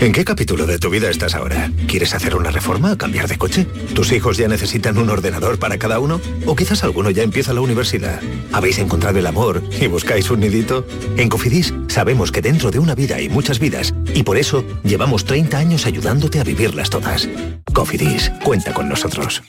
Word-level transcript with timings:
¿En 0.00 0.12
qué 0.12 0.24
capítulo 0.24 0.64
de 0.64 0.78
tu 0.78 0.90
vida 0.90 1.10
estás 1.10 1.34
ahora? 1.34 1.72
¿Quieres 1.88 2.14
hacer 2.14 2.36
una 2.36 2.52
reforma 2.52 2.96
cambiar 2.96 3.26
de 3.26 3.36
coche? 3.36 3.66
¿Tus 3.96 4.12
hijos 4.12 4.36
ya 4.36 4.46
necesitan 4.46 4.96
un 4.96 5.10
ordenador 5.10 5.58
para 5.58 5.76
cada 5.76 5.98
uno? 5.98 6.20
¿O 6.46 6.54
quizás 6.54 6.84
alguno 6.84 7.10
ya 7.10 7.24
empieza 7.24 7.52
la 7.52 7.62
universidad? 7.62 8.20
¿Habéis 8.52 8.78
encontrado 8.78 9.18
el 9.18 9.26
amor 9.26 9.60
y 9.80 9.88
buscáis 9.88 10.30
un 10.30 10.38
nidito? 10.38 10.86
En 11.16 11.28
Cofidis 11.28 11.74
sabemos 11.88 12.30
que 12.30 12.40
dentro 12.40 12.70
de 12.70 12.78
una 12.78 12.94
vida 12.94 13.16
hay 13.16 13.28
muchas 13.28 13.58
vidas 13.58 13.92
y 14.14 14.22
por 14.22 14.38
eso 14.38 14.64
llevamos 14.84 15.24
30 15.24 15.58
años 15.58 15.84
ayudándote 15.84 16.38
a 16.38 16.44
vivirlas 16.44 16.90
todas. 16.90 17.28
Cofidis, 17.72 18.30
cuenta 18.44 18.72
con 18.72 18.88
nosotros. 18.88 19.42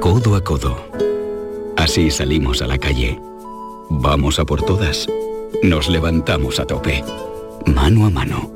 Codo 0.00 0.34
a 0.34 0.42
codo. 0.42 0.90
Así 1.76 2.10
salimos 2.10 2.60
a 2.60 2.66
la 2.66 2.78
calle. 2.78 3.20
Vamos 3.88 4.40
a 4.40 4.44
por 4.44 4.64
todas. 4.64 5.06
Nos 5.62 5.88
levantamos 5.88 6.58
a 6.58 6.64
tope. 6.64 7.04
Mano 7.66 8.06
a 8.06 8.10
mano 8.10 8.55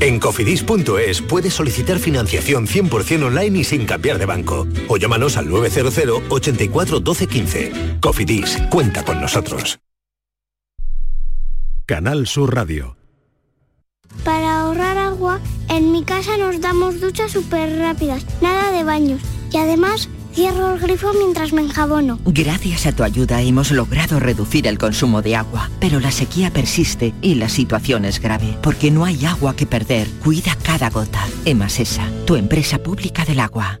En 0.00 0.20
cofidis.es 0.20 1.22
puedes 1.22 1.54
solicitar 1.54 1.98
financiación 1.98 2.66
100% 2.66 3.26
online 3.26 3.60
y 3.60 3.64
sin 3.64 3.86
cambiar 3.86 4.18
de 4.18 4.26
banco. 4.26 4.66
O 4.88 4.96
llámanos 4.96 5.36
al 5.36 5.48
900 5.48 6.22
84 6.28 7.00
12 7.00 7.26
15. 7.26 7.72
Cofidis, 8.00 8.58
cuenta 8.70 9.04
con 9.04 9.20
nosotros. 9.20 9.78
Canal 11.86 12.26
Sur 12.26 12.52
Radio. 12.52 12.96
Para 14.24 14.60
ahorrar 14.60 14.98
agua, 14.98 15.40
en 15.68 15.92
mi 15.92 16.02
casa 16.02 16.36
nos 16.36 16.60
damos 16.60 17.00
duchas 17.00 17.30
súper 17.30 17.78
rápidas, 17.78 18.26
nada 18.40 18.72
de 18.72 18.82
baños. 18.82 19.22
Y 19.52 19.58
además 19.58 20.08
Cierro 20.36 20.74
el 20.74 20.78
grifo 20.78 21.14
mientras 21.14 21.54
me 21.54 21.62
enjabono. 21.62 22.18
Gracias 22.26 22.84
a 22.84 22.92
tu 22.92 23.04
ayuda 23.04 23.40
hemos 23.40 23.70
logrado 23.70 24.20
reducir 24.20 24.66
el 24.66 24.76
consumo 24.76 25.22
de 25.22 25.34
agua, 25.34 25.70
pero 25.80 25.98
la 25.98 26.10
sequía 26.10 26.50
persiste 26.50 27.14
y 27.22 27.36
la 27.36 27.48
situación 27.48 28.04
es 28.04 28.20
grave, 28.20 28.58
porque 28.62 28.90
no 28.90 29.06
hay 29.06 29.24
agua 29.24 29.56
que 29.56 29.64
perder. 29.64 30.06
Cuida 30.22 30.54
cada 30.62 30.90
gota. 30.90 31.26
Emasesa, 31.46 32.10
tu 32.26 32.36
empresa 32.36 32.76
pública 32.76 33.24
del 33.24 33.40
agua. 33.40 33.80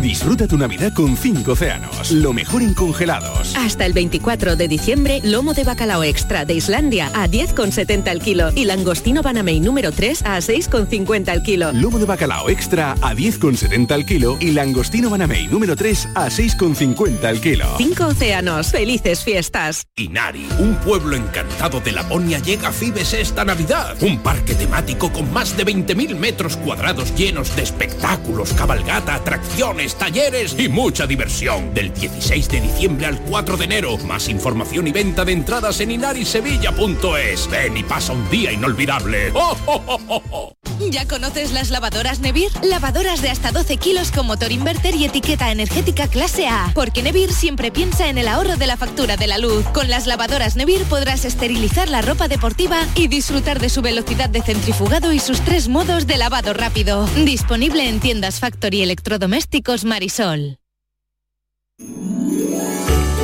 Disfruta 0.00 0.48
tu 0.48 0.58
Navidad 0.58 0.92
con 0.92 1.16
5 1.16 1.52
océanos, 1.52 2.10
lo 2.10 2.32
mejor 2.32 2.62
en 2.62 2.74
congelados. 2.74 3.54
Hasta 3.56 3.86
el 3.86 3.92
24 3.92 4.56
de 4.56 4.66
diciembre, 4.66 5.20
lomo 5.22 5.54
de 5.54 5.62
bacalao 5.62 6.02
extra 6.02 6.44
de 6.44 6.54
Islandia 6.54 7.10
a 7.14 7.28
10,70 7.28 8.08
el 8.10 8.20
kilo 8.20 8.50
y 8.54 8.64
langostino 8.64 9.22
Banamey 9.22 9.60
número 9.60 9.92
3 9.92 10.22
a 10.24 10.38
6,50 10.38 11.32
el 11.32 11.42
kilo. 11.42 11.72
Lomo 11.72 11.98
de 11.98 12.06
bacalao 12.06 12.50
extra 12.50 12.92
a 13.00 13.14
10,70 13.14 13.94
el 13.94 14.04
kilo 14.04 14.36
y 14.40 14.50
langostino 14.50 15.10
Banamey 15.10 15.46
número 15.46 15.76
3 15.76 16.08
a 16.14 16.26
6,50 16.26 17.24
el 17.30 17.40
kilo. 17.40 17.66
5 17.78 18.06
océanos, 18.06 18.72
felices 18.72 19.22
fiestas. 19.22 19.84
Inari, 19.96 20.46
un 20.58 20.74
pueblo 20.76 21.14
encantado 21.14 21.80
de 21.80 21.92
Laponia 21.92 22.40
llega 22.40 22.68
a 22.68 22.72
Fibes 22.72 23.14
esta 23.14 23.44
Navidad. 23.44 23.96
Un 24.02 24.18
parque 24.18 24.54
temático 24.54 25.12
con 25.12 25.32
más 25.32 25.56
de 25.56 25.64
20.000 25.64 26.16
metros 26.16 26.56
cuadrados 26.56 27.14
llenos 27.14 27.54
de 27.54 27.62
espectáculos, 27.62 28.52
cabalgata, 28.54 29.14
atracciones 29.14 29.83
talleres 29.92 30.56
y 30.58 30.70
mucha 30.70 31.06
diversión. 31.06 31.74
Del 31.74 31.92
16 31.92 32.48
de 32.48 32.60
diciembre 32.62 33.06
al 33.06 33.20
4 33.20 33.58
de 33.58 33.64
enero. 33.64 33.98
Más 33.98 34.28
información 34.28 34.86
y 34.88 34.92
venta 34.92 35.24
de 35.24 35.32
entradas 35.32 35.80
en 35.80 35.90
inarisevilla.es. 35.90 37.50
Ven 37.50 37.76
y 37.76 37.82
pasa 37.82 38.14
un 38.14 38.30
día 38.30 38.52
inolvidable. 38.52 39.32
¡Oh, 39.34 39.56
oh, 39.66 40.00
oh, 40.08 40.52
¿Ya 40.90 41.06
conoces 41.06 41.52
las 41.52 41.70
lavadoras 41.70 42.20
Nevir? 42.20 42.50
Lavadoras 42.62 43.20
de 43.20 43.30
hasta 43.30 43.52
12 43.52 43.76
kilos 43.76 44.10
con 44.10 44.26
motor 44.26 44.52
inverter 44.52 44.94
y 44.94 45.04
etiqueta 45.04 45.52
energética 45.52 46.08
clase 46.08 46.46
A. 46.46 46.72
Porque 46.74 47.02
Nevir 47.02 47.32
siempre 47.32 47.70
piensa 47.70 48.08
en 48.08 48.16
el 48.18 48.28
ahorro 48.28 48.56
de 48.56 48.66
la 48.66 48.76
factura 48.76 49.16
de 49.16 49.26
la 49.26 49.38
luz. 49.38 49.64
Con 49.74 49.90
las 49.90 50.06
lavadoras 50.06 50.56
Nevir 50.56 50.82
podrás 50.84 51.24
esterilizar 51.24 51.88
la 51.88 52.00
ropa 52.00 52.28
deportiva 52.28 52.78
y 52.94 53.08
disfrutar 53.08 53.60
de 53.60 53.68
su 53.68 53.82
velocidad 53.82 54.30
de 54.30 54.42
centrifugado 54.42 55.12
y 55.12 55.18
sus 55.18 55.40
tres 55.40 55.68
modos 55.68 56.06
de 56.06 56.16
lavado 56.16 56.54
rápido. 56.54 57.06
Disponible 57.24 57.88
en 57.88 58.00
tiendas 58.00 58.40
Factory 58.40 58.82
Electrodomésticos 58.82 59.63
Marisol. 59.84 60.58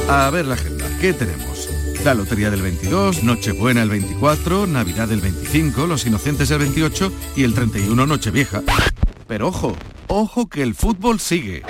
A 0.08 0.30
ver 0.30 0.46
la 0.46 0.54
agenda, 0.54 0.86
¿qué 1.00 1.12
tenemos? 1.12 1.68
La 2.04 2.14
Lotería 2.14 2.50
del 2.50 2.62
22, 2.62 3.22
Nochebuena 3.22 3.82
el 3.82 3.90
24, 3.90 4.66
Navidad 4.66 5.12
el 5.12 5.20
25, 5.20 5.86
Los 5.86 6.06
Inocentes 6.06 6.50
el 6.50 6.58
28 6.60 7.12
y 7.36 7.44
el 7.44 7.54
31 7.54 8.06
Nochevieja. 8.06 8.62
Pero 9.28 9.48
ojo, 9.48 9.76
ojo 10.08 10.48
que 10.48 10.62
el 10.62 10.74
fútbol 10.74 11.20
sigue. 11.20 11.62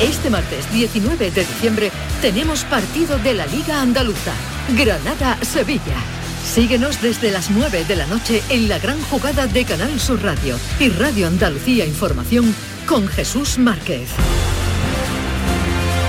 Este 0.00 0.30
martes 0.30 0.70
19 0.72 1.30
de 1.30 1.44
diciembre 1.44 1.90
tenemos 2.22 2.64
partido 2.64 3.18
de 3.18 3.34
la 3.34 3.46
Liga 3.46 3.80
Andaluza, 3.82 4.32
Granada-Sevilla. 4.76 5.96
Síguenos 6.42 7.02
desde 7.02 7.30
las 7.30 7.50
9 7.50 7.84
de 7.84 7.96
la 7.96 8.06
noche 8.06 8.42
en 8.48 8.68
la 8.68 8.78
gran 8.78 9.00
jugada 9.02 9.46
de 9.46 9.64
Canal 9.64 10.00
Sur 10.00 10.22
Radio 10.22 10.58
y 10.80 10.88
Radio 10.88 11.26
Andalucía 11.26 11.84
Información 11.84 12.54
con 12.86 13.08
Jesús 13.08 13.58
Márquez. 13.58 14.08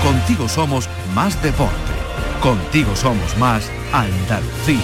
Contigo 0.02 0.48
somos 0.48 0.88
más 1.14 1.40
deporte. 1.42 1.74
Contigo 2.40 2.94
somos 2.94 3.36
más 3.36 3.70
Andalucía. 3.92 4.80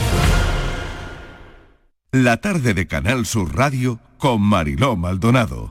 La 2.10 2.38
tarde 2.38 2.75
de 2.75 2.87
Canal 2.87 3.27
Sur 3.27 3.55
Radio 3.55 4.00
con 4.19 4.41
Mariló 4.41 4.96
Maldonado. 4.96 5.69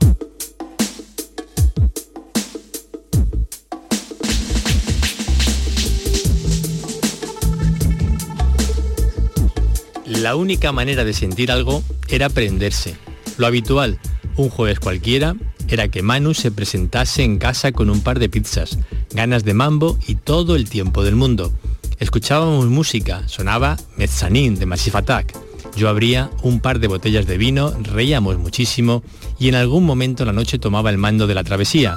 La 10.06 10.36
única 10.36 10.72
manera 10.72 11.04
de 11.04 11.12
sentir 11.12 11.52
algo 11.52 11.82
era 12.08 12.30
prenderse. 12.30 12.96
Lo 13.36 13.46
habitual, 13.46 13.98
un 14.36 14.48
jueves 14.48 14.80
cualquiera, 14.80 15.34
era 15.68 15.88
que 15.88 16.02
Manu 16.02 16.34
se 16.34 16.50
presentase 16.50 17.22
en 17.22 17.38
casa 17.38 17.72
con 17.72 17.90
un 17.90 18.00
par 18.00 18.18
de 18.18 18.28
pizzas, 18.28 18.78
ganas 19.12 19.44
de 19.44 19.54
mambo 19.54 19.98
y 20.06 20.16
todo 20.16 20.56
el 20.56 20.68
tiempo 20.68 21.04
del 21.04 21.16
mundo. 21.16 21.52
Escuchábamos 21.98 22.66
música, 22.66 23.26
sonaba 23.28 23.76
Mezzanin 23.96 24.56
de 24.56 24.66
Massive 24.66 24.98
Attack. 24.98 25.34
Yo 25.76 25.88
abría 25.88 26.30
un 26.42 26.60
par 26.60 26.78
de 26.78 26.88
botellas 26.88 27.26
de 27.26 27.38
vino, 27.38 27.72
reíamos 27.82 28.38
muchísimo 28.38 29.02
y 29.38 29.48
en 29.48 29.54
algún 29.54 29.84
momento 29.84 30.24
la 30.24 30.32
noche 30.32 30.58
tomaba 30.58 30.90
el 30.90 30.98
mando 30.98 31.26
de 31.26 31.34
la 31.34 31.44
travesía. 31.44 31.96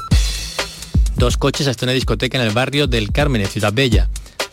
Dos 1.16 1.38
coches 1.38 1.68
hasta 1.68 1.86
una 1.86 1.94
discoteca 1.94 2.38
en 2.38 2.48
el 2.48 2.54
barrio 2.54 2.88
del 2.88 3.12
Carmen, 3.12 3.42
en 3.42 3.48
Ciudad 3.48 3.74
Bella. 3.74 4.10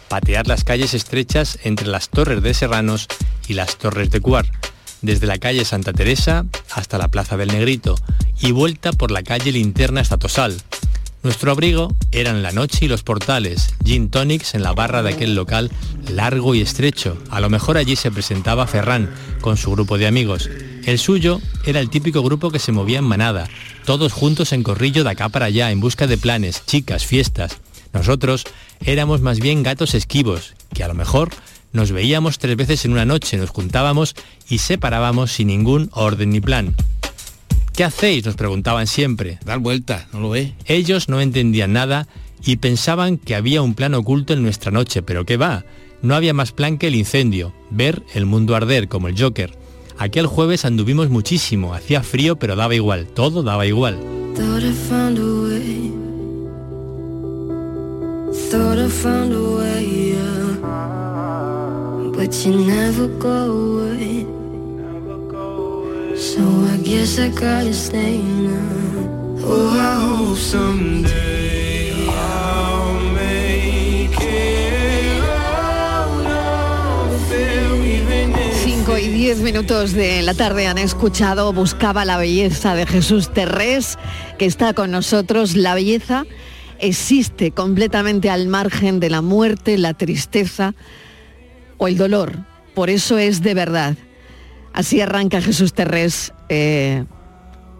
Patear 0.08 0.46
las 0.46 0.64
calles 0.64 0.94
estrechas 0.94 1.58
entre 1.64 1.86
las 1.86 2.08
torres 2.08 2.42
de 2.42 2.54
Serranos 2.54 3.06
y 3.48 3.54
las 3.54 3.76
torres 3.78 4.10
de 4.10 4.20
Cuar 4.20 4.46
desde 5.04 5.26
la 5.26 5.38
calle 5.38 5.64
Santa 5.64 5.92
Teresa 5.92 6.46
hasta 6.72 6.98
la 6.98 7.08
Plaza 7.08 7.36
del 7.36 7.48
Negrito 7.48 7.96
y 8.40 8.52
vuelta 8.52 8.92
por 8.92 9.10
la 9.10 9.22
calle 9.22 9.52
Linterna 9.52 10.00
hasta 10.00 10.18
Tosal. 10.18 10.56
Nuestro 11.22 11.50
abrigo 11.50 11.94
eran 12.12 12.42
la 12.42 12.52
noche 12.52 12.84
y 12.84 12.88
los 12.88 13.02
portales, 13.02 13.74
gin 13.82 14.10
tonics 14.10 14.54
en 14.54 14.62
la 14.62 14.72
barra 14.72 15.02
de 15.02 15.14
aquel 15.14 15.34
local 15.34 15.70
largo 16.10 16.54
y 16.54 16.60
estrecho. 16.60 17.16
A 17.30 17.40
lo 17.40 17.48
mejor 17.48 17.78
allí 17.78 17.96
se 17.96 18.10
presentaba 18.10 18.66
Ferran 18.66 19.10
con 19.40 19.56
su 19.56 19.70
grupo 19.70 19.96
de 19.96 20.06
amigos. 20.06 20.50
El 20.84 20.98
suyo 20.98 21.40
era 21.64 21.80
el 21.80 21.88
típico 21.88 22.22
grupo 22.22 22.50
que 22.50 22.58
se 22.58 22.72
movía 22.72 22.98
en 22.98 23.04
manada, 23.04 23.48
todos 23.86 24.12
juntos 24.12 24.52
en 24.52 24.62
corrillo 24.62 25.02
de 25.02 25.10
acá 25.10 25.30
para 25.30 25.46
allá 25.46 25.70
en 25.70 25.80
busca 25.80 26.06
de 26.06 26.18
planes, 26.18 26.62
chicas, 26.66 27.06
fiestas. 27.06 27.58
Nosotros 27.94 28.44
éramos 28.84 29.22
más 29.22 29.40
bien 29.40 29.62
gatos 29.62 29.94
esquivos, 29.94 30.54
que 30.74 30.84
a 30.84 30.88
lo 30.88 30.94
mejor 30.94 31.30
nos 31.74 31.92
veíamos 31.92 32.38
tres 32.38 32.56
veces 32.56 32.84
en 32.84 32.92
una 32.92 33.04
noche, 33.04 33.36
nos 33.36 33.50
juntábamos 33.50 34.14
y 34.48 34.58
separábamos 34.58 35.32
sin 35.32 35.48
ningún 35.48 35.90
orden 35.92 36.30
ni 36.30 36.40
plan. 36.40 36.74
¿Qué 37.74 37.82
hacéis? 37.82 38.24
Nos 38.24 38.36
preguntaban 38.36 38.86
siempre. 38.86 39.40
Dar 39.44 39.58
vuelta, 39.58 40.06
¿no 40.12 40.20
lo 40.20 40.30
ve? 40.30 40.54
Ellos 40.66 41.08
no 41.08 41.20
entendían 41.20 41.72
nada 41.72 42.06
y 42.44 42.56
pensaban 42.56 43.18
que 43.18 43.34
había 43.34 43.60
un 43.60 43.74
plan 43.74 43.94
oculto 43.94 44.32
en 44.32 44.42
nuestra 44.42 44.70
noche, 44.70 45.02
pero 45.02 45.26
¿qué 45.26 45.36
va? 45.36 45.64
No 46.00 46.14
había 46.14 46.32
más 46.32 46.52
plan 46.52 46.78
que 46.78 46.86
el 46.86 46.94
incendio, 46.94 47.52
ver 47.70 48.04
el 48.14 48.24
mundo 48.24 48.54
arder 48.54 48.86
como 48.86 49.08
el 49.08 49.20
Joker. 49.20 49.58
Aquel 49.98 50.26
jueves 50.26 50.64
anduvimos 50.64 51.10
muchísimo, 51.10 51.74
hacía 51.74 52.04
frío 52.04 52.36
pero 52.36 52.54
daba 52.54 52.76
igual, 52.76 53.06
todo 53.06 53.42
daba 53.42 53.66
igual. 53.66 53.98
So 66.16 66.40
I 66.40 66.76
guess 66.82 67.18
I 67.18 67.28
gotta 67.28 67.72
stay. 67.72 68.20
Oh, 69.44 69.68
I 69.76 69.94
hope 70.00 70.38
someday 70.38 72.08
I'll 72.08 73.00
make 73.12 74.16
it 74.20 75.22
out 75.22 77.12
of 77.12 77.28
there, 77.28 77.74
even 77.84 78.32
if 78.34 78.64
5 78.64 78.98
y 78.98 79.08
10 79.08 79.40
minutos 79.40 79.92
de 79.92 80.22
la 80.22 80.34
tarde 80.34 80.66
han 80.66 80.78
escuchado 80.78 81.52
Buscaba 81.52 82.04
la 82.04 82.16
belleza 82.16 82.74
de 82.74 82.86
Jesús 82.86 83.32
Terrés, 83.32 83.98
que 84.38 84.46
está 84.46 84.72
con 84.72 84.90
nosotros. 84.90 85.56
La 85.56 85.74
belleza 85.74 86.24
existe 86.78 87.50
completamente 87.50 88.30
al 88.30 88.48
margen 88.48 89.00
de 89.00 89.10
la 89.10 89.20
muerte, 89.20 89.78
la 89.78 89.94
tristeza 89.94 90.74
o 91.78 91.88
el 91.88 91.96
dolor. 91.96 92.32
Por 92.74 92.90
eso 92.90 93.18
es 93.18 93.42
de 93.42 93.54
verdad. 93.54 93.96
Así 94.72 95.00
arranca 95.00 95.40
Jesús 95.40 95.72
Terrés. 95.72 96.32
eh, 96.48 97.04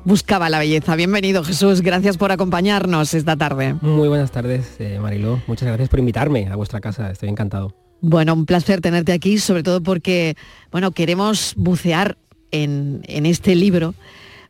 buscaba 0.04 0.50
la 0.50 0.58
belleza. 0.58 0.96
Bienvenido 0.96 1.42
Jesús, 1.42 1.80
gracias 1.80 2.18
por 2.18 2.30
acompañarnos 2.30 3.14
esta 3.14 3.36
tarde. 3.36 3.74
Muy 3.80 4.08
buenas 4.08 4.30
tardes, 4.30 4.76
eh, 4.78 4.98
Mariló. 5.00 5.40
Muchas 5.46 5.66
gracias 5.66 5.88
por 5.88 5.98
invitarme 5.98 6.46
a 6.48 6.56
vuestra 6.56 6.80
casa. 6.80 7.10
Estoy 7.10 7.30
encantado. 7.30 7.74
Bueno, 8.02 8.34
un 8.34 8.44
placer 8.44 8.82
tenerte 8.82 9.12
aquí, 9.12 9.38
sobre 9.38 9.62
todo 9.62 9.82
porque, 9.82 10.36
bueno, 10.70 10.90
queremos 10.90 11.54
bucear 11.56 12.18
en, 12.50 13.00
en 13.06 13.24
este 13.24 13.54
libro, 13.54 13.94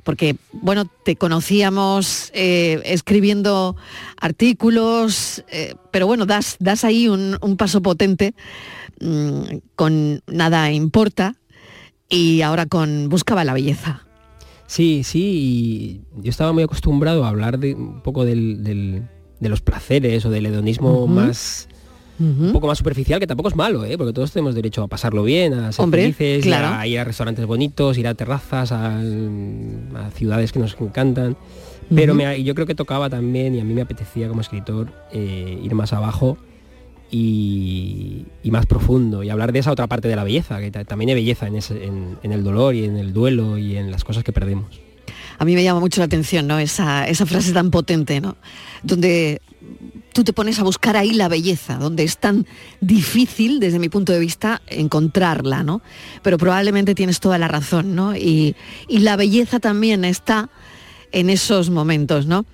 porque, 0.03 0.35
bueno, 0.53 0.87
te 1.05 1.15
conocíamos 1.15 2.33
eh, 2.35 2.83
escribiendo 2.85 3.77
artículos, 4.21 5.45
eh, 5.53 5.77
pero 5.93 6.09
bueno, 6.09 6.27
das, 6.27 6.57
das 6.59 6.85
ahí 6.85 7.07
un, 7.07 7.39
un 7.41 7.57
paso 7.57 7.81
potente 7.81 8.35
mm, 9.05 9.43
con 9.77 10.21
Nada 10.27 10.71
Importa 10.73 11.37
y 12.09 12.41
ahora 12.43 12.67
con 12.67 13.09
Buscaba 13.09 13.45
la 13.45 13.55
Belleza. 13.55 14.03
Sí, 14.67 15.03
sí, 15.05 15.21
y 16.17 16.23
yo 16.23 16.31
estaba 16.31 16.53
muy 16.53 16.63
acostumbrado 16.63 17.25
a 17.25 17.29
hablar 17.29 17.59
de 17.59 17.75
un 17.75 18.01
poco 18.03 18.25
del- 18.25 18.65
del- 18.65 19.03
de 19.41 19.49
los 19.49 19.61
placeres 19.61 20.25
o 20.25 20.31
del 20.31 20.47
hedonismo 20.47 21.07
más 21.07 21.69
un 22.21 22.53
poco 22.53 22.69
más 22.69 22.79
superficial, 22.79 23.19
que 23.19 23.27
tampoco 23.27 23.49
es 23.49 23.57
malo, 23.57 23.85
¿eh? 23.85 23.99
porque 23.99 24.13
todos 24.13 24.31
tenemos 24.31 24.55
derecho 24.55 24.85
a 24.85 24.89
pasarlo 24.89 25.25
bien, 25.25 25.53
a 25.53 25.73
ser 25.73 25.83
Hombre, 25.83 26.03
felices, 26.13 26.45
claro. 26.45 26.69
a 26.79 26.87
ir 26.87 27.01
a 27.01 27.05
restaurantes 27.05 27.45
bonitos, 27.45 27.99
ir 27.99 28.07
a 28.07 28.15
terrazas, 28.15 28.71
a, 28.71 29.01
a 29.01 30.11
ciudades 30.15 30.53
que 30.53 30.61
nos 30.61 30.77
encantan. 30.81 31.37
Pero 31.93 32.15
me- 32.15 32.43
yo 32.45 32.55
creo 32.55 32.69
que 32.69 32.77
tocaba 32.77 33.11
también, 33.11 33.57
y 33.57 33.61
a 33.61 33.65
mí 33.65 33.75
me 33.75 33.83
apetecía 33.83 34.29
como 34.29 34.41
escritor, 34.43 34.93
eh, 35.13 35.59
ir 35.63 35.75
más 35.75 35.93
abajo 35.93 36.39
y, 37.11 38.25
más 38.45 38.67
profundo, 38.67 39.23
y 39.23 39.31
hablar 39.31 39.53
de 39.53 39.61
esa 39.61 39.71
otra 39.73 39.87
parte 39.87 40.09
de 40.09 40.17
la 40.17 40.25
belleza, 40.25 40.61
que 40.61 40.71
ta- 40.71 40.85
también 40.85 41.11
hay 41.11 41.15
belleza 41.17 41.47
en 41.47 42.19
el 42.23 42.45
dolor 42.45 42.75
y 42.75 42.85
en 42.85 42.97
el 42.97 43.13
duelo 43.13 43.59
y 43.59 43.77
en 43.77 43.91
las 43.91 44.05
cosas 44.05 44.25
que 44.25 44.33
perdemos. 44.33 44.81
A 45.39 45.45
mí 45.45 45.55
me 45.55 45.65
llama 45.65 45.81
mucho 45.81 46.01
la 46.01 46.05
atención, 46.07 46.47
¿no? 46.47 46.59
Esa, 46.59 47.09
esa 47.09 47.27
frase 47.27 47.53
tan 47.53 47.71
potente, 47.71 48.21
¿no? 48.21 48.37
Donde 48.83 49.41
tú 50.13 50.23
te 50.23 50.33
pones 50.33 50.61
a 50.61 50.63
buscar 50.63 50.97
ahí 50.97 51.13
la 51.13 51.27
belleza, 51.29 51.77
donde 51.77 52.05
es 52.05 52.19
tan 52.19 52.47
difícil, 52.81 53.59
desde 53.59 53.81
mi 53.81 53.89
punto 53.89 54.13
de 54.13 54.21
vista, 54.21 54.63
encontrarla, 54.69 55.65
¿no? 55.65 55.83
Pero 56.23 56.39
probablemente 56.39 56.95
tienes 56.95 57.19
toda 57.19 57.37
la 57.39 57.49
razón, 57.49 57.97
¿no? 57.97 58.15
Y, 58.17 58.55
y 58.89 58.99
la 59.01 59.17
belleza 59.17 59.59
también 59.59 60.05
está 60.05 60.51
en 61.11 61.31
esos 61.31 61.69
momentos, 61.71 62.27
¿no? 62.27 62.47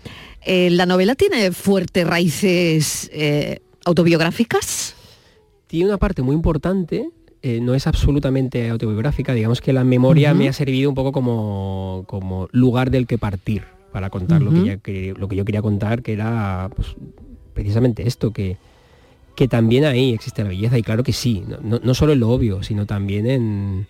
Eh, 0.42 0.70
la 0.70 0.86
novela 0.86 1.14
tiene 1.16 1.52
fuertes 1.52 2.06
raíces 2.06 3.10
eh, 3.12 3.60
autobiográficas. 3.90 4.94
Tiene 5.66 5.86
una 5.86 5.98
parte 5.98 6.22
muy 6.22 6.34
importante, 6.34 7.10
eh, 7.42 7.60
no 7.60 7.74
es 7.74 7.86
absolutamente 7.86 8.68
autobiográfica, 8.70 9.32
digamos 9.34 9.60
que 9.60 9.72
la 9.72 9.84
memoria 9.84 10.34
me 10.34 10.48
ha 10.48 10.52
servido 10.52 10.88
un 10.88 10.94
poco 10.94 11.12
como, 11.12 12.04
como 12.06 12.48
lugar 12.52 12.90
del 12.90 13.06
que 13.06 13.18
partir 13.18 13.64
para 13.92 14.10
contar 14.10 14.42
lo, 14.42 14.50
que 14.50 14.56
Ujú. 14.58 14.66
ya 14.66 14.76
que- 14.78 15.14
lo 15.16 15.28
que 15.28 15.36
yo 15.36 15.44
quería 15.44 15.62
contar, 15.62 16.02
que 16.02 16.12
era 16.12 16.70
pues, 16.74 16.88
precisamente 17.54 18.06
esto, 18.06 18.32
que, 18.32 18.56
que 19.36 19.48
también 19.48 19.84
ahí 19.84 20.12
existe 20.12 20.42
la 20.42 20.50
belleza, 20.50 20.78
y 20.78 20.82
claro 20.82 21.02
que 21.02 21.12
sí, 21.12 21.42
no, 21.46 21.58
no- 21.62 21.80
no 21.82 21.94
solo 21.94 22.12
en 22.12 22.20
lo 22.20 22.30
obvio, 22.30 22.62
sino 22.62 22.86
también 22.86 23.26
en, 23.26 23.86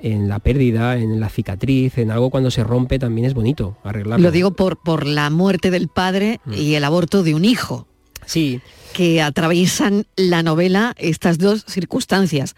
en 0.00 0.28
la 0.28 0.38
pérdida, 0.40 0.96
en 0.98 1.20
la 1.20 1.28
cicatriz, 1.28 1.96
en 1.98 2.10
algo 2.10 2.28
cuando 2.30 2.50
se 2.50 2.64
rompe 2.64 2.98
también 2.98 3.26
es 3.26 3.34
bonito 3.34 3.76
arreglarlo. 3.84 4.24
Lo 4.24 4.32
digo 4.32 4.50
por, 4.52 4.76
por 4.78 5.06
la 5.06 5.30
muerte 5.30 5.70
del 5.70 5.88
padre 5.88 6.40
y 6.50 6.74
el 6.74 6.84
aborto 6.84 7.22
de 7.22 7.34
un 7.34 7.44
hijo. 7.44 7.86
Sí. 8.30 8.60
Que 8.92 9.20
atraviesan 9.22 10.06
la 10.16 10.42
novela 10.42 10.94
estas 10.98 11.38
dos 11.38 11.64
circunstancias, 11.66 12.54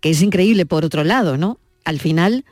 que 0.00 0.10
es 0.10 0.20
increíble 0.22 0.66
por 0.66 0.84
otro 0.84 1.04
lado, 1.04 1.36
¿no? 1.38 1.58
Al 1.84 1.98
final, 2.00 2.44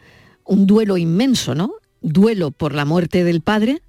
un 0.45 0.67
duelo 0.67 0.97
inmenso, 0.97 1.55
¿no? 1.55 1.73
Duelo 2.01 2.51
por 2.51 2.75
la 2.75 2.85
muerte 2.85 3.23
del 3.25 3.41
padre 3.41 3.83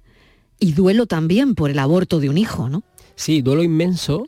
y 0.58 0.72
duelo 0.72 1.06
también 1.06 1.54
por 1.54 1.70
el 1.70 1.78
aborto 1.78 2.18
de 2.20 2.28
un 2.30 2.38
hijo, 2.38 2.68
¿no? 2.68 2.82
Sí, 3.14 3.40
duelo 3.42 3.62
inmenso 3.62 4.26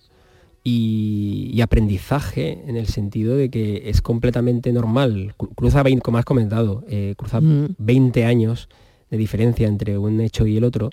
y, 0.65 1.51
y 1.53 1.61
aprendizaje 1.61 2.63
en 2.67 2.77
el 2.77 2.87
sentido 2.87 3.37
de 3.37 3.51
que 3.51 3.89
es 3.89 4.03
completamente 4.03 4.73
normal. 4.73 5.35
Cru- 5.39 5.55
Cruza 5.55 5.83
20, 5.83 6.03
como 6.03 6.19
has 6.19 6.25
comentado, 6.25 6.85
eh, 6.89 7.15
cruza 7.17 7.41
Mm. 7.41 7.75
20 7.79 8.25
años 8.25 8.69
de 9.11 9.17
diferencia 9.17 9.67
entre 9.69 9.97
un 9.99 10.21
hecho 10.21 10.47
y 10.47 10.57
el 10.57 10.65
otro. 10.65 10.91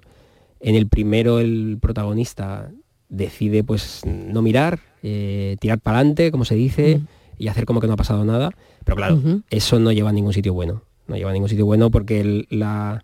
En 0.62 0.76
el 0.76 0.88
primero 0.88 1.40
el 1.40 1.78
protagonista 1.82 2.72
decide 3.16 3.64
pues 3.64 4.02
no 4.06 4.42
mirar, 4.42 4.80
eh, 5.04 5.58
tirar 5.60 5.80
para 5.80 6.00
adelante, 6.00 6.32
como 6.32 6.46
se 6.46 6.56
dice, 6.56 7.02
y 7.38 7.48
hacer 7.48 7.66
como 7.66 7.80
que 7.82 7.88
no 7.88 7.94
ha 7.94 7.98
pasado 7.98 8.24
nada. 8.26 8.52
Pero 8.84 8.96
claro, 8.96 9.22
eso 9.50 9.80
no 9.80 9.92
lleva 9.92 10.10
a 10.10 10.14
ningún 10.14 10.34
sitio 10.34 10.54
bueno. 10.54 10.84
No 11.08 11.16
lleva 11.16 11.30
a 11.30 11.34
ningún 11.34 11.50
sitio 11.50 11.66
bueno 11.66 11.92
porque 11.92 12.20
el- 12.22 12.48
la- 12.50 13.04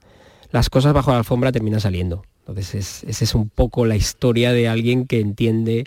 las 0.52 0.70
cosas 0.70 0.94
bajo 0.94 1.12
la 1.12 1.18
alfombra 1.20 1.52
terminan 1.52 1.80
saliendo. 1.82 2.24
Entonces 2.40 2.76
es, 2.76 3.04
esa 3.06 3.24
es 3.24 3.36
un 3.36 3.50
poco 3.50 3.86
la 3.86 3.96
historia 3.96 4.52
de 4.52 4.68
alguien 4.68 5.06
que 5.08 5.20
entiende 5.20 5.86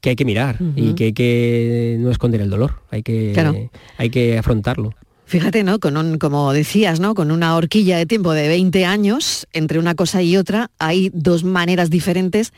que 0.00 0.10
hay 0.10 0.16
que 0.16 0.24
mirar 0.24 0.58
y 0.76 0.94
que 0.94 1.04
hay 1.04 1.12
que 1.12 1.96
no 2.00 2.10
esconder 2.10 2.40
el 2.40 2.48
dolor, 2.48 2.80
hay 2.90 3.02
que, 3.02 3.32
Claro. 3.34 3.54
hay 3.98 4.08
que 4.10 4.38
afrontarlo. 4.38 4.94
Fíjate, 5.26 5.62
¿no? 5.62 5.78
Con 5.78 5.96
un, 5.96 6.18
como 6.18 6.52
decías, 6.52 7.00
¿no? 7.00 7.14
Con 7.14 7.30
una 7.30 7.54
horquilla 7.54 7.98
de 7.98 8.06
tiempo 8.06 8.32
de 8.32 8.48
20 8.48 8.84
años, 8.86 9.46
entre 9.52 9.78
una 9.78 9.94
cosa 9.94 10.22
y 10.22 10.36
otra, 10.36 10.70
hay 10.78 11.10
dos 11.14 11.44
maneras 11.44 11.88
diferentes 11.90 12.52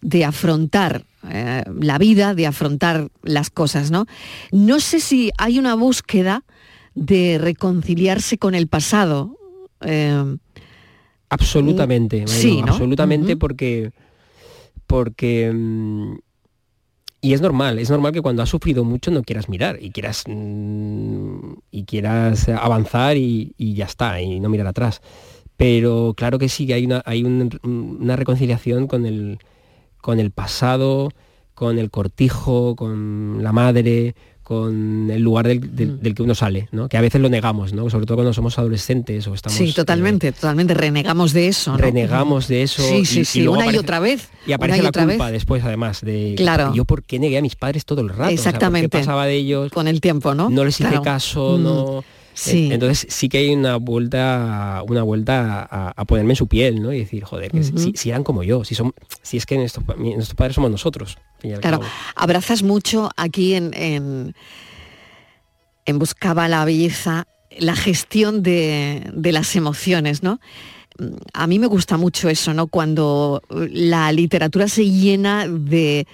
de 0.00 0.24
afrontar 0.24 1.04
eh, 1.30 1.64
la 1.80 1.98
vida, 1.98 2.34
de 2.34 2.46
afrontar 2.46 3.08
las 3.22 3.50
cosas, 3.50 3.90
¿no? 3.90 4.06
No 4.52 4.80
sé 4.80 5.00
si 5.00 5.30
hay 5.38 5.58
una 5.58 5.74
búsqueda 5.74 6.44
de 6.94 7.38
reconciliarse 7.38 8.38
con 8.38 8.54
el 8.54 8.68
pasado. 8.68 9.36
eh, 9.80 10.36
Absolutamente, 11.28 12.24
sí, 12.28 12.62
¿no? 12.62 12.72
absolutamente 12.72 13.36
porque 13.36 13.90
porque 14.86 15.50
mm, 15.52 16.14
y 17.20 17.32
es 17.32 17.40
normal, 17.40 17.80
es 17.80 17.90
normal 17.90 18.12
que 18.12 18.22
cuando 18.22 18.42
has 18.42 18.48
sufrido 18.48 18.84
mucho 18.84 19.10
no 19.10 19.22
quieras 19.24 19.48
mirar 19.48 19.78
y 19.82 19.90
quieras 19.90 20.22
mm, 20.28 21.54
y 21.72 21.84
quieras 21.84 22.48
avanzar 22.48 23.16
y, 23.16 23.54
y 23.58 23.74
ya 23.74 23.86
está 23.86 24.20
y 24.20 24.38
no 24.38 24.48
mirar 24.48 24.68
atrás. 24.68 25.00
Pero 25.56 26.14
claro 26.16 26.38
que 26.38 26.48
sí, 26.48 26.66
que 26.66 26.74
hay 26.74 26.84
una 26.86 27.02
hay 27.04 27.24
un- 27.24 27.58
una 27.64 28.14
reconciliación 28.14 28.86
con 28.86 29.04
el 29.06 29.38
con 30.06 30.20
el 30.20 30.30
pasado, 30.30 31.10
con 31.52 31.80
el 31.80 31.90
cortijo, 31.90 32.76
con 32.76 33.42
la 33.42 33.50
madre, 33.50 34.14
con 34.44 35.10
el 35.10 35.20
lugar 35.20 35.48
del, 35.48 35.74
del- 35.74 35.94
Mm. 35.94 35.98
del 36.00 36.14
que 36.14 36.22
uno 36.22 36.36
sale, 36.36 36.68
¿no? 36.70 36.88
Que 36.88 36.96
a 36.96 37.00
veces 37.00 37.20
lo 37.20 37.28
negamos, 37.28 37.72
¿no? 37.72 37.90
Sobre 37.90 38.06
todo 38.06 38.18
cuando 38.18 38.32
somos 38.32 38.56
adolescentes 38.56 39.26
o 39.26 39.34
estamos 39.34 39.58
sí, 39.58 39.72
totalmente, 39.72 40.30
totalmente. 40.30 40.74
Renegamos 40.74 41.32
de 41.32 41.48
eso. 41.48 41.72
¿no? 41.72 41.78
renegamos 41.78 42.46
de 42.46 42.62
eso 42.62 42.82
Sí, 42.82 43.04
sí, 43.04 43.20
y- 43.20 43.24
sí, 43.24 43.48
una 43.48 43.66
y 43.72 43.76
otra 43.78 43.98
vez. 43.98 44.28
y 44.46 44.52
aparece 44.52 44.78
y 44.78 44.82
la 44.82 44.90
otra 44.90 45.06
culpa 45.06 45.24
vez. 45.24 45.32
después 45.32 45.64
además 45.64 46.02
de 46.02 46.34
Claro. 46.36 46.72
yo 46.72 46.84
por 46.84 47.02
qué 47.02 47.18
negué 47.18 47.38
a 47.38 47.42
mis 47.42 47.56
padres 47.56 47.84
todo 47.84 48.00
el 48.02 48.10
rato 48.10 48.22
O 48.22 48.26
sea, 48.26 48.26
¿por 48.26 48.36
qué 48.36 48.48
Exactamente. 48.50 48.88
pasaba 48.98 49.26
de 49.26 49.34
ellos 49.34 49.72
con 49.72 49.88
el 49.88 50.00
tiempo 50.00 50.36
no 50.36 50.48
no 50.50 50.64
les 50.64 50.78
hice 50.78 50.88
Claro. 50.90 51.02
caso 51.02 51.58
Mm. 51.58 51.62
Sí. 52.38 52.68
Entonces 52.70 53.06
sí 53.08 53.30
que 53.30 53.38
hay 53.38 53.54
una 53.54 53.76
vuelta 53.76 54.82
una 54.86 55.02
vuelta 55.02 55.66
a, 55.70 55.92
a 55.96 56.04
ponerme 56.04 56.32
en 56.32 56.36
su 56.36 56.46
piel 56.48 56.82
no 56.82 56.92
y 56.92 56.98
decir 56.98 57.24
joder 57.24 57.50
que 57.50 57.62
si, 57.64 57.92
si 57.94 58.10
eran 58.10 58.24
como 58.24 58.42
yo 58.42 58.62
si 58.62 58.74
son 58.74 58.92
si 59.22 59.38
es 59.38 59.46
que 59.46 59.56
nuestros, 59.56 59.84
padres 60.36 60.54
somos 60.54 60.70
nosotros 60.70 61.16
Claro, 61.40 61.80
cabo. 61.80 61.84
abrazas 62.14 62.62
mucho 62.62 63.08
aquí 63.16 63.54
en, 63.54 63.72
en, 63.74 64.34
en 65.86 65.98
Buscaba 65.98 66.46
la 66.48 66.64
Belleza 66.64 67.26
la 67.58 67.74
gestión 67.74 68.42
de, 68.42 69.10
de 69.14 69.32
las 69.32 69.56
emociones, 69.56 70.22
¿no? 70.22 70.40
Mm, 70.98 71.16
A 71.32 71.46
mí 71.46 71.58
me 71.58 71.66
gusta 71.68 71.96
mucho 71.96 72.28
eso, 72.28 72.52
¿no? 72.52 72.66
Cuando 72.66 73.42
la 73.48 74.12
literatura 74.12 74.68
se 74.68 74.84
llena 74.90 75.46
de 75.48 76.06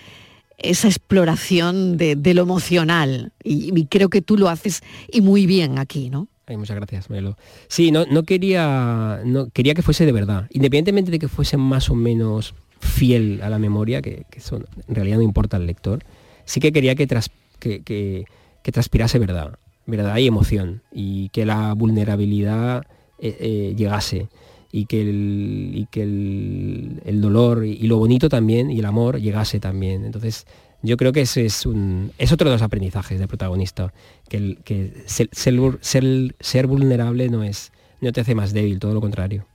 esa 0.62 0.88
exploración 0.88 1.96
de, 1.96 2.16
lo 2.34 2.42
emocional. 2.42 3.32
Y, 3.44 3.86
creo 3.86 4.08
que 4.08 4.22
tú 4.22 4.36
lo 4.36 4.48
haces 4.48 4.82
y 5.10 5.20
muy 5.20 5.46
bien 5.46 5.78
aquí, 5.78 6.10
¿no? 6.10 6.28
Ay, 6.46 6.56
muchas 6.56 6.76
gracias, 6.76 7.08
Melo. 7.10 7.36
Sí, 7.68 7.92
no, 7.92 8.04
quería, 8.24 9.20
no 9.24 9.48
quería 9.50 9.74
que 9.74 9.82
fuese 9.82 10.04
de 10.06 10.12
verdad, 10.12 10.48
independientemente 10.50 11.10
de 11.10 11.18
que 11.18 11.28
fuese 11.28 11.56
más 11.56 11.88
o 11.90 11.94
menos 11.94 12.54
fiel 12.80 13.40
a 13.42 13.48
la 13.48 13.58
memoria, 13.58 14.02
que, 14.02 14.24
que 14.30 14.38
eso 14.40 14.56
en 14.88 14.94
realidad 14.94 15.16
no 15.18 15.22
importa 15.22 15.56
al 15.56 15.66
lector. 15.66 16.04
Sí 16.44 16.58
que 16.60 16.72
quería 16.72 16.94
que, 16.94 17.06
tras- 17.06 17.30
que, 17.58 17.82
que- 17.82 18.24
que 18.62 18.72
transpirase 18.72 19.18
verdad, 19.18 19.58
verdad 19.86 20.16
y 20.18 20.26
emoción, 20.26 20.82
y 20.92 21.28
que 21.30 21.44
la 21.46 21.72
vulnerabilidad 21.74 22.84
eh, 23.18 23.36
eh, 23.40 23.74
llegase, 23.76 24.28
y 24.72 24.86
que 24.86 25.02
el, 25.02 25.70
y 25.74 25.86
que 25.90 26.02
el, 26.02 27.02
el 27.04 27.20
dolor 27.20 27.64
y, 27.64 27.86
lo 27.86 27.98
bonito 27.98 28.28
también, 28.28 28.70
y 28.70 28.78
el 28.80 28.86
amor 28.86 29.20
llegase 29.20 29.60
también. 29.60 30.04
Entonces, 30.04 30.46
yo 30.82 30.96
creo 30.96 31.12
que 31.12 31.20
ese 31.20 31.44
es 31.46 31.66
un 31.66 32.10
es 32.18 32.32
otro 32.32 32.48
de 32.48 32.56
los 32.56 32.62
aprendizajes 32.62 33.18
del 33.18 33.28
protagonista 33.28 33.92
que, 34.28 34.36
el, 34.38 34.58
que 34.64 34.92
ser, 35.06 35.28
ser, 35.30 35.54
ser- 35.82 36.34
ser 36.40 36.66
vulnerable 36.66 37.28
no 37.28 37.44
es 37.44 37.70
no 38.00 38.10
te 38.10 38.20
hace 38.22 38.34
más 38.34 38.52
débil 38.52 38.80
todo 38.80 38.94
lo 38.94 39.00
contrario 39.00 39.46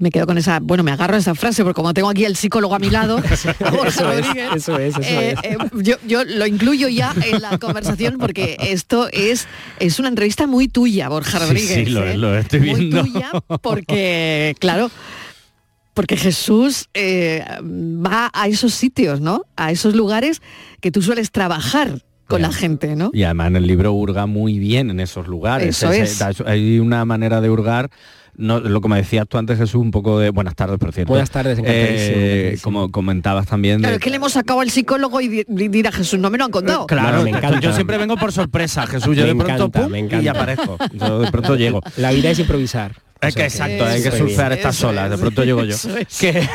Me 0.00 0.10
quedo 0.10 0.26
con 0.26 0.38
esa, 0.38 0.60
bueno, 0.60 0.84
me 0.84 0.92
agarro 0.92 1.16
a 1.16 1.18
esa 1.18 1.34
frase 1.34 1.64
porque 1.64 1.74
como 1.74 1.92
tengo 1.92 2.08
aquí 2.08 2.24
el 2.24 2.36
psicólogo 2.36 2.74
a 2.74 2.78
mi 2.78 2.88
lado, 2.88 3.18
Eso 3.32 3.50
es, 3.50 3.96
Rodríguez, 4.00 4.48
eso 4.54 4.78
es, 4.78 4.94
eso 4.96 5.00
eh, 5.02 5.34
es. 5.42 5.50
eh, 5.52 5.56
yo, 5.82 5.96
yo 6.06 6.22
lo 6.24 6.46
incluyo 6.46 6.86
ya 6.88 7.12
en 7.24 7.42
la 7.42 7.58
conversación 7.58 8.18
porque 8.18 8.56
esto 8.60 9.08
es, 9.12 9.48
es 9.80 9.98
una 9.98 10.08
entrevista 10.08 10.46
muy 10.46 10.68
tuya, 10.68 11.08
Borja 11.08 11.40
Rodríguez. 11.40 11.74
sí, 11.74 11.86
lo, 11.86 12.06
¿eh? 12.06 12.16
lo 12.16 12.36
estoy 12.38 12.60
Muy 12.60 12.74
viendo. 12.86 13.02
tuya 13.02 13.30
porque, 13.60 14.54
claro, 14.60 14.88
porque 15.94 16.16
Jesús 16.16 16.88
eh, 16.94 17.44
va 17.60 18.30
a 18.32 18.46
esos 18.46 18.74
sitios, 18.74 19.20
¿no? 19.20 19.42
A 19.56 19.72
esos 19.72 19.94
lugares 19.96 20.40
que 20.80 20.92
tú 20.92 21.02
sueles 21.02 21.32
trabajar 21.32 22.04
con 22.28 22.40
la 22.42 22.52
gente, 22.52 22.94
¿no? 22.94 23.10
Y 23.12 23.24
además 23.24 23.48
en 23.48 23.56
el 23.56 23.66
libro 23.66 23.92
hurga 23.94 24.26
muy 24.26 24.58
bien 24.60 24.90
en 24.90 25.00
esos 25.00 25.26
lugares. 25.26 25.70
Eso 25.82 25.90
es. 25.90 26.18
da- 26.20 26.30
hay 26.46 26.78
una 26.78 27.04
manera 27.04 27.40
de 27.40 27.50
hurgar. 27.50 27.90
No, 28.38 28.60
lo 28.60 28.80
que 28.80 28.88
me 28.88 28.96
decías 28.96 29.26
tú 29.28 29.36
antes, 29.36 29.58
Jesús, 29.58 29.80
un 29.82 29.90
poco 29.90 30.18
de... 30.20 30.30
Buenas 30.30 30.54
tardes, 30.54 30.78
por 30.78 30.92
cierto. 30.92 31.12
Buenas 31.12 31.28
tardes, 31.30 31.58
encantadísimo, 31.58 32.16
Eh, 32.18 32.58
como 32.62 32.90
comentabas 32.92 33.46
también... 33.48 33.80
Claro, 33.80 33.90
de- 33.92 33.96
es 33.98 34.02
que 34.02 34.10
le 34.10 34.16
hemos 34.16 34.32
sacado 34.32 34.60
al 34.60 34.70
psicólogo 34.70 35.20
y 35.20 35.26
di- 35.28 35.44
di- 35.48 35.68
dirá 35.68 35.90
Jesús, 35.90 36.20
no 36.20 36.30
me 36.30 36.38
lo 36.38 36.44
han 36.44 36.52
contado. 36.52 36.86
Claro, 36.86 37.22
me 37.24 37.30
encanta. 37.30 37.58
Yo 37.60 37.72
siempre 37.72 37.98
vengo 37.98 38.16
por 38.16 38.30
sorpresa, 38.32 38.86
Jesús. 38.86 39.16
Yo 39.16 39.22
Me 39.24 39.28
de 39.30 39.34
pronto 39.34 39.52
encanta, 39.54 39.82
pum, 39.82 39.90
me 39.90 39.98
encanta. 39.98 40.24
y 40.24 40.28
aparezco. 40.28 40.78
Yo 40.94 41.18
de 41.20 41.30
pronto 41.32 41.56
llego. 41.56 41.80
la 41.96 42.12
vida 42.12 42.30
es 42.30 42.38
improvisar 42.38 42.92
Es 43.20 43.34
que 43.34 43.46
O 43.46 43.50
sea, 43.50 43.66
exacto, 43.66 43.84
hay 43.86 44.02
que 44.04 44.12
surfear 44.12 44.52
estas 44.52 44.76
Eso 44.76 44.90
olas, 44.90 45.10
de 45.10 45.18
pronto 45.18 45.42
llego 45.42 45.64
yo. 45.64 45.74
es. 45.74 45.88
Que, 46.20 46.48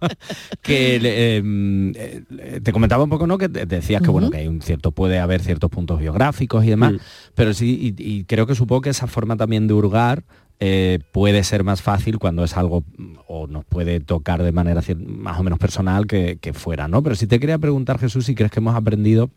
que, 0.62 0.98
eh, 1.02 2.60
te 2.62 2.72
comentaba 2.72 3.04
un 3.04 3.10
poco, 3.10 3.26
¿no? 3.26 3.38
Que 3.38 3.48
te- 3.48 3.66
decías 3.66 4.02
que 4.02 4.08
bueno, 4.10 4.30
que 4.30 4.38
hay 4.38 4.48
un 4.48 4.62
cierto, 4.62 4.92
puede 4.92 5.18
haber 5.18 5.42
ciertos 5.42 5.70
puntos 5.70 6.00
biográficos 6.00 6.64
y 6.64 6.70
demás, 6.70 6.94
Mm. 6.94 6.98
pero 7.34 7.52
sí, 7.54 7.94
y, 7.98 8.02
y 8.02 8.24
creo 8.24 8.46
que 8.46 8.54
supongo 8.54 8.80
que 8.82 8.90
esa 8.90 9.06
forma 9.06 9.36
también 9.36 9.66
de 9.66 9.74
hurgar 9.74 10.24
eh, 10.60 10.98
puede 11.12 11.44
ser 11.44 11.62
más 11.62 11.82
fácil 11.82 12.18
cuando 12.18 12.44
es 12.44 12.56
algo 12.56 12.82
mm, 12.96 13.14
o 13.26 13.46
nos 13.46 13.64
puede 13.64 14.00
tocar 14.00 14.42
de 14.42 14.52
manera 14.52 14.82
más 14.96 15.38
o 15.38 15.42
menos 15.42 15.58
personal 15.58 16.06
que, 16.06 16.38
que 16.40 16.52
fuera, 16.52 16.88
¿no? 16.88 17.02
Pero 17.02 17.14
sí 17.14 17.26
te 17.26 17.38
quería 17.38 17.58
preguntar, 17.58 17.98
Jesús, 17.98 18.26
si 18.26 18.34
crees 18.34 18.50
que 18.50 18.60
hemos 18.60 18.74
aprendido 18.74 19.30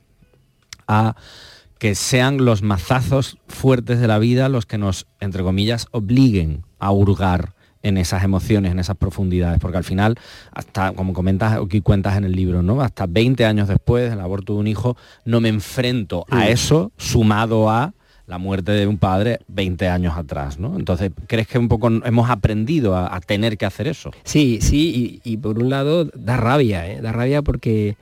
a 0.88 1.16
que 1.78 1.96
sean 1.96 2.46
los 2.46 2.62
mazazos 2.62 3.38
fuertes 3.48 4.00
de 4.00 4.08
la 4.08 4.20
vida 4.20 4.50
los 4.50 4.66
que 4.66 4.78
nos, 4.78 5.08
entre 5.20 5.42
comillas, 5.44 5.88
obliguen 5.92 6.64
a 6.80 6.92
hurgar 6.92 7.54
en 7.84 7.98
esas 7.98 8.24
emociones, 8.24 8.72
en 8.72 8.80
esas 8.80 8.98
profundidades, 8.98 9.60
porque 9.60 9.78
al 9.78 9.84
final, 9.84 10.16
hasta 10.52 10.94
como 10.94 11.14
comentas 11.14 11.60
y 11.72 11.82
cuentas 11.82 12.18
en 12.18 12.24
el 12.24 12.34
libro, 12.34 12.62
¿no? 12.62 12.82
Hasta 12.82 13.08
20 13.08 13.46
años 13.46 13.68
después 13.68 14.10
del 14.10 14.20
aborto 14.20 14.54
de 14.54 14.60
un 14.60 14.68
hijo, 14.68 14.98
no 15.26 15.42
me 15.42 15.50
enfrento 15.50 16.26
a 16.30 16.50
eso 16.50 16.92
sumado 16.98 17.70
a 17.70 17.94
la 18.28 18.38
muerte 18.38 18.72
de 18.72 18.88
un 18.88 18.98
padre 18.98 19.40
20 19.48 19.88
años 19.90 20.18
atrás, 20.18 20.60
¿no? 20.60 20.78
Entonces, 20.78 21.12
¿crees 21.28 21.48
que 21.48 21.58
un 21.60 21.68
poco 21.68 21.88
hemos 21.90 22.30
aprendido 22.30 22.96
a, 22.96 23.14
a 23.16 23.20
tener 23.22 23.58
que 23.58 23.66
hacer 23.66 23.88
eso? 23.88 24.12
Sí, 24.24 24.60
sí, 24.62 25.20
y, 25.24 25.32
y 25.34 25.38
por 25.38 25.58
un 25.60 25.70
lado 25.70 26.06
da 26.06 26.38
rabia, 26.38 26.90
¿eh? 26.90 27.02
da 27.02 27.12
rabia 27.12 27.42
porque 27.42 27.96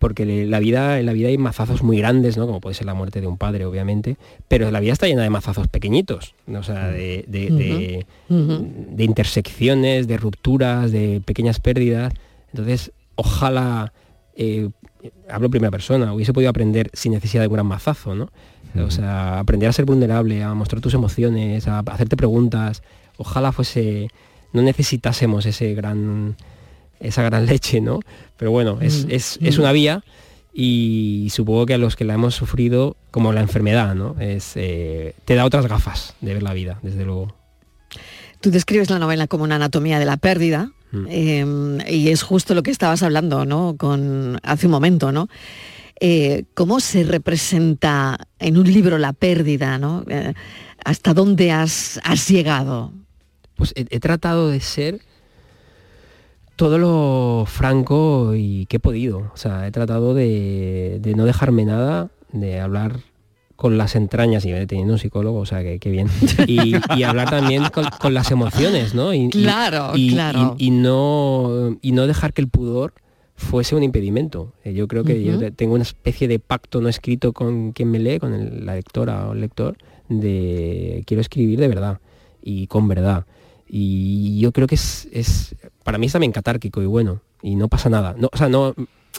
porque 0.00 0.24
la 0.46 0.60
vida 0.60 1.00
en 1.00 1.06
la 1.06 1.12
vida 1.12 1.26
hay 1.26 1.38
mazazos 1.38 1.82
muy 1.82 1.98
grandes, 1.98 2.36
¿no? 2.36 2.46
Como 2.46 2.60
puede 2.60 2.74
ser 2.74 2.86
la 2.86 2.94
muerte 2.94 3.20
de 3.20 3.26
un 3.26 3.36
padre, 3.36 3.64
obviamente, 3.64 4.16
pero 4.46 4.70
la 4.70 4.78
vida 4.78 4.92
está 4.92 5.08
llena 5.08 5.24
de 5.24 5.30
mazazos 5.30 5.66
pequeñitos, 5.66 6.36
¿no? 6.46 6.60
o 6.60 6.62
sea, 6.62 6.86
de, 6.86 7.24
de- 7.26 7.50
de- 7.50 8.06
de 8.28 9.04
intersecciones, 9.04 10.06
de 10.06 10.16
rupturas, 10.16 10.92
de 10.92 11.20
pequeñas 11.24 11.58
pérdidas. 11.58 12.12
Entonces, 12.52 12.92
ojalá, 13.16 13.92
eh, 14.36 14.68
hablo 15.28 15.46
en 15.46 15.50
primera 15.50 15.70
persona, 15.72 16.12
hubiese 16.12 16.32
podido 16.32 16.50
aprender 16.50 16.90
sin 16.92 17.12
necesidad 17.12 17.42
de 17.42 17.48
un 17.48 17.54
gran 17.54 17.66
mazazo, 17.66 18.14
¿no? 18.14 18.30
O 18.76 18.90
sea, 18.90 19.38
aprender 19.38 19.68
a 19.68 19.72
ser 19.72 19.84
vulnerable, 19.84 20.42
a 20.42 20.54
mostrar 20.54 20.80
tus 20.80 20.94
emociones, 20.94 21.66
a 21.68 21.80
hacerte 21.80 22.16
preguntas. 22.16 22.82
Ojalá 23.16 23.50
fuese, 23.52 24.08
no 24.52 24.62
necesitásemos 24.62 25.46
ese 25.46 25.74
gran, 25.74 26.36
esa 27.00 27.22
gran 27.22 27.46
leche, 27.46 27.80
¿no? 27.80 28.00
Pero 28.36 28.50
bueno, 28.50 28.78
es, 28.80 29.06
Mm, 29.06 29.10
es- 29.10 29.38
es 29.42 29.58
una 29.58 29.72
vía 29.72 30.04
y 30.52 31.28
supongo 31.32 31.66
que 31.66 31.74
a 31.74 31.78
los 31.78 31.96
que 31.96 32.04
la 32.04 32.14
hemos 32.14 32.34
sufrido, 32.34 32.96
como 33.10 33.32
la 33.32 33.40
enfermedad, 33.40 33.94
¿no? 33.94 34.16
Es, 34.20 34.52
eh, 34.56 35.14
te 35.24 35.34
da 35.34 35.44
otras 35.44 35.66
gafas 35.66 36.14
de 36.20 36.34
ver 36.34 36.42
la 36.42 36.52
vida, 36.52 36.78
desde 36.82 37.04
luego. 37.04 37.34
Tú 38.40 38.50
describes 38.50 38.90
la 38.90 38.98
novela 38.98 39.26
como 39.26 39.44
una 39.44 39.56
anatomía 39.56 39.98
de 39.98 40.04
la 40.04 40.16
pérdida 40.16 40.70
Mm. 40.92 41.06
eh, 41.10 41.78
y 41.90 42.08
es 42.08 42.22
justo 42.22 42.54
lo 42.54 42.62
que 42.62 42.70
estabas 42.70 43.02
hablando, 43.02 43.44
¿no? 43.44 43.74
Con 43.76 44.38
hace 44.42 44.66
un 44.66 44.72
momento, 44.72 45.12
¿no? 45.12 45.28
Eh, 46.00 46.44
¿Cómo 46.54 46.80
se 46.80 47.02
representa 47.04 48.18
en 48.38 48.56
un 48.56 48.72
libro 48.72 48.98
la 48.98 49.12
pérdida, 49.12 49.78
¿no? 49.78 50.04
Eh, 50.08 50.34
¿Hasta 50.84 51.12
dónde 51.14 51.50
has, 51.50 52.00
has 52.04 52.28
llegado? 52.28 52.92
Pues 53.56 53.72
he, 53.76 53.86
he 53.90 53.98
tratado 54.00 54.48
de 54.48 54.60
ser 54.60 55.00
todo 56.56 56.78
lo 56.78 57.44
franco 57.46 58.34
y 58.36 58.66
que 58.66 58.76
he 58.76 58.80
podido. 58.80 59.30
O 59.32 59.36
sea, 59.36 59.66
he 59.66 59.70
tratado 59.70 60.14
de, 60.14 60.98
de 61.00 61.14
no 61.14 61.24
dejarme 61.24 61.64
nada, 61.64 62.10
de 62.32 62.60
hablar 62.60 63.00
con 63.56 63.76
las 63.76 63.96
entrañas 63.96 64.44
y 64.44 64.52
teniendo 64.66 64.92
un 64.92 64.98
psicólogo, 65.00 65.38
o 65.40 65.46
sea, 65.46 65.62
que, 65.62 65.78
que 65.80 65.90
bien. 65.90 66.08
Y, 66.46 66.74
y 66.96 67.02
hablar 67.02 67.28
también 67.30 67.64
con, 67.72 67.86
con 68.00 68.14
las 68.14 68.30
emociones, 68.30 68.94
¿no? 68.94 69.12
Y, 69.12 69.30
Claro, 69.30 69.92
y- 69.96 70.12
claro. 70.12 70.54
y 70.58 70.70
no, 70.70 71.76
y 71.82 71.90
no 71.92 72.06
dejar 72.06 72.32
que 72.32 72.40
el 72.40 72.48
pudor 72.48 72.94
fuese 73.38 73.74
un 73.76 73.82
impedimento. 73.84 74.52
Eh, 74.64 74.74
Yo 74.74 74.86
creo 74.88 75.04
que 75.04 75.22
yo 75.22 75.38
tengo 75.52 75.74
una 75.74 75.84
especie 75.84 76.26
de 76.28 76.38
pacto 76.40 76.80
no 76.82 76.88
escrito 76.88 77.32
con 77.32 77.72
quien 77.72 77.90
me 77.90 77.98
lee, 78.00 78.18
con 78.18 78.34
el- 78.34 78.66
la 78.66 78.74
lectora 78.74 79.28
o 79.28 79.32
el 79.32 79.40
lector, 79.40 79.76
de 80.08 81.04
quiero 81.06 81.20
escribir 81.20 81.58
de 81.60 81.68
verdad 81.68 82.00
y 82.42 82.66
con 82.66 82.88
verdad. 82.88 83.24
Y 83.68 84.40
yo 84.40 84.50
creo 84.52 84.66
que 84.66 84.74
es, 84.74 85.08
es 85.12 85.54
para 85.84 85.98
mí 85.98 86.06
es 86.06 86.12
también 86.12 86.32
catárquico 86.32 86.82
y 86.82 86.86
bueno, 86.86 87.20
y 87.42 87.54
no 87.54 87.68
pasa 87.68 87.88
nada. 87.88 88.14
No, 88.18 88.28
o 88.32 88.36
sea, 88.36 88.48
no, 88.48 88.74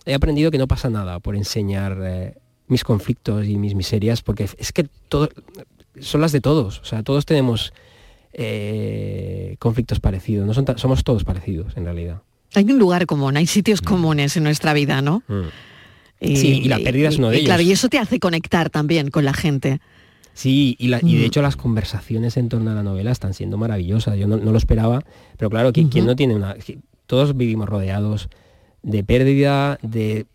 he 0.05 0.13
aprendido 0.13 0.51
que 0.51 0.57
no 0.57 0.67
pasa 0.67 0.89
nada 0.89 1.19
por 1.19 1.35
enseñar 1.35 1.97
eh, 2.03 2.35
mis 2.67 2.83
conflictos 2.83 3.47
y 3.47 3.57
mis 3.57 3.73
miserias, 3.73 4.21
porque 4.21 4.49
es 4.57 4.71
que 4.73 4.85
todo, 5.07 5.29
son 5.99 6.19
las 6.21 6.31
de 6.33 6.41
todos. 6.41 6.79
O 6.81 6.85
sea, 6.85 7.03
todos 7.03 7.25
tenemos 7.25 7.71
eh, 8.33 9.55
conflictos 9.59 9.99
parecidos, 9.99 10.45
no 10.45 10.53
son 10.53 10.65
somos 10.77 11.03
todos 11.03 11.23
parecidos 11.23 11.77
en 11.77 11.85
realidad. 11.85 12.21
Hay 12.55 12.65
un 12.65 12.79
lugar 12.79 13.05
común, 13.05 13.37
hay 13.37 13.45
sitios 13.47 13.81
comunes 13.81 14.35
en 14.37 14.43
nuestra 14.43 14.73
vida, 14.73 15.01
¿no? 15.01 15.23
Sí, 16.21 16.61
y 16.63 16.67
la 16.67 16.79
pérdida 16.79 17.09
es 17.09 17.17
uno 17.17 17.29
de 17.29 17.39
y 17.39 17.45
Claro, 17.45 17.61
ellos. 17.61 17.69
y 17.69 17.73
eso 17.73 17.89
te 17.89 17.97
hace 17.99 18.19
conectar 18.19 18.69
también 18.69 19.09
con 19.09 19.23
la 19.23 19.33
gente. 19.33 19.79
Sí, 20.33 20.75
y, 20.79 20.87
la- 20.87 20.99
y 21.01 21.15
de 21.15 21.23
Mm. 21.23 21.25
hecho 21.25 21.41
las 21.41 21.55
conversaciones 21.55 22.37
en 22.37 22.49
torno 22.49 22.71
a 22.71 22.73
la 22.75 22.83
novela 22.83 23.11
están 23.11 23.33
siendo 23.33 23.57
maravillosas. 23.57 24.17
Yo 24.17 24.27
no, 24.27 24.37
no 24.37 24.51
lo 24.51 24.57
esperaba, 24.57 25.03
pero 25.37 25.49
claro, 25.49 25.71
¿quién, 25.73 25.89
quién 25.89 26.03
Ujú. 26.05 26.11
no 26.11 26.15
tiene 26.15 26.35
una... 26.35 26.55
Todos 27.07 27.35
vivimos 27.35 27.67
rodeados 27.69 28.29
de 28.83 29.03
pérdida, 29.03 29.79
de 29.81 30.25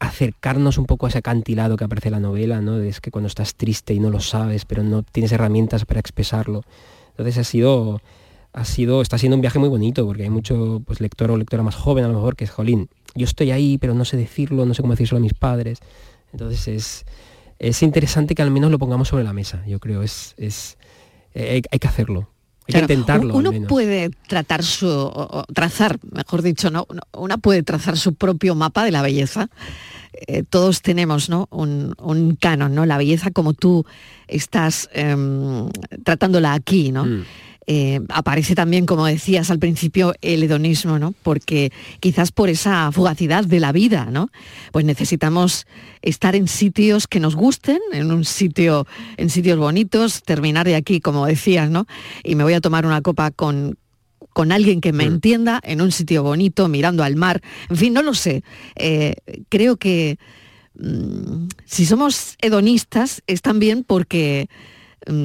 acercarnos 0.00 0.78
un 0.78 0.86
poco 0.86 1.06
a 1.06 1.08
ese 1.10 1.18
acantilado 1.18 1.76
que 1.76 1.84
aparece 1.84 2.08
en 2.08 2.12
la 2.14 2.20
novela, 2.20 2.60
¿no? 2.60 2.80
Es 2.80 3.00
que 3.00 3.10
cuando 3.10 3.28
estás 3.28 3.54
triste 3.54 3.94
y 3.94 4.00
no 4.00 4.10
lo 4.10 4.20
sabes, 4.20 4.64
pero 4.64 4.82
no 4.82 5.02
tienes 5.02 5.30
herramientas 5.32 5.84
para 5.84 6.00
expresarlo. 6.00 6.62
Entonces 7.10 7.38
ha 7.38 7.44
sido, 7.44 8.00
ha 8.52 8.64
sido, 8.64 9.00
está 9.02 9.16
siendo 9.18 9.36
un 9.36 9.40
viaje 9.40 9.58
muy 9.58 9.68
bonito, 9.68 10.04
porque 10.06 10.24
hay 10.24 10.30
mucho 10.30 10.82
pues, 10.86 11.00
lector 11.00 11.30
o 11.30 11.36
lectora 11.36 11.62
más 11.62 11.74
joven 11.74 12.04
a 12.04 12.08
lo 12.08 12.14
mejor 12.14 12.36
que 12.36 12.44
es, 12.44 12.50
jolín, 12.50 12.88
yo 13.14 13.24
estoy 13.24 13.50
ahí, 13.50 13.78
pero 13.78 13.94
no 13.94 14.04
sé 14.04 14.16
decirlo, 14.16 14.66
no 14.66 14.74
sé 14.74 14.82
cómo 14.82 14.92
decírselo 14.94 15.18
a 15.18 15.22
mis 15.22 15.34
padres. 15.34 15.78
Entonces 16.32 16.68
es, 16.68 17.06
es 17.58 17.82
interesante 17.82 18.34
que 18.34 18.42
al 18.42 18.50
menos 18.50 18.70
lo 18.70 18.78
pongamos 18.78 19.08
sobre 19.08 19.24
la 19.24 19.32
mesa, 19.32 19.62
yo 19.66 19.78
creo, 19.80 20.02
es, 20.02 20.34
es 20.36 20.76
eh, 21.34 21.62
hay, 21.70 21.78
que 21.78 21.88
hacerlo. 21.88 22.28
Hay 22.68 22.72
Claro, 22.72 22.86
que 22.86 22.92
intentarlo. 22.92 23.34
al 23.34 23.40
Uno 23.40 23.50
menos. 23.52 23.68
puede 23.68 24.10
tratar 24.28 24.62
su, 24.62 24.86
o- 24.88 25.44
trazar, 25.52 25.98
mejor 26.12 26.42
dicho, 26.42 26.70
¿no? 26.70 26.86
Una 27.12 27.36
puede 27.38 27.62
trazar 27.62 27.96
su 27.98 28.14
propio 28.14 28.54
mapa 28.54 28.84
de 28.84 28.92
la 28.92 29.02
belleza. 29.02 29.48
Eh, 30.28 30.44
todos 30.48 30.80
tenemos 30.82 31.28
¿no? 31.28 31.48
un, 31.50 31.94
un 31.98 32.36
canon, 32.36 32.74
¿no? 32.74 32.86
La 32.86 32.98
belleza 32.98 33.30
como 33.30 33.54
tú 33.54 33.84
estás 34.28 34.88
em, 34.92 35.68
tratándola 36.04 36.52
aquí, 36.52 36.92
¿no? 36.92 37.04
Mm. 37.06 37.24
Eh, 37.66 38.00
aparece 38.08 38.54
también, 38.54 38.86
como 38.86 39.06
decías 39.06 39.50
al 39.50 39.60
principio, 39.60 40.14
el 40.20 40.42
hedonismo, 40.42 40.98
¿no? 40.98 41.14
Porque 41.22 41.72
quizás 42.00 42.32
por 42.32 42.48
esa 42.48 42.90
fugacidad 42.90 43.44
de 43.44 43.60
la 43.60 43.70
vida, 43.70 44.06
¿no? 44.10 44.30
Pues 44.72 44.84
necesitamos 44.84 45.66
estar 46.02 46.34
en 46.34 46.48
sitios 46.48 47.06
que 47.06 47.20
nos 47.20 47.36
gusten, 47.36 47.78
en 47.92 48.10
un 48.10 48.24
sitio, 48.24 48.86
en 49.16 49.30
sitios 49.30 49.58
bonitos, 49.58 50.22
terminar 50.22 50.66
de 50.66 50.74
aquí, 50.74 51.00
como 51.00 51.26
decías, 51.26 51.70
¿no? 51.70 51.86
Y 52.24 52.34
me 52.34 52.42
voy 52.42 52.54
a 52.54 52.60
tomar 52.60 52.84
una 52.84 53.00
copa 53.00 53.30
con 53.30 53.76
con 54.32 54.50
alguien 54.50 54.80
que 54.80 54.92
me 54.92 55.04
entienda 55.04 55.60
en 55.62 55.82
un 55.82 55.92
sitio 55.92 56.22
bonito, 56.22 56.68
mirando 56.68 57.04
al 57.04 57.16
mar, 57.16 57.42
en 57.68 57.76
fin, 57.76 57.92
no 57.92 58.02
lo 58.02 58.14
sé. 58.14 58.42
Eh, 58.76 59.14
creo 59.48 59.76
que 59.76 60.18
mm, 60.74 61.48
si 61.66 61.86
somos 61.86 62.36
hedonistas 62.40 63.22
es 63.26 63.42
también 63.42 63.84
porque 63.84 64.48
mm, 64.48 64.52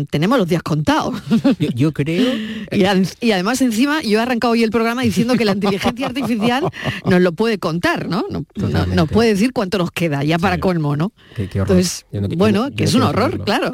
tenemos 0.10 0.38
los 0.38 0.48
días 0.48 0.64
contados. 0.64 1.16
Yo, 1.60 1.70
yo 1.76 1.92
creo... 1.94 2.34
Y, 2.72 2.84
ad- 2.86 3.06
y 3.22 3.32
además 3.32 3.62
encima 3.62 4.02
yo 4.02 4.20
he 4.20 4.22
arrancado 4.22 4.54
hoy 4.54 4.64
el 4.64 4.72
programa 4.72 5.02
diciendo 5.04 5.36
que 5.36 5.46
la 5.46 5.54
inteligencia 5.54 6.08
artificial 6.08 6.70
nos 7.06 7.22
lo 7.22 7.32
puede 7.32 7.58
contar, 7.60 8.08
¿no? 8.10 8.26
No- 8.30 8.46
no- 8.56 8.86
Nos 8.88 9.10
puede 9.10 9.30
decir 9.30 9.54
cuánto 9.54 9.78
nos 9.78 9.92
queda, 9.92 10.24
ya 10.24 10.38
para 10.40 10.60
colmo, 10.60 10.96
¿no? 10.96 11.12
Qué- 11.36 11.48
qué 11.48 11.62
horror. 11.62 11.78
Entonces, 11.78 12.06
no- 12.12 12.28
bueno, 12.38 12.70
que 12.76 12.84
es 12.86 12.94
un 12.94 13.04
horror, 13.04 13.44
claro. 13.44 13.74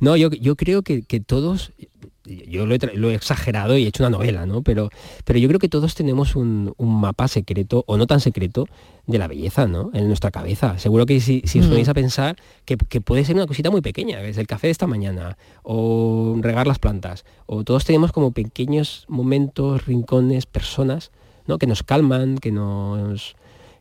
No, 0.00 0.16
yo, 0.16 0.30
yo 0.30 0.56
creo 0.56 0.82
que, 0.82 1.02
que 1.02 1.20
todos, 1.20 1.72
yo 2.24 2.66
lo 2.66 2.74
he, 2.74 2.78
tra- 2.78 2.92
lo 2.94 3.10
he 3.10 3.14
exagerado 3.14 3.76
y 3.76 3.84
he 3.84 3.88
hecho 3.88 4.02
una 4.02 4.10
novela, 4.10 4.46
¿no? 4.46 4.62
Pero, 4.62 4.90
pero 5.24 5.38
yo 5.38 5.48
creo 5.48 5.58
que 5.58 5.68
todos 5.68 5.94
tenemos 5.94 6.36
un, 6.36 6.72
un 6.76 7.00
mapa 7.00 7.26
secreto, 7.28 7.84
o 7.86 7.96
no 7.96 8.06
tan 8.06 8.20
secreto, 8.20 8.66
de 9.06 9.18
la 9.18 9.26
belleza, 9.26 9.66
¿no? 9.66 9.90
En 9.94 10.06
nuestra 10.06 10.30
cabeza. 10.30 10.78
Seguro 10.78 11.04
que 11.06 11.20
si, 11.20 11.42
si 11.44 11.58
os 11.58 11.66
Mm. 11.66 11.68
ponéis 11.70 11.88
a 11.88 11.94
pensar 11.94 12.36
que, 12.64 12.76
que 12.76 13.00
puede 13.00 13.24
ser 13.24 13.34
una 13.34 13.46
cosita 13.46 13.70
muy 13.70 13.80
pequeña, 13.80 14.20
es 14.22 14.38
el 14.38 14.46
café 14.46 14.68
de 14.68 14.70
esta 14.72 14.86
mañana, 14.86 15.36
o 15.64 16.36
regar 16.40 16.66
las 16.66 16.78
plantas, 16.78 17.24
o 17.46 17.64
todos 17.64 17.84
tenemos 17.84 18.12
como 18.12 18.30
pequeños 18.32 19.04
momentos, 19.08 19.86
rincones, 19.86 20.46
personas, 20.46 21.10
¿no? 21.46 21.58
Que 21.58 21.66
nos 21.66 21.82
calman, 21.82 22.38
que 22.38 22.52
nos 22.52 23.34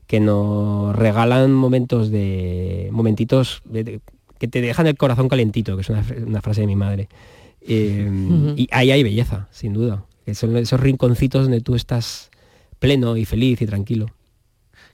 que 0.08 0.20
nos 0.20 0.94
regalan 0.94 1.54
momentos 1.54 2.10
de 2.12 2.90
momentitos 2.92 3.62
de- 3.64 3.84
de- 3.86 4.00
que 4.40 4.48
te 4.50 4.60
dejan 4.60 4.88
el 4.88 4.98
corazón 4.98 5.30
calentito, 5.30 5.76
que 5.78 5.84
es 5.84 5.90
una 5.90 6.42
frase 6.42 6.62
de 6.62 6.68
mi 6.68 6.76
madre. 6.76 7.08
Eh. 7.62 8.54
Y 8.56 8.68
ahí 8.72 8.92
hay 8.92 9.04
belleza, 9.04 9.48
sin 9.52 9.74
duda. 9.74 10.06
Que 10.26 10.36
son 10.36 10.56
esos 10.58 10.80
rinconcitos 10.80 11.44
donde 11.44 11.62
tú 11.62 11.76
estás 11.76 12.30
pleno 12.80 13.18
y 13.18 13.26
feliz 13.26 13.62
y 13.62 13.66
tranquilo. 13.66 14.08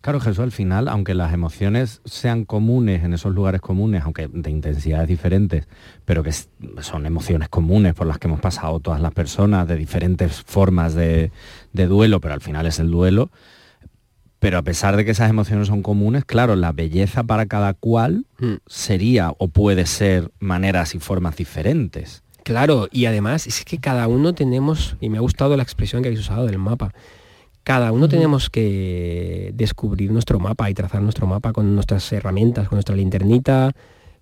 Claro, 0.02 0.20
Jesús, 0.20 0.40
al 0.40 0.52
final, 0.52 0.88
aunque 0.88 1.14
las 1.14 1.34
emociones 1.34 2.02
sean 2.06 2.46
comunes 2.46 3.04
en 3.04 3.14
esos 3.14 3.34
lugares 3.34 3.62
comunes, 3.62 4.04
aunque 4.04 4.28
de 4.32 4.52
intensidades 4.52 5.08
diferentes, 5.08 5.68
pero 6.06 6.24
que 6.24 6.32
son 6.32 7.06
emociones 7.06 7.50
comunes 7.50 7.94
por 7.94 8.08
las 8.08 8.20
que 8.20 8.28
hemos 8.28 8.40
pasado 8.40 8.80
todas 8.80 9.02
las 9.02 9.14
personas, 9.14 9.68
de 9.68 9.76
diferentes 9.76 10.44
formas 10.44 10.94
de, 10.94 11.32
de 11.74 11.88
duelo, 11.88 12.22
pero 12.22 12.36
al 12.36 12.42
final 12.42 12.68
es 12.68 12.80
el 12.80 12.92
duelo. 12.92 13.32
Pero 14.40 14.60
a 14.60 14.62
pesar 14.62 14.96
de 14.96 15.04
que 15.04 15.12
esas 15.12 15.30
emociones 15.30 15.68
son 15.68 15.82
comunes, 15.82 16.24
claro, 16.24 16.56
la 16.56 16.72
belleza 16.72 17.24
para 17.24 17.48
cada 17.48 17.74
cual 17.74 18.28
sería 18.68 19.34
o 19.40 19.48
puede 19.48 19.88
ser 19.88 20.32
maneras 20.40 20.94
y 20.94 21.00
formas 21.00 21.36
diferentes. 21.36 22.24
Claro, 22.48 22.88
y 22.94 23.08
además 23.08 23.46
es 23.46 23.66
que 23.66 23.78
cada 23.78 24.08
uno 24.08 24.34
tenemos, 24.34 24.96
y 25.02 25.10
me 25.10 25.18
ha 25.18 25.20
gustado 25.20 25.58
la 25.58 25.64
expresión 25.64 26.02
que 26.02 26.08
habéis 26.08 26.22
usado 26.22 26.46
del 26.46 26.58
mapa, 26.58 26.94
cada 27.66 27.92
uno 27.92 28.08
tenemos 28.08 28.50
que 28.50 29.52
descubrir 29.54 30.14
nuestro 30.14 30.40
mapa 30.40 30.70
y 30.70 30.74
trazar 30.74 31.02
nuestro 31.02 31.28
mapa 31.28 31.52
con 31.52 31.76
nuestras 31.76 32.10
herramientas, 32.14 32.70
con 32.70 32.78
nuestra 32.78 32.96
linternita, 32.96 33.74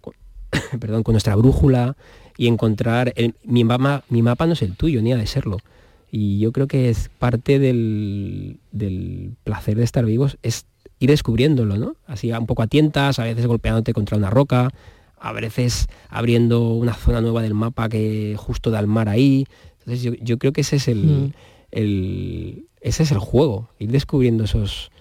con, 0.01 0.13
perdón, 0.79 1.03
con 1.03 1.13
nuestra 1.13 1.35
brújula 1.35 1.95
y 2.35 2.47
encontrar, 2.47 3.13
el- 3.15 3.35
mi, 3.43 3.63
mapa, 3.63 4.03
mi 4.09 4.23
mapa 4.23 4.47
no 4.47 4.53
es 4.53 4.63
el 4.63 4.75
tuyo, 4.75 5.03
ni 5.03 5.13
ha 5.13 5.17
de 5.17 5.27
serlo. 5.27 5.57
Y 6.11 6.39
yo 6.39 6.51
creo 6.51 6.65
que 6.65 6.89
es 6.89 7.11
parte 7.19 7.59
del, 7.59 8.57
del 8.71 9.33
placer 9.43 9.77
de 9.77 9.83
estar 9.83 10.03
vivos, 10.03 10.39
es 10.41 10.65
ir 10.97 11.11
descubriéndolo, 11.11 11.77
¿no? 11.77 11.95
Así 12.07 12.31
un 12.31 12.47
poco 12.47 12.63
a 12.63 12.67
tientas, 12.67 13.19
a 13.19 13.25
veces 13.25 13.45
golpeándote 13.45 13.93
contra 13.93 14.17
una 14.17 14.31
roca, 14.31 14.69
a 15.19 15.31
veces 15.33 15.87
abriendo 16.09 16.69
una 16.73 16.93
zona 16.93 17.21
nueva 17.21 17.41
del 17.41 17.53
mapa 17.53 17.89
que 17.89 18.35
justo 18.37 18.71
da 18.71 18.79
al 18.79 18.87
mar 18.87 19.09
ahí. 19.09 19.45
Entonces 19.79 20.01
yo, 20.03 20.13
yo 20.21 20.37
creo 20.37 20.51
que 20.53 20.61
ese 20.61 20.75
es 20.77 20.87
el, 20.87 21.03
Mm. 21.05 21.31
el- 21.71 22.65
ese 22.81 23.03
es 23.03 23.11
el 23.11 23.19
juego, 23.19 23.69
ir 23.79 23.91
descubriendo 23.91 24.43
esos, 24.43 24.91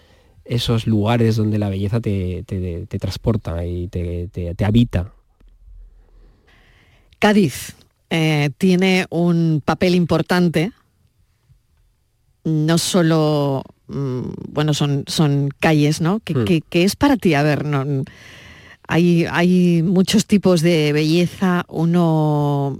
esos 0.44 0.86
lugares 0.86 1.36
donde 1.36 1.58
la 1.58 1.68
belleza 1.68 2.00
te, 2.00 2.42
te- 2.46 2.86
te 2.86 2.98
transporta 2.98 3.64
y 3.66 3.88
te, 3.88 4.28
te- 4.28 4.64
habita. 4.64 5.12
Cádiz 7.18 7.74
eh, 8.10 8.50
tiene 8.58 9.06
un 9.10 9.62
papel 9.64 9.94
importante, 9.94 10.72
no 12.44 12.78
solo, 12.78 13.62
mm, 13.88 14.20
bueno, 14.50 14.74
son, 14.74 15.04
son 15.06 15.48
calles, 15.58 16.00
¿no? 16.00 16.20
Que, 16.20 16.34
Mm. 16.34 16.44
que- 16.44 16.60
que 16.60 16.84
es 16.84 16.96
para 16.96 17.16
ti, 17.16 17.34
a 17.34 17.42
ver, 17.42 17.64
no, 17.64 18.04
hay, 18.88 19.26
hay 19.30 19.82
muchos 19.82 20.26
tipos 20.26 20.60
de 20.62 20.92
belleza, 20.92 21.64
uno 21.68 22.78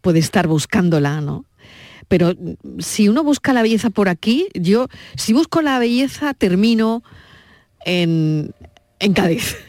puede 0.00 0.18
estar 0.18 0.46
buscándola, 0.46 1.20
¿no? 1.20 1.44
Pero 2.08 2.32
si 2.78 3.08
uno 3.08 3.22
busca 3.22 3.52
la 3.52 3.60
belleza 3.62 3.90
por 3.90 4.08
aquí, 4.08 4.46
yo, 4.54 4.88
si 5.16 5.32
busco 5.34 5.60
la 5.60 5.78
belleza, 5.78 6.32
termino 6.34 7.02
en, 7.84 8.52
en 8.98 9.12
Cádiz. 9.12 9.56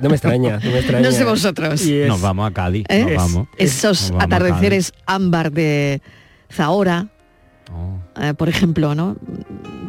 No 0.00 0.08
me 0.10 0.14
extraña, 0.14 0.60
no 0.62 0.70
me 0.70 0.78
extraña. 0.78 1.04
No 1.08 1.12
sé 1.12 1.24
vosotros. 1.24 1.80
Es- 1.80 2.06
Nos 2.06 2.20
vamos 2.20 2.48
a 2.48 2.52
Cádiz, 2.54 2.84
¿Eh? 2.88 3.04
nos 3.04 3.16
vamos. 3.16 3.48
Esos 3.58 4.00
Nos 4.02 4.10
vamos 4.12 4.22
a 4.22 4.24
atardeceres 4.26 4.92
ámbar 5.06 5.50
de 5.50 6.00
Zahora, 6.48 7.08
eh, 8.20 8.34
por 8.34 8.48
ejemplo, 8.48 8.94
¿no? 8.94 9.16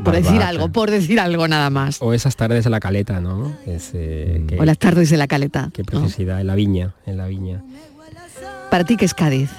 Por 0.04 0.16
decir 0.16 0.42
algo, 0.42 0.70
por 0.70 0.92
decir 0.92 1.20
algo 1.20 1.48
nada 1.48 1.70
más. 1.70 2.02
O 2.02 2.14
esas 2.14 2.36
tardes 2.36 2.66
en 2.66 2.72
la 2.74 2.80
caleta, 2.80 3.22
¿no? 3.22 3.54
Es, 3.66 3.92
eh, 3.94 4.44
que- 4.48 4.60
O 4.60 4.66
las 4.66 4.78
tardes 4.78 5.10
de 5.10 5.18
la 5.18 5.28
caleta. 5.28 5.70
Qué 5.74 5.82
¿no? 5.84 5.86
preciosidad, 5.86 6.42
en 6.42 6.48
la 6.48 6.56
viña, 6.56 6.94
en 7.06 7.18
la 7.18 7.28
viña. 7.28 7.64
Para 8.70 8.84
ti, 8.84 8.98
¿qué 8.98 9.06
es 9.06 9.14
Cádiz? 9.14 9.50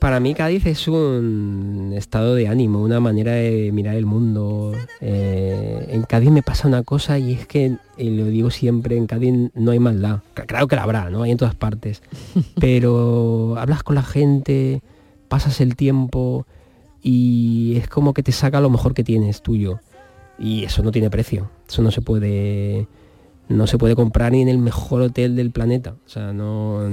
Para 0.00 0.20
mí 0.20 0.32
Cádiz 0.34 0.64
es 0.66 0.86
un 0.86 1.92
estado 1.96 2.34
de 2.36 2.46
ánimo, 2.46 2.80
una 2.82 3.00
manera 3.00 3.32
de 3.32 3.70
mirar 3.72 3.96
el 3.96 4.06
mundo. 4.06 4.72
Eh, 5.00 5.86
en 5.90 6.02
Cádiz 6.04 6.30
me 6.30 6.42
pasa 6.42 6.68
una 6.68 6.84
cosa 6.84 7.18
y 7.18 7.32
es 7.32 7.46
que, 7.48 7.76
y 7.96 8.10
lo 8.10 8.24
digo 8.26 8.50
siempre, 8.50 8.96
en 8.96 9.06
Cádiz 9.08 9.50
no 9.54 9.72
hay 9.72 9.80
maldad. 9.80 10.20
Claro 10.34 10.68
que 10.68 10.76
la 10.76 10.84
habrá, 10.84 11.10
¿no? 11.10 11.24
Hay 11.24 11.32
en 11.32 11.36
todas 11.36 11.56
partes. 11.56 12.02
Pero 12.60 13.56
hablas 13.58 13.82
con 13.82 13.96
la 13.96 14.04
gente, 14.04 14.82
pasas 15.28 15.60
el 15.60 15.74
tiempo 15.74 16.46
y 17.02 17.76
es 17.76 17.88
como 17.88 18.14
que 18.14 18.22
te 18.22 18.32
saca 18.32 18.60
lo 18.60 18.70
mejor 18.70 18.94
que 18.94 19.04
tienes 19.04 19.42
tuyo. 19.42 19.80
Y 20.38 20.64
eso 20.64 20.82
no 20.82 20.92
tiene 20.92 21.10
precio. 21.10 21.50
Eso 21.68 21.82
no 21.82 21.90
se 21.90 22.00
puede 22.00 22.86
no 23.48 23.66
se 23.66 23.78
puede 23.78 23.96
comprar 23.96 24.32
ni 24.32 24.42
en 24.42 24.48
el 24.48 24.58
mejor 24.58 25.00
hotel 25.00 25.34
del 25.34 25.50
planeta. 25.50 25.96
O 26.04 26.08
sea, 26.08 26.32
no 26.32 26.86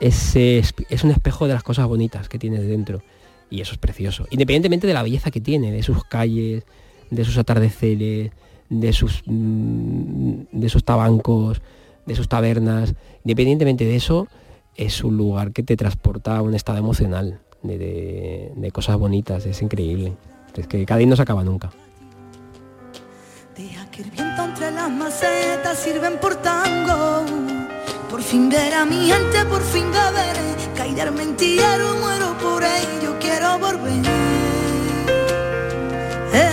es, 0.00 0.36
es, 0.36 1.04
un 1.04 1.10
espejo 1.10 1.46
de 1.46 1.54
las 1.54 1.62
cosas 1.62 1.86
bonitas 1.86 2.28
que 2.28 2.38
tienes 2.38 2.66
dentro. 2.66 3.02
Y 3.50 3.60
eso 3.60 3.72
es 3.72 3.78
precioso. 3.78 4.26
Independientemente 4.30 4.86
de 4.86 4.94
la 4.94 5.02
belleza 5.02 5.30
que 5.30 5.40
tiene, 5.40 5.72
de 5.72 5.82
sus 5.82 6.04
calles, 6.04 6.64
de 7.10 7.24
sus 7.24 7.38
atardeceres, 7.38 8.32
de 8.68 8.92
sus, 8.92 9.22
mm, 9.26 10.42
de 10.52 10.68
sus 10.68 10.84
tabancos, 10.84 11.62
de 12.06 12.14
sus 12.14 12.28
tabernas. 12.28 12.94
Independientemente 13.24 13.84
de 13.84 13.96
eso, 13.96 14.28
es 14.76 15.02
un 15.04 15.16
lugar 15.16 15.52
que 15.52 15.62
te 15.62 15.76
transporta 15.76 16.36
a 16.36 16.42
un 16.42 16.54
estado 16.54 16.78
emocional 16.78 17.40
de, 17.62 17.78
de- 17.78 18.52
de 18.54 18.70
cosas 18.70 18.96
bonitas. 18.98 19.44
Es 19.46 19.60
increíble. 19.62 20.14
Es 20.54 20.66
que 20.66 20.84
Cádiz 20.84 21.06
no 21.08 21.16
se 21.16 21.22
acaba 21.22 21.42
nunca. 21.44 21.70
Deja 23.56 23.90
que 23.90 24.02
el 24.02 24.10
viento 24.10 24.44
entre 24.44 24.70
las 24.70 24.90
macetas 24.90 25.78
sirven 25.78 26.18
por 26.18 26.34
tango. 26.36 27.24
Por 28.10 28.22
fin 28.22 28.48
ver 28.48 28.74
a 28.74 28.84
mi 28.84 29.06
gente, 29.10 29.44
por 29.48 29.62
fin 29.62 29.84
beber. 29.90 30.36
Caer 30.76 31.12
mentillero, 31.12 31.96
muero 31.96 32.36
por 32.38 32.62
ello, 32.62 33.16
quiero 33.20 33.58
volver. 33.58 34.02
Eh, 36.34 36.50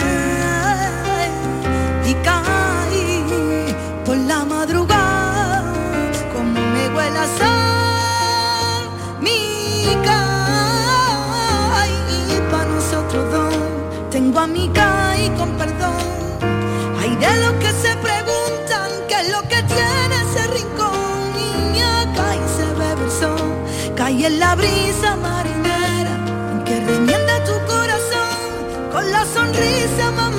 cae 24.20 24.28
en 24.28 24.40
la 24.40 24.56
brisa 24.56 25.16
marinera, 25.16 26.64
que 26.66 26.80
remienda 26.80 27.44
tu 27.46 27.54
corazón 27.68 28.92
con 28.92 29.12
la 29.12 29.26
sonrisa 29.26 30.12
más 30.12 30.30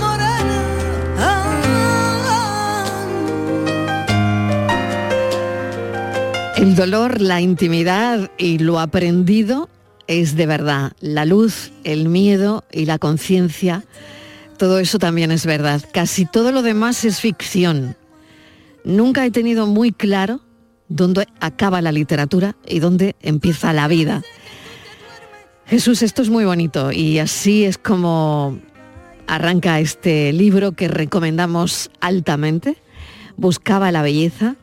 El 6.57 6.77
dolor, 6.77 7.23
la 7.23 7.40
intimidad 7.40 8.31
y 8.37 8.59
lo 8.59 8.81
aprendido 8.81 9.71
es 10.07 10.37
de 10.37 10.45
verdad. 10.45 10.93
La 11.01 11.25
luz, 11.25 11.73
el 11.85 12.11
miedo 12.11 12.64
y 12.71 12.85
la 12.85 12.99
conciencia, 12.99 13.85
todo 14.59 14.79
eso 14.79 14.99
también 14.99 15.31
es 15.31 15.47
verdad. 15.47 15.83
Casi 15.90 16.27
todo 16.27 16.53
lo 16.53 16.61
demás 16.61 17.07
es 17.07 17.21
ficción. 17.21 17.97
Nunca 18.85 19.25
he 19.25 19.31
tenido 19.31 19.66
muy 19.66 19.90
claro 19.90 20.40
dónde 20.90 21.26
acaba 21.40 21.81
la 21.81 21.92
literatura 21.92 22.57
y 22.66 22.81
dónde 22.81 23.16
empieza 23.22 23.72
la 23.72 23.88
vida. 23.88 24.22
Jesús, 25.66 26.03
esto 26.03 26.20
es 26.20 26.29
muy 26.29 26.44
bonito 26.44 26.92
y 26.92 27.18
así 27.18 27.64
es 27.64 27.79
como 27.79 28.59
arranca 29.26 29.81
este 29.81 30.33
libro 30.35 30.72
que 30.72 30.88
recomendamos 30.88 31.90
altamente. 32.00 32.76
Buscaba 33.38 33.90
la 33.90 34.03
belleza. 34.03 34.57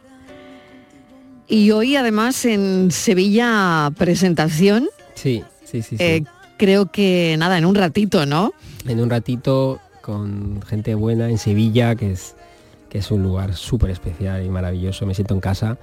Y 1.47 1.71
hoy 1.71 1.95
además 1.95 2.45
en 2.45 2.91
Sevilla 2.91 3.89
presentación. 3.97 4.89
Sí, 5.15 5.43
sí, 5.63 5.81
sí. 5.81 5.97
sí. 5.97 6.03
Eh, 6.03 6.23
creo 6.57 6.91
que 6.91 7.35
nada, 7.39 7.57
en 7.57 7.65
un 7.65 7.73
ratito, 7.73 8.25
¿no? 8.27 8.53
en 8.87 8.99
un 8.99 9.09
ratito 9.09 9.79
con 10.01 10.61
gente 10.61 10.95
buena 10.95 11.29
en 11.29 11.37
Sevilla, 11.37 11.95
que 11.95 12.11
es, 12.11 12.35
que 12.89 12.99
es 12.99 13.11
un 13.11 13.23
lugar 13.23 13.55
súper 13.55 13.89
especial 13.89 14.43
y 14.45 14.49
maravilloso, 14.49 15.05
me 15.05 15.13
siento 15.13 15.33
en 15.33 15.41
casa. 15.41 15.77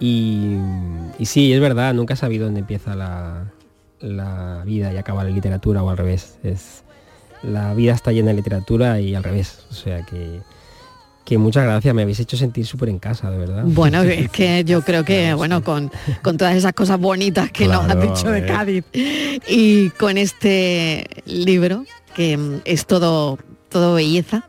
Y, 0.00 0.56
y 1.18 1.26
sí, 1.26 1.52
es 1.52 1.60
verdad, 1.60 1.94
nunca 1.94 2.14
he 2.14 2.16
sabido 2.16 2.44
dónde 2.46 2.60
empieza 2.60 2.94
la, 2.94 3.52
la 4.00 4.62
vida 4.64 4.92
y 4.92 4.96
acaba 4.96 5.24
la 5.24 5.30
literatura 5.30 5.82
o 5.82 5.90
al 5.90 5.96
revés. 5.96 6.38
Es, 6.42 6.84
la 7.42 7.74
vida 7.74 7.92
está 7.92 8.12
llena 8.12 8.28
de 8.28 8.34
literatura 8.34 9.00
y 9.00 9.14
al 9.14 9.24
revés. 9.24 9.64
O 9.70 9.74
sea 9.74 10.02
que, 10.02 10.40
que 11.24 11.38
muchas 11.38 11.64
gracias, 11.64 11.94
me 11.94 12.02
habéis 12.02 12.20
hecho 12.20 12.36
sentir 12.36 12.66
súper 12.66 12.88
en 12.88 12.98
casa, 12.98 13.30
de 13.30 13.38
verdad. 13.38 13.62
Bueno, 13.66 14.02
es 14.02 14.30
que 14.32 14.64
yo 14.64 14.82
creo 14.82 15.04
que, 15.04 15.34
bueno, 15.34 15.62
con, 15.62 15.90
con 16.22 16.36
todas 16.36 16.56
esas 16.56 16.72
cosas 16.72 16.98
bonitas 16.98 17.50
que 17.50 17.66
nos 17.66 17.84
has 17.88 18.00
dicho 18.00 18.30
de. 18.30 18.46
Cádiz 18.46 18.84
y 19.46 19.90
con 19.90 20.16
este 20.16 21.06
libro, 21.26 21.84
que 22.14 22.60
es 22.64 22.86
todo, 22.86 23.38
todo 23.68 23.94
belleza, 23.94 24.48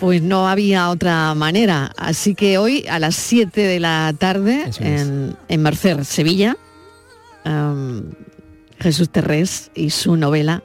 pues 0.00 0.22
no 0.22 0.48
había 0.48 0.88
otra 0.90 1.34
manera. 1.34 1.92
Así 1.96 2.34
que 2.34 2.58
hoy 2.58 2.86
a 2.88 2.98
las 2.98 3.14
7 3.14 3.60
de 3.60 3.78
la 3.78 4.12
tarde 4.18 4.64
es. 4.68 4.80
en, 4.80 5.36
en 5.48 5.62
Mercer, 5.62 6.04
Sevilla, 6.04 6.56
Jesús 8.80 9.10
Terrés 9.10 9.70
y 9.74 9.90
su 9.90 10.16
novela 10.16 10.62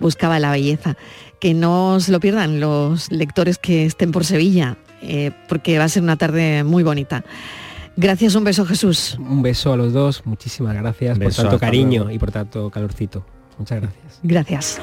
Buscaba 0.00 0.38
la 0.38 0.52
belleza. 0.52 0.96
Que 1.40 1.54
no 1.54 1.98
se 2.00 2.12
lo 2.12 2.20
pierdan 2.20 2.60
los 2.60 3.10
lectores 3.10 3.58
que 3.58 3.84
estén 3.84 4.12
por 4.12 4.24
Sevilla, 4.24 4.76
eh, 5.02 5.32
porque 5.48 5.78
va 5.78 5.84
a 5.84 5.88
ser 5.88 6.02
una 6.02 6.16
tarde 6.16 6.64
muy 6.64 6.82
bonita. 6.82 7.24
Gracias, 7.96 8.34
un 8.36 8.44
beso 8.44 8.64
Jesús. 8.64 9.16
Un 9.18 9.42
beso 9.42 9.72
a 9.72 9.76
los 9.76 9.92
dos, 9.92 10.22
muchísimas 10.24 10.74
gracias 10.74 11.18
Beso, 11.18 11.42
por 11.42 11.50
tanto 11.50 11.58
cariño 11.58 12.02
luego. 12.02 12.10
y 12.14 12.18
por 12.18 12.30
tanto 12.30 12.70
calorcito. 12.70 13.24
Muchas 13.58 13.80
gracias. 13.80 14.20
Gracias. 14.22 14.80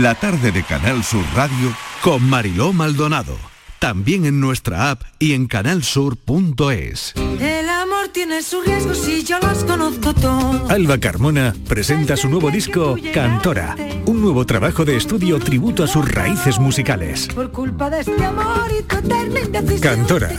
La 0.00 0.14
tarde 0.14 0.52
de 0.52 0.62
Canal 0.62 1.04
Sur 1.04 1.22
Radio 1.34 1.70
con 2.00 2.26
Mariló 2.26 2.72
Maldonado. 2.72 3.36
También 3.78 4.24
en 4.24 4.40
nuestra 4.40 4.90
app 4.90 5.02
y 5.18 5.34
en 5.34 5.46
canalsur.es. 5.46 7.12
El 7.38 7.68
amor 7.68 8.08
tiene 8.08 8.40
sus 8.40 8.64
riesgos 8.64 9.06
y 9.06 9.22
yo 9.22 9.38
los 9.40 9.64
conozco 9.64 10.14
todos. 10.14 10.70
Alba 10.70 10.96
Carmona 10.96 11.54
presenta 11.68 12.16
su 12.16 12.30
nuevo 12.30 12.50
disco 12.50 12.96
Cantora, 13.12 13.76
un 14.06 14.22
nuevo 14.22 14.46
trabajo 14.46 14.86
de 14.86 14.96
estudio 14.96 15.38
tributo 15.38 15.84
a 15.84 15.86
sus 15.86 16.10
raíces 16.10 16.58
musicales. 16.58 17.28
Por 17.28 17.52
culpa 17.52 17.90
de 17.90 18.00
este 18.00 18.24
amor 18.24 18.70
y 18.70 18.82
tu 18.84 18.96
eterna 18.96 19.40
indecisión. 19.40 19.80
Cantora, 19.80 20.30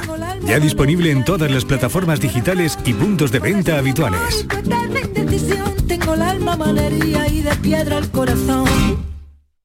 ya 0.47 0.59
disponible 0.59 1.11
en 1.11 1.23
todas 1.23 1.51
las 1.51 1.63
plataformas 1.63 2.19
digitales 2.19 2.79
y 2.85 2.93
puntos 2.93 3.31
de 3.31 3.37
venta 3.37 3.77
habituales. 3.77 4.47
Eterna 4.49 4.99
indecisión. 4.99 5.75
Tengo 5.87 6.15
el 6.15 6.23
alma 6.23 6.57
y 7.29 7.41
de 7.41 7.55
piedra 7.61 7.99
el 7.99 8.09
corazón. 8.09 9.12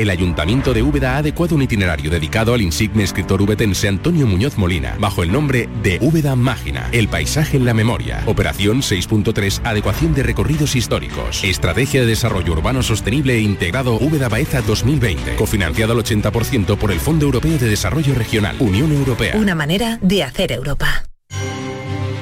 El 0.00 0.08
Ayuntamiento 0.08 0.72
de 0.72 0.82
Úbeda 0.82 1.16
ha 1.16 1.18
adecuado 1.18 1.54
un 1.54 1.60
itinerario 1.60 2.10
dedicado 2.10 2.54
al 2.54 2.62
insigne 2.62 3.02
escritor 3.02 3.42
ubetense 3.42 3.86
Antonio 3.86 4.26
Muñoz 4.26 4.56
Molina, 4.56 4.96
bajo 4.98 5.22
el 5.22 5.30
nombre 5.30 5.68
de 5.82 5.98
Úbeda 6.00 6.36
Mágina, 6.36 6.88
el 6.92 7.06
paisaje 7.06 7.58
en 7.58 7.66
la 7.66 7.74
memoria. 7.74 8.22
Operación 8.24 8.80
6.3, 8.80 9.60
adecuación 9.62 10.14
de 10.14 10.22
recorridos 10.22 10.74
históricos. 10.74 11.44
Estrategia 11.44 12.00
de 12.00 12.06
desarrollo 12.06 12.54
urbano 12.54 12.82
sostenible 12.82 13.34
e 13.34 13.40
integrado 13.40 13.96
Úbeda 13.96 14.30
Baeza 14.30 14.62
2020, 14.62 15.36
cofinanciado 15.36 15.92
al 15.92 15.98
80% 15.98 16.78
por 16.78 16.92
el 16.92 16.98
Fondo 16.98 17.26
Europeo 17.26 17.58
de 17.58 17.68
Desarrollo 17.68 18.14
Regional, 18.14 18.56
Unión 18.58 18.92
Europea. 18.92 19.36
Una 19.36 19.54
manera 19.54 19.98
de 20.00 20.22
hacer 20.22 20.52
Europa. 20.52 21.04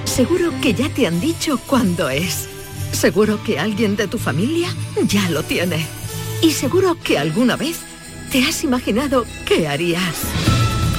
Seguro 0.03 0.51
que 0.61 0.75
ya 0.75 0.89
te 0.89 1.07
han 1.07 1.21
dicho 1.21 1.61
cuándo 1.65 2.09
es. 2.09 2.49
Seguro 2.91 3.41
que 3.45 3.61
alguien 3.61 3.95
de 3.95 4.09
tu 4.09 4.19
familia 4.19 4.69
ya 5.07 5.31
lo 5.31 5.45
tiene. 5.45 5.98
Y 6.43 6.53
seguro 6.53 6.97
que 7.03 7.19
alguna 7.19 7.57
vez 7.57 7.81
te 8.31 8.45
has 8.45 8.63
imaginado 8.65 9.25
qué 9.47 9.69
harías. 9.69 10.23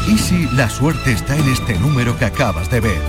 ¿Y 0.08 0.18
si 0.18 0.48
la 0.56 0.70
suerte 0.70 1.12
está 1.12 1.38
en 1.38 1.48
este 1.50 1.78
número 1.80 2.18
que 2.18 2.26
acabas 2.26 2.70
de 2.70 2.80
ver? 2.82 3.02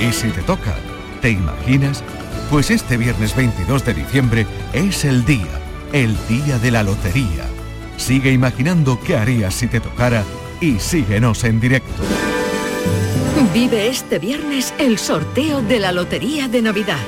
¿Y 0.00 0.12
si 0.12 0.28
te 0.28 0.42
toca? 0.42 0.76
¿Te 1.20 1.30
imaginas? 1.30 2.02
Pues 2.50 2.70
este 2.70 2.96
viernes 2.96 3.36
22 3.36 3.84
de 3.84 3.94
diciembre 3.94 4.46
es 4.72 5.04
el 5.04 5.24
día, 5.24 5.60
el 5.92 6.16
día 6.28 6.58
de 6.58 6.70
la 6.70 6.82
lotería. 6.82 7.46
Sigue 7.96 8.32
imaginando 8.32 8.98
qué 9.00 9.16
harías 9.16 9.54
si 9.54 9.66
te 9.66 9.80
tocara 9.80 10.24
y 10.60 10.78
síguenos 10.78 11.44
en 11.44 11.60
directo. 11.60 12.02
Vive 13.52 13.88
este 13.88 14.18
viernes 14.18 14.72
el 14.78 14.98
sorteo 14.98 15.62
de 15.62 15.80
la 15.80 15.92
Lotería 15.92 16.48
de 16.48 16.62
Navidad. 16.62 16.98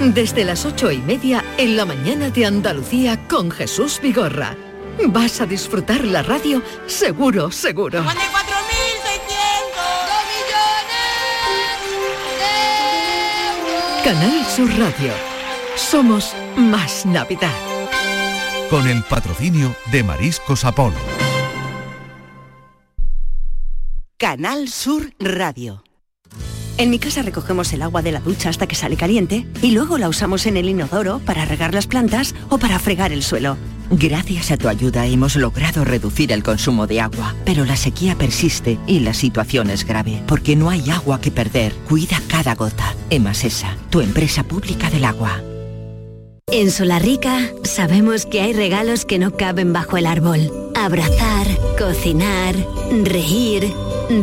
Desde 0.00 0.44
las 0.44 0.64
ocho 0.64 0.90
y 0.92 0.98
media 0.98 1.42
en 1.56 1.76
la 1.76 1.84
mañana 1.84 2.30
de 2.30 2.46
Andalucía 2.46 3.26
con 3.28 3.50
Jesús 3.50 3.98
Vigorra. 4.02 4.56
Vas 5.08 5.40
a 5.40 5.46
disfrutar 5.46 6.04
la 6.04 6.22
radio 6.22 6.62
seguro, 6.86 7.50
seguro. 7.50 8.04
Canal 14.04 14.44
Sur 14.46 14.68
Radio. 14.78 15.12
Somos 15.74 16.34
más 16.56 17.04
Navidad. 17.06 17.50
con 18.70 18.88
el 18.88 19.02
patrocinio 19.04 19.74
de 19.92 20.02
Mariscos 20.02 20.64
Apolo. 20.64 20.96
Canal 24.18 24.68
Sur 24.68 25.12
Radio. 25.20 25.85
En 26.78 26.90
mi 26.90 26.98
casa 26.98 27.22
recogemos 27.22 27.72
el 27.72 27.80
agua 27.80 28.02
de 28.02 28.12
la 28.12 28.20
ducha 28.20 28.50
hasta 28.50 28.66
que 28.66 28.74
sale 28.74 28.96
caliente 28.96 29.46
y 29.62 29.70
luego 29.70 29.96
la 29.96 30.10
usamos 30.10 30.44
en 30.46 30.58
el 30.58 30.68
inodoro 30.68 31.20
para 31.20 31.46
regar 31.46 31.72
las 31.72 31.86
plantas 31.86 32.34
o 32.50 32.58
para 32.58 32.78
fregar 32.78 33.12
el 33.12 33.22
suelo. 33.22 33.56
Gracias 33.90 34.50
a 34.50 34.56
tu 34.56 34.68
ayuda 34.68 35.06
hemos 35.06 35.36
logrado 35.36 35.84
reducir 35.84 36.32
el 36.32 36.42
consumo 36.42 36.86
de 36.86 37.00
agua, 37.00 37.34
pero 37.44 37.64
la 37.64 37.76
sequía 37.76 38.16
persiste 38.16 38.78
y 38.86 39.00
la 39.00 39.14
situación 39.14 39.70
es 39.70 39.86
grave, 39.86 40.22
porque 40.26 40.56
no 40.56 40.68
hay 40.68 40.90
agua 40.90 41.20
que 41.20 41.30
perder. 41.30 41.72
Cuida 41.88 42.20
cada 42.28 42.54
gota. 42.56 42.94
Emasesa, 43.10 43.76
tu 43.88 44.00
empresa 44.00 44.42
pública 44.42 44.90
del 44.90 45.04
agua. 45.04 45.40
En 46.48 46.70
Solarrica 46.70 47.52
sabemos 47.64 48.26
que 48.26 48.40
hay 48.40 48.52
regalos 48.52 49.04
que 49.04 49.18
no 49.18 49.36
caben 49.36 49.72
bajo 49.72 49.96
el 49.96 50.06
árbol. 50.06 50.52
Abrazar, 50.74 51.46
cocinar, 51.78 52.54
reír, 53.04 53.72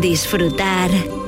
disfrutar, 0.01 0.91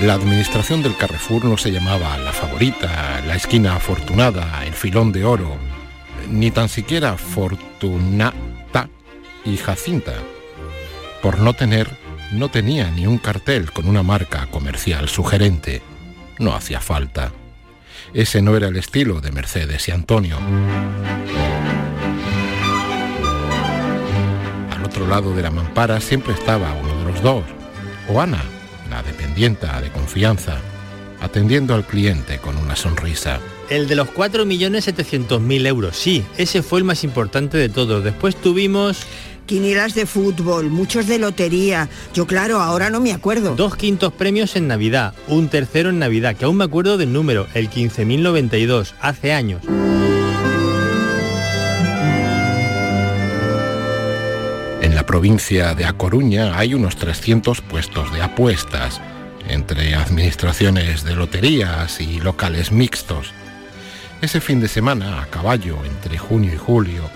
La 0.00 0.14
administración 0.14 0.82
del 0.82 0.96
Carrefour 0.96 1.44
no 1.44 1.56
se 1.56 1.70
llamaba 1.70 2.18
La 2.18 2.32
Favorita, 2.32 3.22
La 3.26 3.36
Esquina 3.36 3.76
Afortunada, 3.76 4.64
El 4.66 4.74
Filón 4.74 5.12
de 5.12 5.24
Oro, 5.24 5.56
ni 6.28 6.50
tan 6.50 6.68
siquiera 6.68 7.16
Fortunata 7.16 8.34
y 9.44 9.56
Jacinta. 9.56 10.14
Por 11.22 11.38
no 11.38 11.54
tener, 11.54 11.88
no 12.32 12.50
tenía 12.50 12.90
ni 12.90 13.06
un 13.06 13.18
cartel 13.18 13.70
con 13.70 13.88
una 13.88 14.02
marca 14.02 14.46
comercial 14.50 15.08
sugerente. 15.08 15.80
No 16.40 16.54
hacía 16.54 16.80
falta. 16.80 17.30
Ese 18.12 18.42
no 18.42 18.56
era 18.56 18.68
el 18.68 18.76
estilo 18.76 19.20
de 19.20 19.30
Mercedes 19.30 19.86
y 19.88 19.92
Antonio. 19.92 20.38
Al 24.72 24.84
otro 24.84 25.06
lado 25.06 25.34
de 25.34 25.42
la 25.42 25.52
mampara 25.52 26.00
siempre 26.00 26.34
estaba 26.34 26.74
uno 26.74 26.98
de 26.98 27.12
los 27.12 27.22
dos, 27.22 27.44
o 28.08 28.20
Ana, 28.20 28.42
la 28.90 29.02
dependienta 29.02 29.80
de 29.80 29.90
confianza, 29.90 30.58
atendiendo 31.20 31.74
al 31.74 31.84
cliente 31.84 32.38
con 32.38 32.56
una 32.56 32.76
sonrisa. 32.76 33.40
El 33.70 33.88
de 33.88 33.96
los 33.96 34.08
4.700.000 34.08 35.66
euros, 35.66 35.96
sí, 35.96 36.24
ese 36.36 36.62
fue 36.62 36.80
el 36.80 36.84
más 36.84 37.04
importante 37.04 37.56
de 37.56 37.68
todos. 37.68 38.04
Después 38.04 38.36
tuvimos... 38.36 39.06
Quinielas 39.46 39.94
de 39.94 40.06
fútbol, 40.06 40.70
muchos 40.70 41.06
de 41.06 41.18
lotería. 41.18 41.90
Yo 42.14 42.26
claro, 42.26 42.62
ahora 42.62 42.88
no 42.88 43.02
me 43.02 43.12
acuerdo. 43.12 43.54
Dos 43.54 43.76
quintos 43.76 44.10
premios 44.10 44.56
en 44.56 44.68
Navidad, 44.68 45.12
un 45.28 45.48
tercero 45.48 45.90
en 45.90 45.98
Navidad, 45.98 46.34
que 46.34 46.46
aún 46.46 46.56
me 46.56 46.64
acuerdo 46.64 46.96
del 46.96 47.12
número, 47.12 47.46
el 47.52 47.68
15.092, 47.68 48.94
hace 49.02 49.34
años. 49.34 49.60
En 54.94 54.98
la 54.98 55.06
provincia 55.06 55.74
de 55.74 55.86
A 55.86 55.94
Coruña 55.94 56.56
hay 56.56 56.72
unos 56.72 56.94
300 56.94 57.62
puestos 57.62 58.12
de 58.12 58.22
apuestas, 58.22 59.00
entre 59.48 59.96
administraciones 59.96 61.02
de 61.02 61.16
loterías 61.16 62.00
y 62.00 62.20
locales 62.20 62.70
mixtos. 62.70 63.32
Ese 64.22 64.40
fin 64.40 64.60
de 64.60 64.68
semana, 64.68 65.20
a 65.20 65.26
caballo, 65.26 65.84
entre 65.84 66.16
junio 66.16 66.54
y 66.54 66.58
julio, 66.58 67.10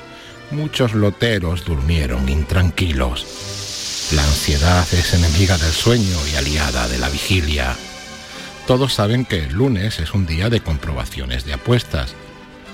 muchos 0.50 0.92
loteros 0.92 1.64
durmieron 1.64 2.28
intranquilos. 2.28 4.08
La 4.12 4.24
ansiedad 4.24 4.84
es 4.92 5.14
enemiga 5.14 5.56
del 5.56 5.70
sueño 5.70 6.16
y 6.32 6.34
aliada 6.34 6.88
de 6.88 6.98
la 6.98 7.08
vigilia. 7.08 7.76
Todos 8.66 8.92
saben 8.92 9.24
que 9.24 9.44
el 9.44 9.52
lunes 9.52 10.00
es 10.00 10.14
un 10.14 10.26
día 10.26 10.50
de 10.50 10.62
comprobaciones 10.62 11.44
de 11.44 11.52
apuestas, 11.52 12.16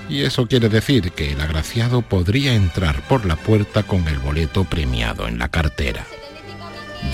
y 0.09 0.23
eso 0.23 0.47
quiere 0.47 0.69
decir 0.69 1.11
que 1.11 1.31
el 1.31 1.41
agraciado 1.41 2.01
podría 2.01 2.53
entrar 2.53 3.01
por 3.07 3.25
la 3.25 3.35
puerta 3.35 3.83
con 3.83 4.07
el 4.07 4.19
boleto 4.19 4.63
premiado 4.63 5.27
en 5.27 5.39
la 5.39 5.49
cartera. 5.49 6.05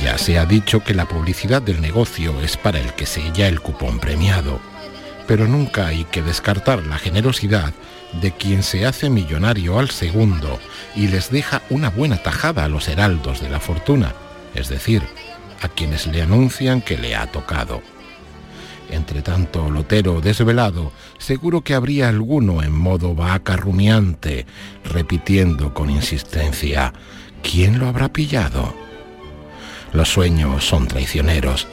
Ya 0.04 0.18
se 0.18 0.40
ha 0.40 0.46
dicho 0.46 0.84
que 0.84 0.94
la 0.94 1.06
publicidad 1.06 1.62
del 1.62 1.82
negocio 1.82 2.40
es 2.42 2.58
para 2.58 2.80
el 2.80 2.94
que 2.94 3.06
sella 3.06 3.48
el 3.48 3.60
cupón 3.60 4.00
premiado, 4.00 4.60
pero 5.28 5.48
nunca 5.48 5.88
hay 5.88 6.06
que 6.06 6.22
descartar 6.22 6.86
la 6.86 6.98
generosidad 6.98 7.74
de 8.14 8.32
quien 8.32 8.64
se 8.64 8.86
hace 8.86 9.10
millonario 9.10 9.80
al 9.80 9.90
segundo 9.90 10.60
y 10.96 11.08
les 11.08 11.32
deja 11.32 11.62
una 11.70 11.90
buena 11.90 12.18
tajada 12.18 12.66
a 12.66 12.68
los 12.68 12.88
heraldos 12.88 13.42
de 13.42 13.50
la 13.50 13.60
fortuna, 13.60 14.14
es 14.54 14.68
decir, 14.70 15.02
a 15.62 15.70
quienes 15.70 16.08
le 16.08 16.22
anuncian 16.22 16.82
que 16.82 16.98
le 16.98 17.16
ha 17.16 17.28
tocado. 17.28 17.82
Entre 18.92 19.22
tanto 19.22 19.70
lotero 19.72 20.22
desvelado, 20.22 20.92
seguro 21.18 21.62
que 21.62 21.74
habría 21.74 22.10
alguno 22.10 22.62
en 22.62 22.74
modo 22.74 23.16
vaca 23.16 23.56
rumiante, 23.56 24.46
repitiendo 24.84 25.74
con 25.74 25.90
insistencia, 25.90 26.94
¿quién 27.42 27.80
lo 27.80 27.88
habrá 27.88 28.12
pillado? 28.12 28.76
Los 29.94 30.10
sueños 30.10 30.66
son 30.66 30.88
traicioneros, 30.88 31.68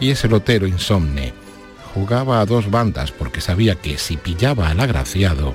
y 0.00 0.10
ese 0.10 0.28
lotero 0.28 0.66
insomne 0.66 1.32
jugaba 1.94 2.40
a 2.40 2.46
dos 2.46 2.70
bandas 2.70 3.12
porque 3.12 3.40
sabía 3.40 3.74
que 3.74 3.98
si 3.98 4.16
pillaba 4.16 4.68
al 4.68 4.80
agraciado, 4.80 5.54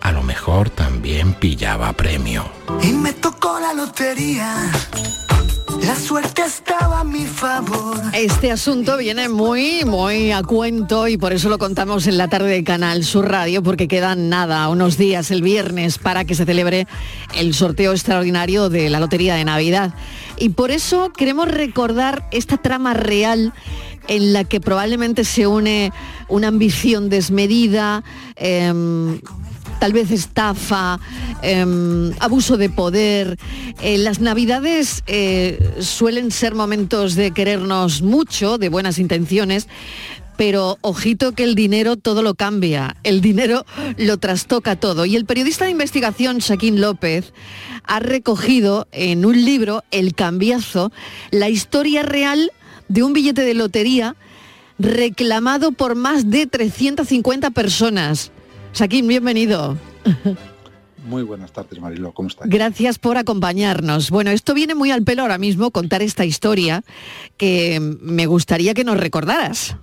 a 0.00 0.12
lo 0.12 0.22
mejor 0.22 0.70
también 0.70 1.34
pillaba 1.34 1.92
premio. 1.92 2.50
Y 2.82 2.92
me 2.92 3.12
tocó 3.12 3.58
la 3.58 3.72
lotería. 3.72 4.70
La 5.86 5.96
suerte 5.96 6.42
estaba 6.42 7.00
a 7.00 7.04
mi 7.04 7.26
favor. 7.26 8.00
Este 8.12 8.52
asunto 8.52 8.96
viene 8.98 9.28
muy, 9.28 9.84
muy 9.84 10.30
a 10.30 10.42
cuento 10.42 11.08
y 11.08 11.16
por 11.16 11.32
eso 11.32 11.48
lo 11.48 11.58
contamos 11.58 12.06
en 12.06 12.18
la 12.18 12.28
tarde 12.28 12.50
de 12.50 12.62
Canal 12.62 13.02
Sur 13.02 13.28
Radio, 13.28 13.64
porque 13.64 13.88
quedan 13.88 14.28
nada, 14.28 14.68
unos 14.68 14.96
días 14.96 15.32
el 15.32 15.42
viernes 15.42 15.98
para 15.98 16.24
que 16.24 16.36
se 16.36 16.44
celebre 16.44 16.86
el 17.34 17.52
sorteo 17.52 17.92
extraordinario 17.92 18.68
de 18.68 18.90
la 18.90 19.00
Lotería 19.00 19.34
de 19.34 19.44
Navidad. 19.44 19.92
Y 20.36 20.50
por 20.50 20.70
eso 20.70 21.12
queremos 21.12 21.48
recordar 21.48 22.28
esta 22.30 22.58
trama 22.58 22.94
real 22.94 23.52
en 24.06 24.32
la 24.32 24.44
que 24.44 24.60
probablemente 24.60 25.24
se 25.24 25.48
une 25.48 25.92
una 26.28 26.48
ambición 26.48 27.08
desmedida, 27.08 28.04
em, 28.36 29.20
tal 29.82 29.92
vez 29.92 30.12
estafa, 30.12 31.00
em, 31.42 32.12
abuso 32.20 32.56
de 32.56 32.70
poder. 32.70 33.36
Eh, 33.80 33.98
las 33.98 34.20
navidades 34.20 35.02
eh, 35.08 35.58
suelen 35.80 36.30
ser 36.30 36.54
momentos 36.54 37.16
de 37.16 37.32
querernos 37.32 38.00
mucho, 38.00 38.58
de 38.58 38.68
buenas 38.68 39.00
intenciones, 39.00 39.66
pero 40.36 40.78
ojito 40.82 41.32
que 41.32 41.42
el 41.42 41.56
dinero 41.56 41.96
todo 41.96 42.22
lo 42.22 42.36
cambia, 42.36 42.94
el 43.02 43.20
dinero 43.20 43.66
lo 43.96 44.18
trastoca 44.18 44.76
todo. 44.76 45.04
Y 45.04 45.16
el 45.16 45.24
periodista 45.24 45.64
de 45.64 45.72
investigación 45.72 46.38
Shaquín 46.38 46.80
López 46.80 47.32
ha 47.82 47.98
recogido 47.98 48.86
en 48.92 49.24
un 49.26 49.44
libro, 49.44 49.82
El 49.90 50.14
Cambiazo, 50.14 50.92
la 51.32 51.48
historia 51.48 52.04
real 52.04 52.52
de 52.86 53.02
un 53.02 53.14
billete 53.14 53.42
de 53.42 53.54
lotería 53.54 54.14
reclamado 54.78 55.72
por 55.72 55.96
más 55.96 56.30
de 56.30 56.46
350 56.46 57.50
personas. 57.50 58.30
Shaquín, 58.72 59.06
bienvenido. 59.06 59.76
Muy 61.04 61.22
buenas 61.24 61.52
tardes, 61.52 61.80
Marilo, 61.80 62.12
¿cómo 62.12 62.28
estás? 62.28 62.48
Gracias 62.48 62.98
por 62.98 63.16
acompañarnos. 63.18 64.10
Bueno, 64.10 64.30
esto 64.30 64.54
viene 64.54 64.74
muy 64.74 64.90
al 64.90 65.02
pelo 65.02 65.22
ahora 65.22 65.36
mismo, 65.36 65.70
contar 65.70 66.00
esta 66.00 66.24
historia 66.24 66.84
que 67.36 67.80
me 67.80 68.26
gustaría 68.26 68.72
que 68.72 68.84
nos 68.84 68.96
recordaras. 68.98 69.76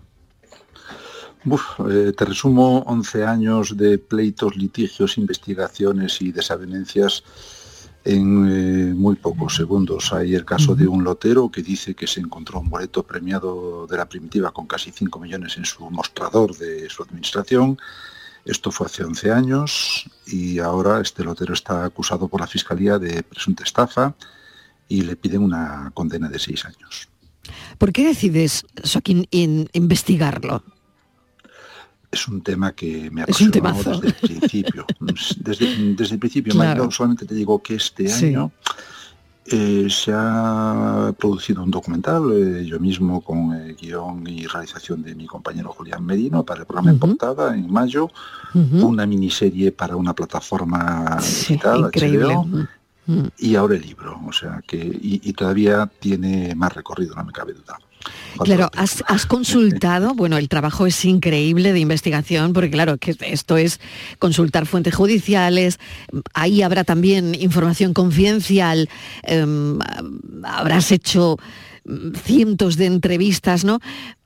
Uf, 1.45 1.61
eh, 1.89 2.13
te 2.17 2.25
resumo 2.25 2.79
11 2.87 3.25
años 3.25 3.77
de 3.77 3.97
pleitos, 3.97 4.55
litigios, 4.55 5.17
investigaciones 5.17 6.21
y 6.21 6.31
desavenencias 6.31 7.23
en 8.03 8.91
eh, 8.91 8.93
muy 8.93 9.15
pocos 9.15 9.55
segundos. 9.55 10.11
Hay 10.13 10.35
el 10.35 10.45
caso 10.45 10.75
de 10.75 10.87
un 10.87 11.03
lotero 11.03 11.49
que 11.49 11.61
dice 11.61 11.95
que 11.95 12.07
se 12.07 12.21
encontró 12.21 12.59
un 12.59 12.69
boleto 12.69 13.03
premiado 13.03 13.87
de 13.87 13.97
la 13.97 14.07
primitiva 14.07 14.51
con 14.51 14.67
casi 14.67 14.91
5 14.91 15.19
millones 15.19 15.57
en 15.57 15.65
su 15.65 15.89
mostrador 15.89 16.55
de 16.57 16.89
su 16.89 17.03
administración. 17.03 17.77
Esto 18.45 18.71
fue 18.71 18.87
hace 18.87 19.03
11 19.03 19.31
años 19.31 20.09
y 20.25 20.59
ahora 20.59 21.01
este 21.01 21.23
lotero 21.23 21.53
está 21.53 21.85
acusado 21.85 22.27
por 22.27 22.39
la 22.41 22.47
Fiscalía 22.47 22.97
de 22.97 23.21
presunta 23.23 23.63
estafa 23.63 24.15
y 24.87 25.01
le 25.01 25.15
piden 25.15 25.43
una 25.43 25.91
condena 25.93 26.29
de 26.29 26.39
6 26.39 26.65
años. 26.65 27.09
¿Por 27.77 27.91
qué 27.91 28.05
decides, 28.05 28.65
Joaquín, 28.91 29.27
in- 29.31 29.69
investigarlo? 29.73 30.63
Es 32.11 32.27
un 32.27 32.41
tema 32.41 32.71
que 32.73 33.11
me 33.11 33.21
apasionó 33.21 33.51
temazo. 33.51 33.99
desde 33.99 34.07
el 34.07 34.13
principio. 34.39 34.85
Desde, 35.37 35.93
desde 35.93 36.13
el 36.15 36.19
principio, 36.19 36.53
Claro. 36.53 36.89
Solamente 36.89 37.25
te 37.25 37.35
digo 37.35 37.61
que 37.61 37.75
este 37.75 38.07
Sí. 38.07 38.27
año 38.27 38.51
eh, 39.51 39.87
se 39.89 40.11
ha 40.13 41.13
producido 41.17 41.63
un 41.63 41.71
documental, 41.71 42.31
eh, 42.33 42.65
yo 42.65 42.79
mismo 42.79 43.21
con 43.21 43.53
eh, 43.53 43.75
guion 43.79 44.27
y 44.27 44.45
realización 44.45 45.01
de 45.03 45.15
mi 45.15 45.25
compañero 45.25 45.69
Julián 45.69 46.05
Merino 46.05 46.43
para 46.43 46.61
el 46.61 46.65
programa 46.65 46.91
en 46.91 46.99
portada 46.99 47.55
en 47.55 47.71
mayo, 47.71 48.09
una 48.53 49.05
miniserie 49.05 49.71
para 49.71 49.95
una 49.95 50.13
plataforma 50.13 51.17
digital, 51.19 51.79
increíble. 51.79 52.33
HBO, 52.33 52.67
Mm. 53.09 53.25
y 53.39 53.55
ahora 53.55 53.75
el 53.75 53.81
libro, 53.81 54.21
o 54.27 54.31
sea 54.31 54.61
que 54.67 54.77
y, 54.77 55.19
y 55.27 55.33
todavía 55.33 55.89
tiene 55.99 56.53
más 56.53 56.75
recorrido, 56.75 57.15
no 57.15 57.23
me 57.23 57.31
cabe 57.31 57.53
duda. 57.53 57.79
Claro, 58.43 58.69
has, 58.75 59.03
has 59.07 59.25
consultado, 59.25 60.13
bueno, 60.15 60.37
el 60.37 60.49
trabajo 60.49 60.85
es 60.85 61.03
increíble 61.05 61.73
de 61.73 61.79
investigación, 61.79 62.53
porque 62.53 62.71
claro, 62.71 62.97
que 62.97 63.15
esto 63.21 63.57
es 63.57 63.79
consultar 64.17 64.65
fuentes 64.65 64.95
judiciales, 64.95 65.79
ahí 66.33 66.61
habrá 66.61 66.83
también 66.83 67.35
información 67.35 67.93
confidencial, 67.93 68.89
em, 69.23 69.79
habrás 70.43 70.91
hecho 70.91 71.37
mm, 71.85 72.13
cientos 72.23 72.77
de 72.77 72.85
entrevistas, 72.85 73.63
¿no? 73.63 73.79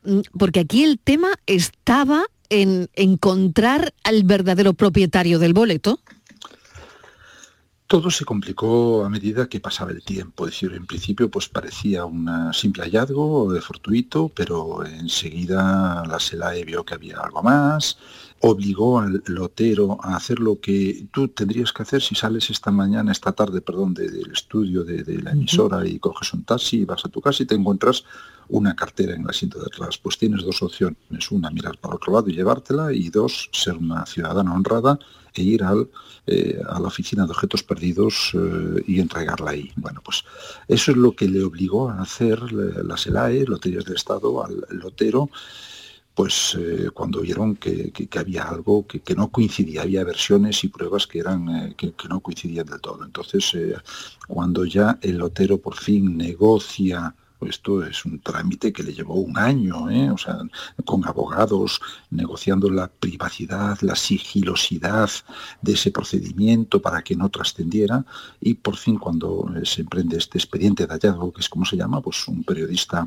Mm, 0.03 0.19
Porque 0.37 0.61
aquí 0.61 0.83
el 0.83 0.99
tema 0.99 1.29
estaba 1.45 2.25
en 2.49 2.89
encontrar 2.95 3.93
al 4.03 4.23
verdadero 4.23 4.73
propietario 4.73 5.39
del 5.39 5.53
boleto. 5.53 5.99
Todo 7.93 8.09
se 8.09 8.25
complicó 8.25 9.05
a 9.05 9.09
medida 9.09 9.47
que 9.47 9.59
pasaba 9.59 9.91
el 9.91 10.03
tiempo. 10.03 10.47
Es 10.47 10.53
decir, 10.53 10.73
en 10.73 10.87
principio 10.87 11.29
pues 11.29 11.47
parecía 11.47 12.05
un 12.05 12.51
simple 12.51 12.81
hallazgo 12.81 13.53
fortuito, 13.61 14.29
pero 14.29 14.83
enseguida 14.83 16.03
la 16.07 16.19
SELAE 16.19 16.65
vio 16.65 16.83
que 16.83 16.95
había 16.95 17.19
algo 17.19 17.43
más, 17.43 17.99
obligó 18.39 18.99
al 18.99 19.21
lotero 19.27 19.99
a 20.01 20.15
hacer 20.15 20.39
lo 20.39 20.59
que 20.59 21.05
tú 21.11 21.27
tendrías 21.27 21.71
que 21.71 21.83
hacer 21.83 22.01
si 22.01 22.15
sales 22.15 22.49
esta 22.49 22.71
mañana, 22.71 23.11
esta 23.11 23.31
tarde, 23.31 23.61
perdón, 23.61 23.93
de- 23.93 24.09
del 24.09 24.31
estudio 24.31 24.83
de, 24.83 25.03
de 25.03 25.21
la 25.21 25.33
emisora 25.33 25.85
y 25.87 25.99
coges 25.99 26.33
un 26.33 26.45
taxi 26.45 26.77
y 26.77 26.85
vas 26.85 27.05
a 27.05 27.09
tu 27.09 27.21
casa 27.21 27.43
y 27.43 27.45
te 27.45 27.53
encuentras 27.53 28.05
una 28.49 28.75
cartera 28.75 29.13
en 29.13 29.21
el 29.21 29.29
asiento 29.29 29.59
de 29.59 29.67
atrás. 29.67 29.99
Pues 29.99 30.17
tienes 30.17 30.41
dos 30.43 30.63
opciones. 30.63 30.97
Una, 31.29 31.51
mirar 31.51 31.77
para 31.77 31.93
otro 31.97 32.11
lado 32.11 32.27
y 32.27 32.33
llevártela 32.33 32.91
y 32.91 33.09
dos, 33.09 33.51
ser 33.53 33.77
una 33.77 34.03
ciudadana 34.07 34.51
honrada 34.51 34.97
e 35.35 35.41
ir 35.43 35.63
al, 35.63 35.89
eh, 36.27 36.59
a 36.69 36.79
la 36.79 36.87
oficina 36.87 37.25
de 37.25 37.31
objetos 37.31 37.63
perdidos 37.63 38.31
eh, 38.33 38.83
y 38.87 38.99
entregarla 38.99 39.51
ahí. 39.51 39.71
Bueno, 39.75 40.01
pues 40.03 40.23
eso 40.67 40.91
es 40.91 40.97
lo 40.97 41.15
que 41.15 41.27
le 41.27 41.43
obligó 41.43 41.89
a 41.89 42.01
hacer 42.01 42.39
la 42.51 42.83
la 42.83 42.97
SELAE, 42.97 43.45
Loterías 43.45 43.85
del 43.85 43.95
Estado, 43.95 44.43
al 44.45 44.65
lotero, 44.69 45.29
pues 46.13 46.55
eh, 46.59 46.89
cuando 46.93 47.21
vieron 47.21 47.55
que, 47.55 47.91
que- 47.91 48.19
había 48.19 48.43
algo 48.43 48.85
que, 48.87 49.01
no 49.15 49.29
coincidía, 49.31 49.81
había 49.81 50.03
versiones 50.03 50.63
y 50.63 50.67
pruebas 50.67 51.07
que 51.07 51.19
eran 51.19 51.49
eh, 51.49 51.73
que, 51.75 51.93
no 52.07 52.19
coincidían 52.19 52.67
del 52.67 52.81
todo. 52.81 53.03
Entonces, 53.03 53.51
eh, 53.55 53.75
cuando 54.27 54.63
ya 54.65 54.99
el 55.01 55.17
lotero 55.17 55.57
por 55.59 55.75
fin 55.75 56.15
negocia 56.17 57.15
esto 57.45 57.83
es 57.83 58.05
un 58.05 58.19
trámite 58.19 58.73
que 58.73 58.83
le 58.83 58.93
llevó 58.93 59.15
un 59.15 59.37
año, 59.37 59.89
¿eh? 59.89 60.09
o 60.09 60.17
sea, 60.17 60.39
con 60.85 61.05
abogados, 61.05 61.79
negociando 62.09 62.69
la 62.69 62.87
privacidad, 62.87 63.77
la 63.81 63.95
sigilosidad 63.95 65.09
de 65.61 65.73
ese 65.73 65.91
procedimiento 65.91 66.81
para 66.81 67.01
que 67.01 67.15
no 67.15 67.29
trascendiera. 67.29 68.05
Y 68.39 68.55
por 68.55 68.77
fin, 68.77 68.97
cuando 68.97 69.51
eh, 69.55 69.65
se 69.65 69.81
emprende 69.81 70.17
este 70.17 70.37
expediente 70.37 70.85
de 70.85 70.93
hallazgo, 70.93 71.31
que 71.31 71.41
es 71.41 71.49
como 71.49 71.65
se 71.65 71.77
llama, 71.77 72.01
pues 72.01 72.27
un 72.27 72.43
periodista 72.43 73.05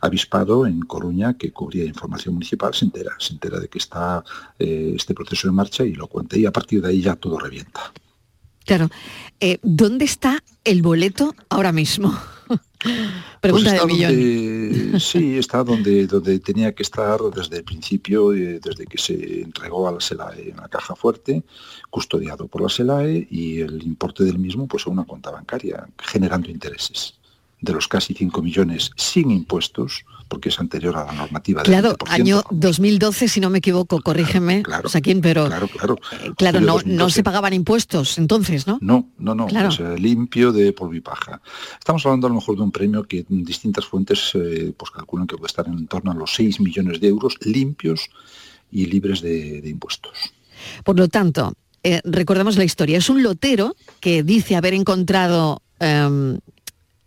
avispado 0.00 0.66
en 0.66 0.80
Coruña 0.80 1.34
que 1.34 1.52
cubría 1.52 1.84
información 1.84 2.34
municipal 2.34 2.74
se 2.74 2.84
entera, 2.84 3.12
se 3.18 3.34
entera 3.34 3.58
de 3.58 3.68
que 3.68 3.78
está 3.78 4.24
eh, 4.58 4.92
este 4.96 5.14
proceso 5.14 5.48
en 5.48 5.54
marcha 5.54 5.84
y 5.84 5.94
lo 5.94 6.06
cuenta. 6.06 6.36
Y 6.36 6.46
a 6.46 6.52
partir 6.52 6.82
de 6.82 6.88
ahí 6.88 7.00
ya 7.00 7.16
todo 7.16 7.38
revienta. 7.38 7.92
Claro, 8.66 8.88
¿dónde 9.62 10.06
está 10.06 10.42
el 10.64 10.80
boleto 10.80 11.34
ahora 11.50 11.70
mismo? 11.70 12.18
Pues 12.84 12.94
Pregunta 13.40 13.70
de 13.70 13.76
está 13.76 13.86
millón. 13.86 14.12
donde- 14.14 15.00
sí, 15.00 15.38
está 15.38 15.64
donde, 15.64 16.06
donde 16.06 16.38
tenía 16.38 16.74
que 16.74 16.82
estar 16.82 17.18
desde 17.34 17.56
el 17.58 17.64
principio, 17.64 18.32
eh, 18.34 18.60
desde 18.62 18.86
que 18.86 18.98
se 18.98 19.40
entregó 19.42 19.88
a 19.88 19.92
la 19.92 20.00
SELAE 20.00 20.50
en 20.50 20.56
la 20.58 20.68
caja 20.68 20.94
fuerte, 20.94 21.42
custodiado 21.90 22.46
por 22.46 22.60
la 22.62 22.68
SELAE 22.68 23.26
y 23.30 23.60
el 23.60 23.82
importe 23.82 24.24
del 24.24 24.38
mismo 24.38 24.66
pues 24.68 24.86
a 24.86 24.90
una 24.90 25.04
cuenta 25.04 25.30
bancaria, 25.30 25.88
generando 25.98 26.50
intereses 26.50 27.14
de 27.60 27.72
los 27.72 27.88
casi 27.88 28.12
5 28.12 28.42
millones 28.42 28.90
sin 28.96 29.30
impuestos, 29.30 30.04
porque 30.34 30.48
es 30.48 30.58
anterior 30.58 30.96
a 30.96 31.04
la 31.04 31.12
normativa 31.12 31.62
del 31.62 31.70
Claro, 31.70 31.96
20%. 31.96 32.10
año 32.10 32.42
2012, 32.50 33.28
si 33.28 33.38
no 33.40 33.50
me 33.50 33.58
equivoco, 33.58 34.00
corrígeme, 34.00 34.62
Joaquín, 34.84 35.20
pero 35.20 35.46
Claro, 35.46 35.68
claro. 35.68 35.98
eh, 36.12 36.32
claro, 36.36 36.60
no, 36.60 36.72
2012. 36.74 36.96
no 36.96 37.10
se 37.10 37.22
pagaban 37.22 37.52
impuestos 37.52 38.18
entonces, 38.18 38.66
¿no? 38.66 38.78
No, 38.80 39.08
no, 39.18 39.34
no, 39.34 39.46
Claro. 39.46 39.70
sea, 39.70 39.94
limpio 39.94 40.52
de 40.52 40.72
polvo 40.72 40.94
y 40.94 41.00
paja. 41.00 41.40
Estamos 41.78 42.04
hablando 42.04 42.26
a 42.26 42.30
lo 42.30 42.36
mejor 42.36 42.56
de 42.56 42.62
un 42.62 42.72
premio 42.72 43.04
que 43.04 43.24
distintas 43.28 43.86
fuentes 43.86 44.32
eh, 44.34 44.72
pues 44.76 44.90
calculan 44.90 45.26
que 45.28 45.36
puede 45.36 45.46
estar 45.46 45.66
en 45.68 45.86
torno 45.86 46.10
a 46.10 46.14
los 46.14 46.34
6 46.34 46.60
millones 46.60 47.00
de 47.00 47.08
euros 47.08 47.36
limpios 47.42 48.08
y 48.72 48.86
libres 48.86 49.20
de, 49.22 49.60
de 49.60 49.68
impuestos. 49.68 50.32
Por 50.82 50.98
lo 50.98 51.06
tanto, 51.08 51.52
eh, 51.84 52.00
recordemos 52.04 52.56
la 52.56 52.64
historia. 52.64 52.98
Es 52.98 53.08
un 53.08 53.22
lotero 53.22 53.76
que 54.00 54.22
dice 54.24 54.56
haber 54.56 54.74
encontrado 54.74 55.62
em, 55.78 56.38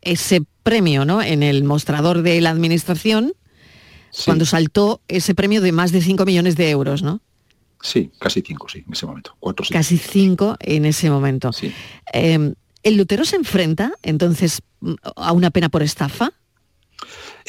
ese 0.01 0.43
premio 0.67 1.05
¿no? 1.05 1.21
en 1.21 1.43
el 1.43 1.63
mostrador 1.63 2.23
de 2.23 2.41
la 2.41 2.49
administración 2.49 3.31
cuando 4.25 4.45
saltó 4.45 4.99
ese 5.07 5.33
premio 5.33 5.61
de 5.61 5.71
más 5.71 5.93
de 5.93 6.01
5 6.01 6.25
millones 6.25 6.57
de 6.57 6.69
euros, 6.69 7.03
¿no? 7.03 7.21
Sí, 7.81 8.11
casi 8.19 8.41
5, 8.41 8.67
sí, 8.67 8.83
en 8.85 8.91
ese 8.91 9.05
momento. 9.05 9.33
Cuatro, 9.39 9.65
sí. 9.65 9.71
Casi 9.71 9.97
5 9.97 10.57
en 10.59 10.85
ese 10.85 11.09
momento. 11.09 11.51
Em, 12.11 12.53
¿El 12.83 12.97
lotero 12.97 13.23
se 13.23 13.37
enfrenta 13.37 13.93
entonces 14.03 14.61
a 15.15 15.31
una 15.31 15.51
pena 15.51 15.69
por 15.69 15.83
estafa? 15.83 16.33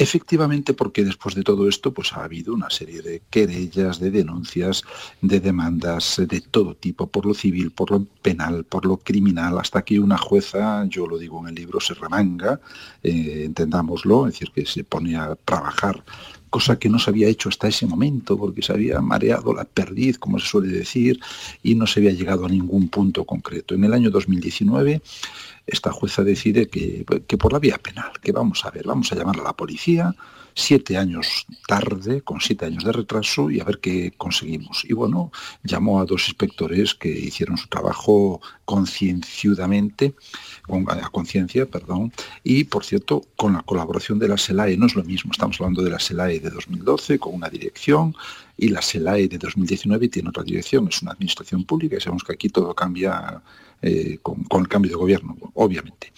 Efectivamente, 0.01 0.75
porque 0.75 1.03
después 1.03 1.35
de 1.35 1.43
todo 1.43 1.69
esto, 1.69 1.93
pues 1.93 2.13
ha 2.13 2.23
habido 2.23 2.55
una 2.55 2.71
serie 2.71 3.03
de 3.03 3.21
querellas, 3.31 3.99
de 3.99 4.13
denuncias, 4.13 4.85
de 5.21 5.41
demandas 5.41 6.23
de 6.25 6.41
todo 6.41 6.77
tipo, 6.77 7.09
por 7.09 7.27
lo 7.27 7.35
civil, 7.35 7.73
por 7.73 7.91
lo 7.91 8.05
penal, 8.23 8.63
por 8.63 8.87
lo 8.87 8.99
criminal, 8.99 9.59
hasta 9.59 9.83
que 9.83 9.99
una 9.99 10.17
jueza, 10.17 10.85
yo 10.87 11.09
lo 11.09 11.19
digo 11.19 11.41
en 11.41 11.49
el 11.49 11.57
libro, 11.57 11.81
se 11.81 11.95
remanga, 11.95 12.61
eh, 13.03 13.43
entendámoslo, 13.45 14.29
es 14.29 14.35
decir, 14.35 14.53
que 14.55 14.67
se 14.67 14.85
pone 14.85 15.17
a 15.17 15.35
trabajar 15.35 16.05
cosa 16.49 16.79
que 16.79 16.89
no 16.89 17.01
se 17.01 17.11
había 17.11 17.29
hecho 17.29 17.49
hasta 17.49 17.67
ese 17.67 17.85
momento, 17.85 18.39
porque 18.39 18.63
se 18.63 18.73
había 18.73 19.01
mareado 19.01 19.53
la 19.53 19.65
perdiz, 19.65 20.17
como 20.17 20.39
se 20.39 20.47
suele 20.47 20.73
decir, 20.73 21.19
y 21.63 21.75
no 21.75 21.89
se 21.89 21.99
había 21.99 22.13
llegado 22.13 22.47
a 22.47 22.49
ningún 22.49 22.89
punto 22.89 23.25
concreto. 23.25 23.75
En 23.75 23.83
el 23.83 23.93
año 23.93 24.11
2019, 24.11 25.03
esta 25.69 25.93
jueza 25.93 26.25
decide 26.25 26.69
que, 26.69 27.05
que 27.27 27.39
por 27.39 27.53
la 27.53 27.59
vía 27.59 27.79
penal, 27.79 28.13
que 28.23 28.33
vamos 28.33 28.65
a 28.65 28.71
ver, 28.71 28.87
vamos 28.87 29.13
a 29.13 29.17
llamar 29.17 29.39
a 29.39 29.43
la 29.43 29.53
policía, 29.53 30.15
siete 30.59 30.97
años 30.97 31.47
tarde, 31.69 32.23
con 32.23 32.41
siete 32.41 32.67
años 32.67 32.83
de 32.83 32.93
retraso, 32.93 33.51
y 33.51 33.61
a 33.61 33.65
ver 33.65 33.79
qué 33.79 34.13
conseguimos. 34.17 34.85
Y 34.85 34.93
bueno, 34.93 35.31
llamó 35.63 36.01
a 36.01 36.05
dos 36.05 36.29
inspectores 36.29 36.95
que 36.95 37.09
hicieron 37.09 37.57
su 37.57 37.69
trabajo 37.69 38.41
concienciudamente, 38.65 40.15
con, 40.63 40.91
a 40.91 41.09
conciencia, 41.11 41.67
perdón, 41.67 42.13
y 42.43 42.65
por 42.65 42.85
cierto, 42.85 43.23
con 43.37 43.53
la 43.53 43.63
colaboración 43.63 44.19
de 44.19 44.29
la 44.29 44.37
SELAE, 44.37 44.77
no 44.77 44.87
es 44.87 44.97
lo 44.97 45.05
mismo, 45.05 45.31
estamos 45.31 45.61
hablando 45.61 45.83
de 45.83 45.91
la 45.91 46.01
SELAE 46.01 46.41
de 46.41 46.51
2012, 46.51 47.19
con 47.19 47.35
una 47.35 47.49
dirección, 47.49 48.17
y 48.59 48.69
la 48.69 48.83
SELAE 48.83 49.29
de 49.29 49.39
2019 49.39 50.09
tiene 50.09 50.29
otra 50.31 50.43
dirección, 50.43 50.89
es 50.89 51.01
una 51.01 51.13
administración 51.13 51.65
pública, 51.65 51.97
y 51.97 52.01
sabemos 52.01 52.25
que 52.25 52.33
aquí 52.33 52.49
todo 52.49 52.75
cambia 52.75 53.41
eh, 53.81 54.19
con, 54.21 54.45
el 54.51 54.69
cambio 54.69 54.91
de 54.91 54.97
gobierno, 54.97 55.37
obviamente. 55.55 56.13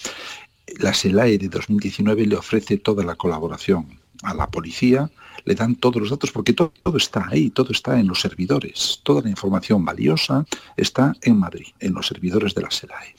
La 0.79 0.95
SELAE 0.95 1.37
de 1.37 1.49
2019 1.49 2.27
le 2.27 2.37
ofrece 2.37 2.79
toda 2.79 3.05
la 3.05 3.15
colaboración 3.15 4.01
a 4.23 4.33
la 4.33 4.51
policía, 4.51 5.11
le 5.45 5.55
dan 5.55 5.77
todos 5.77 6.01
los 6.01 6.11
datos 6.11 6.33
porque 6.33 6.55
todo, 6.55 6.73
todo, 6.83 6.97
está 6.97 7.27
ahí, 7.31 7.51
todo 7.51 7.73
está 7.73 8.01
en 8.01 8.09
los 8.09 8.21
servidores, 8.21 9.01
toda 9.03 9.21
la 9.21 9.29
información 9.29 9.85
valiosa 9.85 10.47
está 10.77 11.15
en 11.23 11.39
Madrid, 11.39 11.69
en 11.79 11.93
los 11.93 12.07
servidores 12.07 12.55
de 12.55 12.63
la 12.63 12.71
SELAE. 12.71 13.17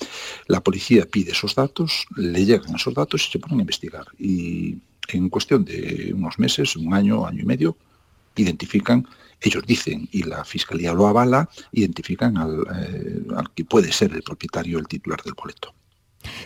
La 0.48 0.62
policía 0.62 1.06
pide 1.06 1.32
esos 1.32 1.54
datos, 1.54 2.06
le 2.16 2.44
llegan 2.44 2.76
esos 2.76 2.96
datos 2.96 3.28
y 3.28 3.32
se 3.32 3.40
ponen 3.40 3.60
a 3.60 3.62
investigar. 3.62 4.06
Y 4.18 4.78
en 5.10 5.30
cuestión 5.30 5.64
de 5.64 6.12
unos 6.16 6.40
meses, 6.40 6.76
un 6.76 6.94
año, 6.94 7.26
año 7.26 7.42
y 7.42 7.46
medio, 7.46 7.78
identifican, 8.36 9.08
ellos 9.42 9.64
dicen, 9.66 10.08
y 10.12 10.24
la 10.24 10.46
fiscalía 10.46 10.94
lo 10.94 11.08
avala, 11.08 11.50
identifican 11.72 12.38
al, 12.38 12.64
eh, 12.76 13.24
al 13.36 13.50
que 13.52 13.66
puede 13.66 13.92
ser 13.92 14.14
el 14.14 14.22
propietario, 14.22 14.78
el 14.80 14.88
titular 14.88 15.22
del 15.24 15.34
boleto. 15.34 15.74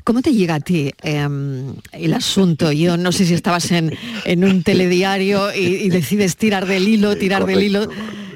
¿Cómo 0.04 0.22
te 0.22 0.34
llega 0.34 0.56
a 0.56 0.60
ti 0.62 0.94
eh, 1.04 1.28
el 1.92 2.14
asunto? 2.14 2.72
Yo 2.72 2.96
no 2.96 3.12
sé 3.12 3.26
si 3.26 3.34
estabas 3.34 3.72
en, 3.72 3.98
en 4.24 4.46
un 4.46 4.64
telediario 4.64 5.54
y, 5.54 5.66
y, 5.66 5.90
decides 5.90 6.38
tirar 6.38 6.66
del 6.66 6.88
hilo, 6.88 7.18
tirar 7.18 7.42
correcto, 7.42 7.60
del 7.60 7.68
hilo. 7.68 7.90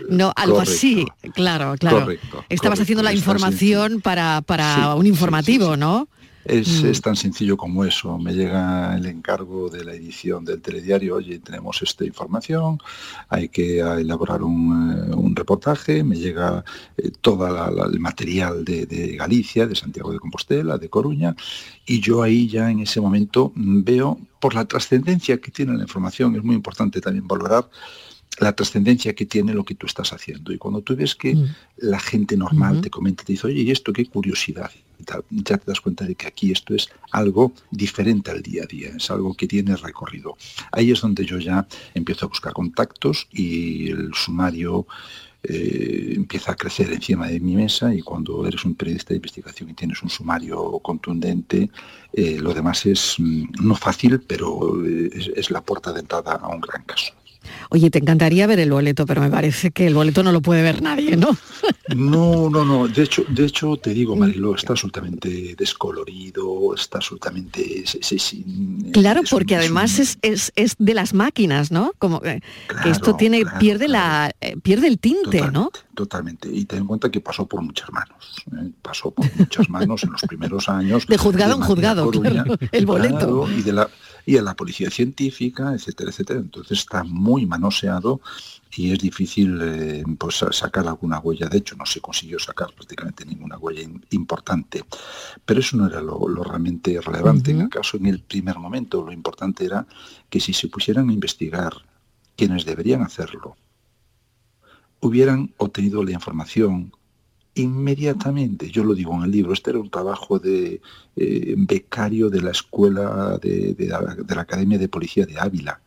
No, 0.10 0.34
algo 0.36 0.56
correcto, 0.56 0.74
así, 0.74 1.06
claro, 1.34 1.76
claro. 1.80 2.02
correcto, 2.02 2.44
Estabas 2.50 2.80
haciendo 2.80 3.04
la 3.04 3.14
información 3.14 4.02
para, 4.02 4.42
para 4.42 4.76
Sí, 4.76 4.82
un 5.00 5.06
informativo, 5.06 5.78
¿no? 5.78 6.10
Es, 6.46 6.84
Mm. 6.84 6.88
es 6.88 7.02
tan 7.02 7.16
sencillo 7.16 7.58
como 7.58 7.84
eso. 7.84 8.18
Me 8.18 8.34
llega 8.34 8.96
el 8.96 9.06
encargo 9.06 9.70
de 9.70 9.84
la 9.84 9.94
edición 9.94 10.46
del 10.46 10.62
telediario, 10.62 11.16
oye, 11.16 11.40
tenemos 11.40 11.82
esta 11.82 12.06
información, 12.06 12.80
hay 13.28 13.50
que 13.50 13.82
ah, 13.82 14.00
elaborar 14.00 14.42
un, 14.44 14.92
eh, 14.92 15.16
un 15.16 15.36
reportaje, 15.36 16.04
me 16.04 16.16
llega 16.16 16.64
eh, 16.98 17.12
todo 17.22 17.46
el 17.86 18.00
material 18.00 18.64
de, 18.64 18.86
de 18.86 19.18
Galicia, 19.18 19.68
de 19.68 19.76
Santiago 19.76 20.12
de 20.12 20.20
Compostela, 20.20 20.78
de 20.78 20.90
Coruña, 20.90 21.36
y 21.86 22.00
yo 22.00 22.24
ahí 22.24 22.48
ya 22.48 22.72
en 22.72 22.80
ese 22.80 23.02
momento 23.02 23.52
mm, 23.56 23.84
veo, 23.84 24.18
por 24.40 24.56
la 24.56 24.66
trascendencia 24.66 25.40
que 25.40 25.52
tiene 25.52 25.74
la 25.76 25.84
información, 25.84 26.36
es 26.36 26.44
muy 26.44 26.56
importante 26.56 27.02
también 27.02 27.28
valorar 27.28 27.70
la 28.40 28.54
trascendencia 28.54 29.14
que 29.14 29.26
tiene 29.26 29.54
lo 29.54 29.66
que 29.66 29.76
tú 29.76 29.86
estás 29.86 30.14
haciendo. 30.14 30.54
Y 30.54 30.58
cuando 30.58 30.82
tú 30.82 30.96
ves 30.96 31.14
que 31.14 31.36
la 31.76 32.00
gente 32.00 32.38
normal 32.38 32.80
te 32.80 32.90
comenta, 32.90 33.26
te 33.26 33.34
dice, 33.34 33.48
oye, 33.48 33.64
¿y 33.64 33.72
esto 33.72 33.92
qué 33.92 34.06
curiosidad? 34.06 34.72
Ya 35.30 35.58
te 35.58 35.66
das 35.66 35.82
cuenta 35.82 36.06
de 36.06 36.16
que 36.16 36.28
aquí 36.28 36.52
esto 36.52 36.76
es 36.76 36.90
algo 37.12 37.54
diferente 37.72 38.32
al 38.32 38.42
día 38.42 38.64
a 38.64 38.68
día, 38.68 38.90
es 38.96 39.10
algo 39.10 39.34
que 39.34 39.48
tiene 39.48 39.76
recorrido. 39.76 40.38
Ahí 40.72 40.92
es 40.92 41.02
donde 41.02 41.26
yo 41.26 41.40
ya 41.40 41.68
empiezo 41.94 42.26
a 42.26 42.30
buscar 42.30 42.54
contactos 42.54 43.28
y 43.32 43.90
el 43.92 44.14
sumario 44.14 44.86
eh, 45.42 46.14
empieza 46.18 46.52
a 46.52 46.56
crecer 46.56 46.92
encima 46.92 47.28
de 47.28 47.40
mi 47.40 47.56
mesa 47.56 47.94
y 47.94 48.02
cuando 48.02 48.46
eres 48.46 48.66
un 48.66 48.76
periodista 48.76 49.10
de 49.10 49.18
investigación 49.18 49.70
y 49.70 49.74
tienes 49.74 50.04
un 50.04 50.10
sumario 50.10 50.80
contundente, 50.80 51.70
eh, 52.12 52.38
lo 52.40 52.54
demás 52.54 52.86
es 52.86 53.16
mm, 53.18 53.46
no 53.62 53.76
fácil, 53.76 54.20
pero 54.20 54.86
eh, 54.86 55.10
es, 55.14 55.32
es 55.34 55.50
la 55.52 55.62
puerta 55.62 55.94
de 55.94 56.02
entrada 56.02 56.34
a 56.34 56.48
un 56.50 56.60
gran 56.60 56.84
caso. 56.84 57.14
Oye, 57.70 57.90
te 57.90 58.00
encantaría 58.00 58.48
ver 58.48 58.60
el 58.60 58.72
boleto, 58.72 59.06
pero 59.06 59.22
me 59.22 59.30
parece 59.30 59.72
que 59.72 59.88
el 59.88 59.94
boleto 59.94 60.24
no 60.24 60.32
lo 60.32 60.42
puede 60.42 60.62
ver 60.64 60.82
nadie, 60.82 61.16
¿no? 61.18 61.38
No, 61.96 62.50
no, 62.50 62.66
no. 62.66 62.88
De 62.88 63.04
hecho, 63.04 63.24
de 63.30 63.46
hecho 63.46 63.78
te 63.78 63.92
digo, 63.94 64.16
Marilo, 64.16 64.56
está 64.56 64.74
absolutamente 64.74 65.56
descolorido, 65.58 66.74
está 66.76 66.98
absolutamente... 67.00 67.84
Claro, 68.94 69.22
es 69.22 69.32
un- 69.32 69.38
porque 69.38 69.54
es 69.56 69.60
un- 69.60 69.66
además 69.66 70.00
es, 70.00 70.18
es, 70.22 70.52
es 70.56 70.76
de 70.78 70.94
las 70.94 71.14
máquinas, 71.14 71.72
¿no? 71.72 71.94
Como 72.00 72.20
que, 72.22 72.42
que 72.84 72.90
esto 72.90 73.16
tiene, 73.16 73.44
pierde 73.60 73.88
la, 73.88 74.32
eh, 74.42 74.56
pierde 74.62 74.88
el 74.88 75.00
tinte, 75.00 75.42
¿no? 75.52 75.72
Totalmente. 75.96 76.50
Y 76.52 76.66
ten 76.66 76.80
en 76.80 76.88
cuenta 76.88 77.10
que 77.10 77.20
pasó 77.20 77.46
por 77.46 77.62
muchas 77.62 77.92
manos. 77.92 78.36
¿eh? 78.54 78.72
Pasó 78.82 79.12
por 79.12 79.26
muchas 79.38 79.70
manos 79.70 80.04
en 80.04 80.12
los 80.12 80.22
primeros 80.22 80.70
años. 80.70 81.06
De 81.08 81.18
juzgado 81.18 81.56
en 81.56 81.62
juzgado, 81.62 82.06
Coruña, 82.06 82.44
claro, 82.44 82.56
el 82.72 82.86
boleto. 82.86 83.18
claro, 83.18 83.50
y 83.52 83.62
de 83.62 83.74
la 83.74 83.90
y 84.26 84.38
a 84.38 84.42
la 84.42 84.56
policía 84.56 84.90
científica, 84.90 85.74
etcétera, 85.74 86.10
etcétera. 86.12 86.40
Entonces 86.40 86.80
está 86.80 87.04
muy 87.04 87.46
manoseado 87.46 88.22
y 88.76 88.92
es 88.92 89.00
difícil 89.00 89.60
eh, 89.62 90.04
pues, 90.18 90.38
sa- 90.38 90.52
sacar 90.52 90.88
alguna 90.88 91.20
huella. 91.20 91.48
De 91.50 91.58
hecho, 91.58 91.76
no 91.76 91.86
se 91.86 92.02
consiguió 92.02 92.38
sacar 92.40 92.74
prácticamente 92.74 93.26
ninguna 93.26 93.58
huella 93.58 93.82
in- 93.82 94.06
importante. 94.12 94.84
Pero 95.46 95.60
eso 95.60 95.78
no 95.78 95.88
era 95.88 96.02
lo, 96.02 96.28
lo 96.28 96.44
realmente 96.44 97.00
relevante. 97.02 97.52
En 97.52 97.62
el 97.62 97.70
caso, 97.70 97.98
en 97.98 98.06
el 98.06 98.22
primer 98.22 98.60
momento, 98.60 99.04
lo 99.04 99.12
importante 99.12 99.66
era 99.66 99.88
que 100.30 100.40
si 100.40 100.54
se 100.54 100.68
pusieran 100.68 101.10
a 101.10 101.14
investigar 101.14 101.74
quienes 102.36 102.66
deberían 102.66 103.02
hacerlo, 103.02 103.58
hubieran 105.02 105.54
obtenido 105.58 106.04
la 106.04 106.12
información 106.12 106.92
inmediatamente. 107.62 108.70
Yo 108.72 108.84
lo 108.84 108.94
digo 108.94 109.14
en 109.16 109.24
el 109.24 109.32
libro, 109.32 109.54
este 109.54 109.72
era 109.72 109.80
un 109.80 109.90
trabajo 109.90 110.40
de 110.40 110.82
eh, 111.16 111.56
becario 111.58 112.30
de 112.30 112.42
la 112.42 112.52
escuela 112.52 113.38
de, 113.42 113.74
de 113.74 113.88
la, 113.88 114.00
de 114.16 114.36
la 114.36 114.42
Academia 114.42 114.78
de 114.78 114.90
Policía 114.90 115.26
de 115.26 115.40
Ávila, 115.40 115.80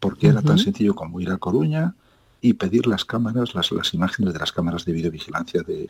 porque 0.00 0.28
era 0.28 0.40
tan 0.42 0.58
sencillo 0.64 0.94
como 0.94 1.20
ir 1.20 1.30
a 1.30 1.38
Coruña 1.38 1.94
y 2.40 2.52
pedir 2.54 2.86
las 2.86 3.04
cámaras, 3.04 3.54
las, 3.54 3.72
las 3.72 3.92
imágenes 3.94 4.32
de 4.32 4.38
las 4.38 4.52
cámaras 4.52 4.84
de 4.84 4.92
videovigilancia 4.92 5.62
de, 5.62 5.88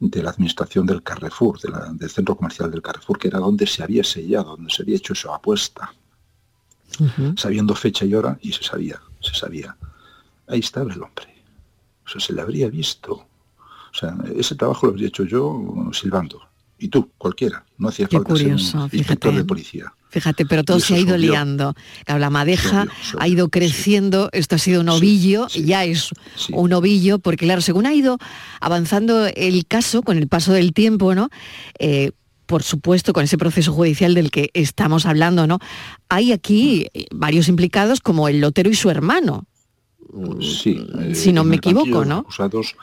de 0.00 0.22
la 0.22 0.30
administración 0.30 0.86
del 0.86 1.02
Carrefour, 1.02 1.58
de 1.60 1.70
la- 1.70 1.92
del 1.92 2.10
centro 2.10 2.36
comercial 2.36 2.70
del 2.70 2.82
Carrefour, 2.82 3.18
que 3.18 3.28
era 3.28 3.40
donde 3.40 3.66
se 3.66 3.82
había 3.82 4.04
sellado, 4.04 4.56
donde 4.56 4.70
se 4.72 4.82
había 4.82 4.96
hecho 4.96 5.12
esa 5.12 5.34
apuesta, 5.34 5.92
sabiendo 7.36 7.74
fecha 7.74 8.04
y 8.04 8.14
hora, 8.14 8.38
y 8.40 8.52
se 8.52 8.62
sabía, 8.62 9.00
se 9.20 9.34
sabía. 9.34 9.76
Ahí 10.46 10.60
estaba 10.60 10.92
el 10.92 11.02
hombre. 11.02 11.26
O 12.06 12.08
sea, 12.08 12.20
se 12.20 12.32
le 12.32 12.40
habría 12.40 12.68
visto. 12.70 13.26
O 13.92 13.96
sea, 13.96 14.16
ese 14.36 14.54
trabajo 14.54 14.86
lo 14.86 14.92
habría 14.92 15.08
hecho 15.08 15.24
yo 15.24 15.90
silbando. 15.92 16.40
Y 16.78 16.88
tú, 16.88 17.10
cualquiera. 17.18 17.64
No 17.76 17.88
hacía 17.88 18.06
Qué 18.06 18.16
falta 18.16 18.36
ser 18.36 18.44
curioso, 18.44 18.78
un 18.78 18.84
inspector 18.84 19.32
fíjate. 19.32 19.36
de 19.36 19.44
policía. 19.44 19.92
Fíjate, 20.10 20.46
pero 20.46 20.64
todo 20.64 20.80
se 20.80 20.94
ha 20.94 20.98
ido 20.98 21.16
liando. 21.18 21.74
La 22.06 22.30
madeja 22.30 22.86
ha 23.18 23.28
ido 23.28 23.48
creciendo, 23.50 24.30
esto 24.32 24.54
ha 24.54 24.58
sido 24.58 24.80
un 24.80 24.88
ovillo, 24.88 25.48
ya 25.48 25.84
es 25.84 26.10
un 26.52 26.72
ovillo, 26.72 27.18
porque 27.18 27.44
claro, 27.44 27.60
según 27.60 27.84
ha 27.84 27.92
ido 27.92 28.18
avanzando 28.60 29.26
el 29.26 29.66
caso 29.66 30.02
con 30.02 30.16
el 30.16 30.28
paso 30.28 30.52
del 30.52 30.72
tiempo, 30.72 31.14
¿no? 31.14 31.28
Eh, 31.78 32.12
por 32.46 32.62
supuesto, 32.62 33.12
con 33.12 33.24
ese 33.24 33.36
proceso 33.36 33.74
judicial 33.74 34.14
del 34.14 34.30
que 34.30 34.50
estamos 34.54 35.04
hablando, 35.04 35.46
¿no? 35.46 35.58
Hay 36.08 36.32
aquí 36.32 36.88
varios 37.10 37.48
implicados 37.48 38.00
como 38.00 38.28
el 38.28 38.40
lotero 38.40 38.70
y 38.70 38.74
su 38.74 38.88
hermano. 38.88 39.44
Sí. 40.40 40.86
eh, 40.98 41.14
si 41.14 41.32
no 41.32 41.44
me 41.44 41.56
equivoco, 41.56 42.04
¿no? 42.04 42.18
Acusados. 42.18 42.76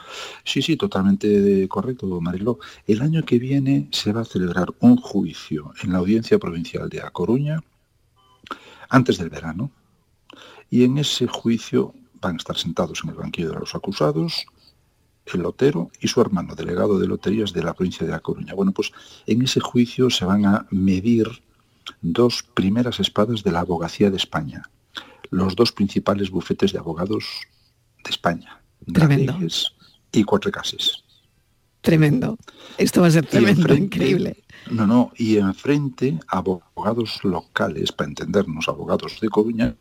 Sí, 0.43 0.61
sí, 0.61 0.77
totalmente 0.77 1.67
correcto, 1.67 2.05
Mariló. 2.21 2.59
El 2.87 3.01
año 3.01 3.23
que 3.23 3.39
viene 3.39 3.87
se 3.91 4.13
va 4.13 4.21
a 4.21 4.25
celebrar 4.25 4.73
un 4.79 4.97
juicio 4.97 5.73
en 5.83 5.93
la 5.93 5.99
Audiencia 5.99 6.37
Provincial 6.37 6.87
de 6.89 7.01
A 7.01 7.09
Coruña 7.09 7.61
antes 8.89 9.17
del 9.17 9.29
verano. 9.29 9.71
Y 10.69 10.83
en 10.83 10.97
ese 10.97 11.27
juicio 11.27 11.93
van 12.21 12.35
a 12.35 12.37
estar 12.37 12.57
sentados 12.57 13.01
en 13.03 13.11
el 13.11 13.15
banquillo 13.15 13.51
de 13.51 13.59
los 13.59 13.75
acusados 13.75 14.45
el 15.33 15.41
lotero 15.41 15.89
y 15.99 16.07
su 16.07 16.21
hermano, 16.21 16.55
delegado 16.55 16.99
de 16.99 17.07
loterías 17.07 17.53
de 17.53 17.63
la 17.63 17.73
provincia 17.73 18.05
de 18.05 18.13
A 18.13 18.19
Coruña. 18.19 18.53
Bueno, 18.53 18.71
pues 18.71 18.91
en 19.25 19.41
ese 19.41 19.59
juicio 19.59 20.09
se 20.09 20.25
van 20.25 20.45
a 20.45 20.67
medir 20.69 21.27
dos 22.01 22.43
primeras 22.43 22.99
espadas 22.99 23.43
de 23.43 23.51
la 23.51 23.61
abogacía 23.61 24.09
de 24.09 24.17
España, 24.17 24.69
los 25.31 25.55
dos 25.55 25.71
principales 25.71 26.29
bufetes 26.29 26.71
de 26.73 26.79
abogados 26.79 27.25
de 28.03 28.09
España, 28.09 28.61
Tremendo. 28.93 29.37
Y 30.11 30.23
Cuatro 30.23 30.51
Cases. 30.51 31.03
Tremendo. 31.81 32.37
Esto 32.77 33.01
va 33.01 33.07
a 33.07 33.11
ser 33.11 33.25
tremendo, 33.25 33.67
enfrente- 33.67 33.83
increíble. 33.83 34.43
No, 34.71 34.87
no, 34.87 35.11
y 35.17 35.37
enfrente 35.37 36.19
abogados 36.27 37.19
locales, 37.23 37.91
para 37.91 38.09
entendernos, 38.09 38.67
abogados 38.67 39.19
de 39.21 39.29
Coruña, 39.29 39.75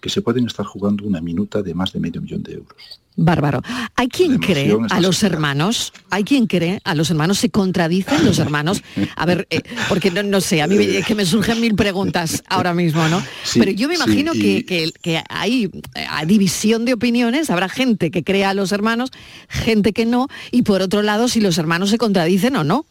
que 0.00 0.10
se 0.10 0.22
pueden 0.22 0.46
estar 0.46 0.64
jugando 0.66 1.04
una 1.04 1.20
minuta 1.20 1.62
de 1.62 1.74
más 1.74 1.92
de 1.92 2.00
medio 2.00 2.20
millón 2.22 2.42
de 2.42 2.54
euros. 2.54 2.76
Bárbaro. 3.16 3.62
¿Hay 3.94 4.08
quien 4.08 4.38
cree 4.38 4.76
a 4.90 5.00
los 5.00 5.22
hermanos? 5.22 5.92
¿Hay 6.10 6.24
quien 6.24 6.48
cree 6.48 6.80
a 6.82 6.96
los 6.96 7.10
hermanos? 7.10 7.38
¿Se 7.38 7.48
contradicen 7.48 8.24
los 8.24 8.40
hermanos? 8.40 8.82
A 9.14 9.24
ver, 9.24 9.46
eh, 9.50 9.62
porque 9.88 10.10
no, 10.10 10.24
no 10.24 10.40
sé, 10.40 10.60
a 10.62 10.66
mí 10.66 10.76
es 10.76 11.06
que 11.06 11.14
me 11.14 11.24
surgen 11.24 11.60
mil 11.60 11.76
preguntas 11.76 12.42
ahora 12.48 12.74
mismo, 12.74 13.06
¿no? 13.08 13.22
Sí, 13.44 13.60
Pero 13.60 13.70
yo 13.70 13.86
me 13.86 13.94
sí, 13.96 14.02
imagino 14.02 14.32
y- 14.34 14.40
que, 14.40 14.66
que- 14.66 14.92
que 15.00 15.22
hay 15.28 15.70
eh, 15.94 16.06
división 16.26 16.84
de 16.84 16.94
opiniones, 16.94 17.50
habrá 17.50 17.68
gente 17.68 18.10
que 18.10 18.24
crea 18.24 18.50
a 18.50 18.54
los 18.54 18.72
hermanos, 18.72 19.10
gente 19.48 19.92
que 19.92 20.06
no, 20.06 20.26
y 20.50 20.62
por 20.62 20.82
otro 20.82 21.02
lado, 21.02 21.28
si 21.28 21.40
los 21.40 21.56
hermanos 21.58 21.90
se 21.90 21.98
contradicen 21.98 22.56
o 22.56 22.64
no. 22.64 22.84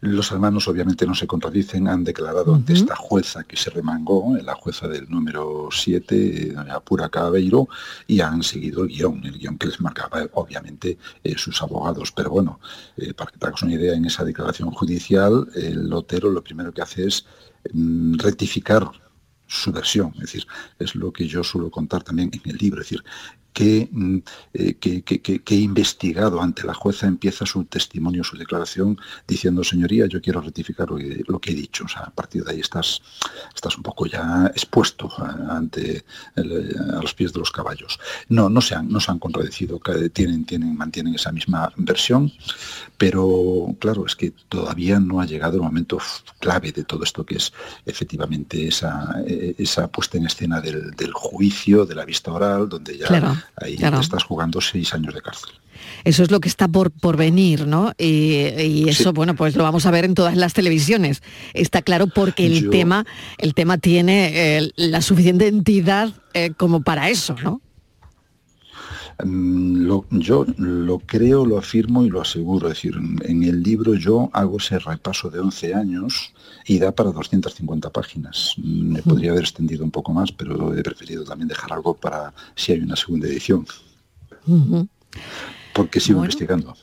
Los 0.00 0.30
hermanos 0.32 0.68
obviamente 0.68 1.06
no 1.06 1.14
se 1.14 1.26
contradicen, 1.26 1.88
han 1.88 2.04
declarado 2.04 2.54
ante 2.54 2.72
esta 2.72 2.96
jueza 2.96 3.44
que 3.44 3.56
se 3.56 3.70
remangó, 3.70 4.36
eh, 4.36 4.42
la 4.42 4.54
jueza 4.54 4.88
del 4.88 5.08
número 5.08 5.68
7, 5.70 6.52
doña 6.54 6.80
Pura 6.80 7.08
Cabeiro, 7.08 7.68
y 8.06 8.20
han 8.20 8.42
seguido 8.42 8.82
el 8.82 8.88
guion, 8.88 9.24
el 9.24 9.38
guion 9.38 9.58
que 9.58 9.68
les 9.68 9.80
marcaba 9.80 10.22
eh, 10.22 10.30
obviamente 10.34 10.98
eh, 11.22 11.34
sus 11.36 11.60
abogados. 11.62 12.12
Pero 12.12 12.30
bueno, 12.30 12.60
eh, 12.96 13.14
para 13.14 13.30
que 13.30 13.38
te 13.38 13.46
hagas 13.46 13.62
una 13.62 13.74
idea, 13.74 13.94
en 13.94 14.04
esa 14.04 14.24
declaración 14.24 14.70
judicial, 14.70 15.48
el 15.54 15.88
lotero 15.88 16.30
lo 16.30 16.42
primero 16.42 16.72
que 16.72 16.82
hace 16.82 17.06
es 17.06 17.26
mm, 17.72 18.18
rectificar 18.18 18.90
su 19.46 19.72
versión, 19.72 20.12
es 20.14 20.20
decir, 20.20 20.46
es 20.78 20.94
lo 20.94 21.12
que 21.12 21.26
yo 21.26 21.42
suelo 21.42 21.70
contar 21.70 22.04
también 22.04 22.30
en 22.32 22.50
el 22.50 22.56
libro, 22.56 22.80
es 22.80 22.86
decir, 22.86 23.04
que, 23.52 23.88
mm, 23.90 24.18
eh, 24.54 24.76
investigado 25.60 26.40
ante 26.40 26.64
la 26.66 26.74
jueza 26.74 27.06
empieza 27.06 27.44
su 27.46 27.64
testimonio, 27.64 28.24
su 28.24 28.36
declaración, 28.36 28.98
diciendo, 29.26 29.64
señoría, 29.64 30.06
yo 30.06 30.20
quiero 30.20 30.40
rectificar 30.40 30.88
lo 30.90 31.40
que, 31.40 31.50
he 31.50 31.54
dicho. 31.54 31.84
O 31.84 31.88
sea, 31.88 32.02
a 32.02 32.10
partir 32.10 32.44
de 32.44 32.52
ahí 32.52 32.60
estás, 32.60 33.02
estás 33.54 33.76
un 33.76 33.82
poco 33.82 34.06
ya 34.06 34.46
expuesto 34.54 35.10
ante 35.48 36.04
el- 36.36 36.76
a 36.96 37.00
los 37.02 37.14
pies 37.14 37.32
de 37.32 37.40
los 37.40 37.50
caballos. 37.50 37.98
No, 38.28 38.48
no 38.48 38.60
se 38.60 38.74
han, 38.74 38.88
no 38.88 39.00
se 39.00 39.10
han 39.10 39.18
contradecido, 39.18 39.80
tienen, 40.12 40.44
tienen, 40.44 40.76
mantienen 40.76 41.14
esa 41.14 41.32
misma 41.32 41.72
versión, 41.76 42.32
pero 42.96 43.74
claro, 43.78 44.06
es 44.06 44.14
que 44.14 44.32
todavía 44.48 45.00
no 45.00 45.20
ha 45.20 45.26
llegado 45.26 45.56
el 45.56 45.62
momento 45.62 45.98
clave 46.38 46.72
de 46.72 46.84
todo 46.84 47.04
esto, 47.04 47.24
que 47.24 47.36
es 47.36 47.52
efectivamente 47.86 48.68
esa, 48.68 49.22
eh, 49.26 49.54
esa 49.58 49.88
puesta 49.88 50.18
en 50.18 50.26
escena 50.26 50.60
del, 50.60 50.90
del 50.92 51.12
juicio, 51.12 51.86
de 51.86 51.94
la 51.94 52.04
vista 52.04 52.32
oral, 52.32 52.68
donde 52.68 52.96
ya 52.98 53.06
ahí 53.56 53.76
claro. 53.76 53.98
te 53.98 54.04
estás 54.04 54.24
jugando 54.24 54.60
seis 54.60 54.92
años 54.94 55.14
de 55.14 55.22
cárcel. 55.22 55.50
Eso 56.04 56.22
es 56.22 56.30
lo 56.30 56.40
que 56.40 56.48
está 56.48 56.68
por, 56.68 56.90
por 56.90 57.16
venir, 57.16 57.66
¿no? 57.66 57.92
Y, 57.98 58.46
y 58.58 58.88
eso, 58.88 59.04
Sí. 59.04 59.10
bueno, 59.14 59.34
pues 59.34 59.56
lo 59.56 59.62
vamos 59.64 59.86
a 59.86 59.90
ver 59.90 60.04
en 60.04 60.14
todas 60.14 60.36
las 60.36 60.52
televisiones. 60.52 61.22
Está 61.54 61.80
claro 61.82 62.06
porque 62.06 62.46
el 62.46 62.64
Yo- 62.64 62.70
tema, 62.70 63.06
el 63.38 63.54
tema 63.54 63.78
tiene 63.78 64.58
eh, 64.58 64.70
la 64.76 65.00
suficiente 65.02 65.46
entidad 65.48 66.12
eh, 66.34 66.52
como 66.56 66.82
para 66.82 67.08
eso, 67.10 67.34
¿no? 67.42 67.60
Mm, 69.24 69.86
lo- 69.86 70.04
yo 70.10 70.46
lo 70.56 70.98
creo, 71.00 71.44
lo 71.46 71.58
afirmo 71.58 72.04
y 72.04 72.08
lo 72.10 72.20
aseguro. 72.20 72.68
Es 72.68 72.74
decir, 72.74 72.94
en 72.96 73.42
el 73.42 73.62
libro 73.62 73.94
yo 73.94 74.30
hago 74.32 74.58
ese 74.58 74.78
repaso 74.78 75.30
de 75.30 75.40
11 75.40 75.74
años 75.74 76.32
y 76.66 76.78
da 76.78 76.92
para 76.92 77.10
250 77.10 77.90
páginas. 77.90 78.54
Mm, 78.58 78.92
Me 78.92 79.02
podría 79.02 79.30
haber 79.32 79.42
extendido 79.44 79.84
un 79.84 79.90
poco 79.90 80.12
más, 80.12 80.30
pero 80.32 80.74
he 80.76 80.82
preferido 80.82 81.24
también 81.24 81.48
dejar 81.48 81.72
algo 81.72 81.94
para 81.94 82.32
si 82.54 82.72
hay 82.72 82.80
una 82.80 82.96
segunda 82.96 83.26
edición, 83.28 83.66
porque 85.72 86.00
sigo 86.00 86.18
Bueno. 86.18 86.26
investigando. 86.26 86.74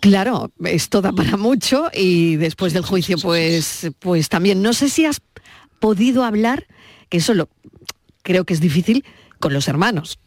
Claro, 0.00 0.52
esto 0.64 1.00
da 1.02 1.10
para 1.12 1.36
mucho 1.36 1.88
y 1.92 2.36
después 2.36 2.72
del 2.72 2.82
juicio, 2.84 3.16
pues, 3.18 3.88
pues 3.98 4.28
también. 4.28 4.62
No 4.62 4.72
sé 4.72 4.88
si 4.88 5.04
has 5.04 5.20
podido 5.80 6.22
hablar, 6.24 6.66
que 7.08 7.18
eso 7.18 7.34
lo 7.34 7.48
creo 8.22 8.44
que 8.44 8.54
es 8.54 8.60
difícil, 8.60 9.04
con 9.40 9.52
los 9.52 9.68
hermanos. 9.68 10.18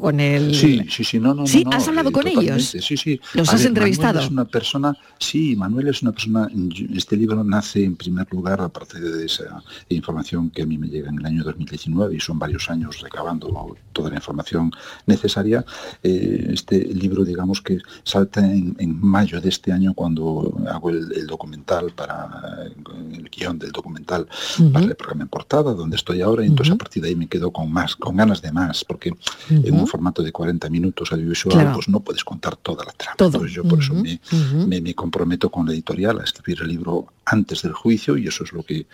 Con 0.00 0.20
el. 0.20 0.54
Sí, 0.54 0.82
sí, 0.90 1.04
sí, 1.04 1.18
no, 1.18 1.28
no, 1.28 1.42
no, 1.42 1.46
Sí, 1.46 1.64
no, 1.64 1.72
has 1.72 1.88
hablado 1.88 2.10
eh, 2.10 2.12
con 2.12 2.26
ellos. 2.26 2.76
Sí, 2.80 2.96
sí. 2.96 3.20
¿Los 3.34 3.48
A 3.48 3.52
has 3.52 3.60
ver, 3.60 3.68
entrevistado? 3.68 4.14
Manuel 4.14 4.26
es 4.26 4.30
una 4.30 4.44
persona, 4.44 4.98
sí, 5.18 5.56
Manuel 5.56 5.88
es 5.88 6.02
una 6.02 6.12
persona, 6.12 6.48
este 6.94 7.16
libro 7.16 7.42
nace 7.42 7.84
en 7.84 7.96
primer 7.96 8.30
lugar 8.30 8.60
a 8.60 8.68
partir 8.68 9.00
de 9.00 9.24
esa 9.24 9.62
información 9.88 10.50
que 10.50 10.62
a 10.62 10.66
mí 10.66 10.76
me 10.76 10.88
llega 10.88 11.08
en 11.08 11.18
el 11.18 11.26
año 11.26 11.44
2019 11.44 12.14
y 12.14 12.20
son 12.20 12.38
varios 12.38 12.68
años 12.68 13.00
recabando 13.00 13.76
toda 13.92 14.10
la 14.10 14.16
información 14.16 14.70
necesaria. 15.06 15.64
Eh, 16.02 16.50
este 16.52 16.78
libro, 16.94 17.24
digamos 17.24 17.62
que 17.62 17.78
salta 18.04 18.40
en, 18.40 18.76
en 18.78 19.00
mayo 19.00 19.40
de 19.40 19.48
este 19.48 19.72
año 19.72 19.94
cuando 19.94 20.54
hago 20.68 20.90
el, 20.90 21.10
el 21.12 21.26
documental 21.26 21.92
para 21.92 22.66
el 23.12 23.30
guion 23.30 23.58
del 23.58 23.72
documental 23.72 24.28
para 24.72 24.84
el 24.84 24.94
programa 24.94 25.22
en 25.22 25.28
portada, 25.28 25.72
donde 25.74 25.96
estoy 25.96 26.20
ahora, 26.20 26.44
y 26.44 26.48
entonces 26.48 26.74
a 26.74 26.78
partir 26.78 27.02
de 27.02 27.10
ahí 27.10 27.16
me 27.16 27.28
quedo 27.28 27.50
con 27.50 27.72
más, 27.72 27.96
con 27.96 28.16
ganas 28.16 28.42
de 28.42 28.52
más, 28.52 28.84
porque 28.84 29.12
en 29.50 29.74
un 29.86 29.90
formato 29.90 30.22
de 30.22 30.32
40 30.32 30.68
minutos 30.70 31.12
audiovisual, 31.12 31.54
Claro. 31.54 31.74
pues 31.74 31.88
no 31.88 32.00
puedes 32.00 32.24
contar 32.24 32.56
toda 32.56 32.84
la 32.84 32.92
trama. 32.92 33.16
Todo. 33.16 33.28
Entonces 33.28 33.52
yo 33.52 33.64
por 33.64 33.80
eso 33.80 33.94
me, 33.94 34.20
me, 34.66 34.80
me 34.80 34.94
comprometo 34.94 35.50
con 35.50 35.66
la 35.66 35.72
editorial 35.72 36.20
a 36.20 36.24
escribir 36.24 36.62
el 36.62 36.68
libro 36.68 37.06
antes 37.24 37.62
del 37.62 37.72
juicio 37.72 38.16
y 38.16 38.26
eso 38.26 38.44
es 38.44 38.52
lo 38.52 38.62
que, 38.62 38.86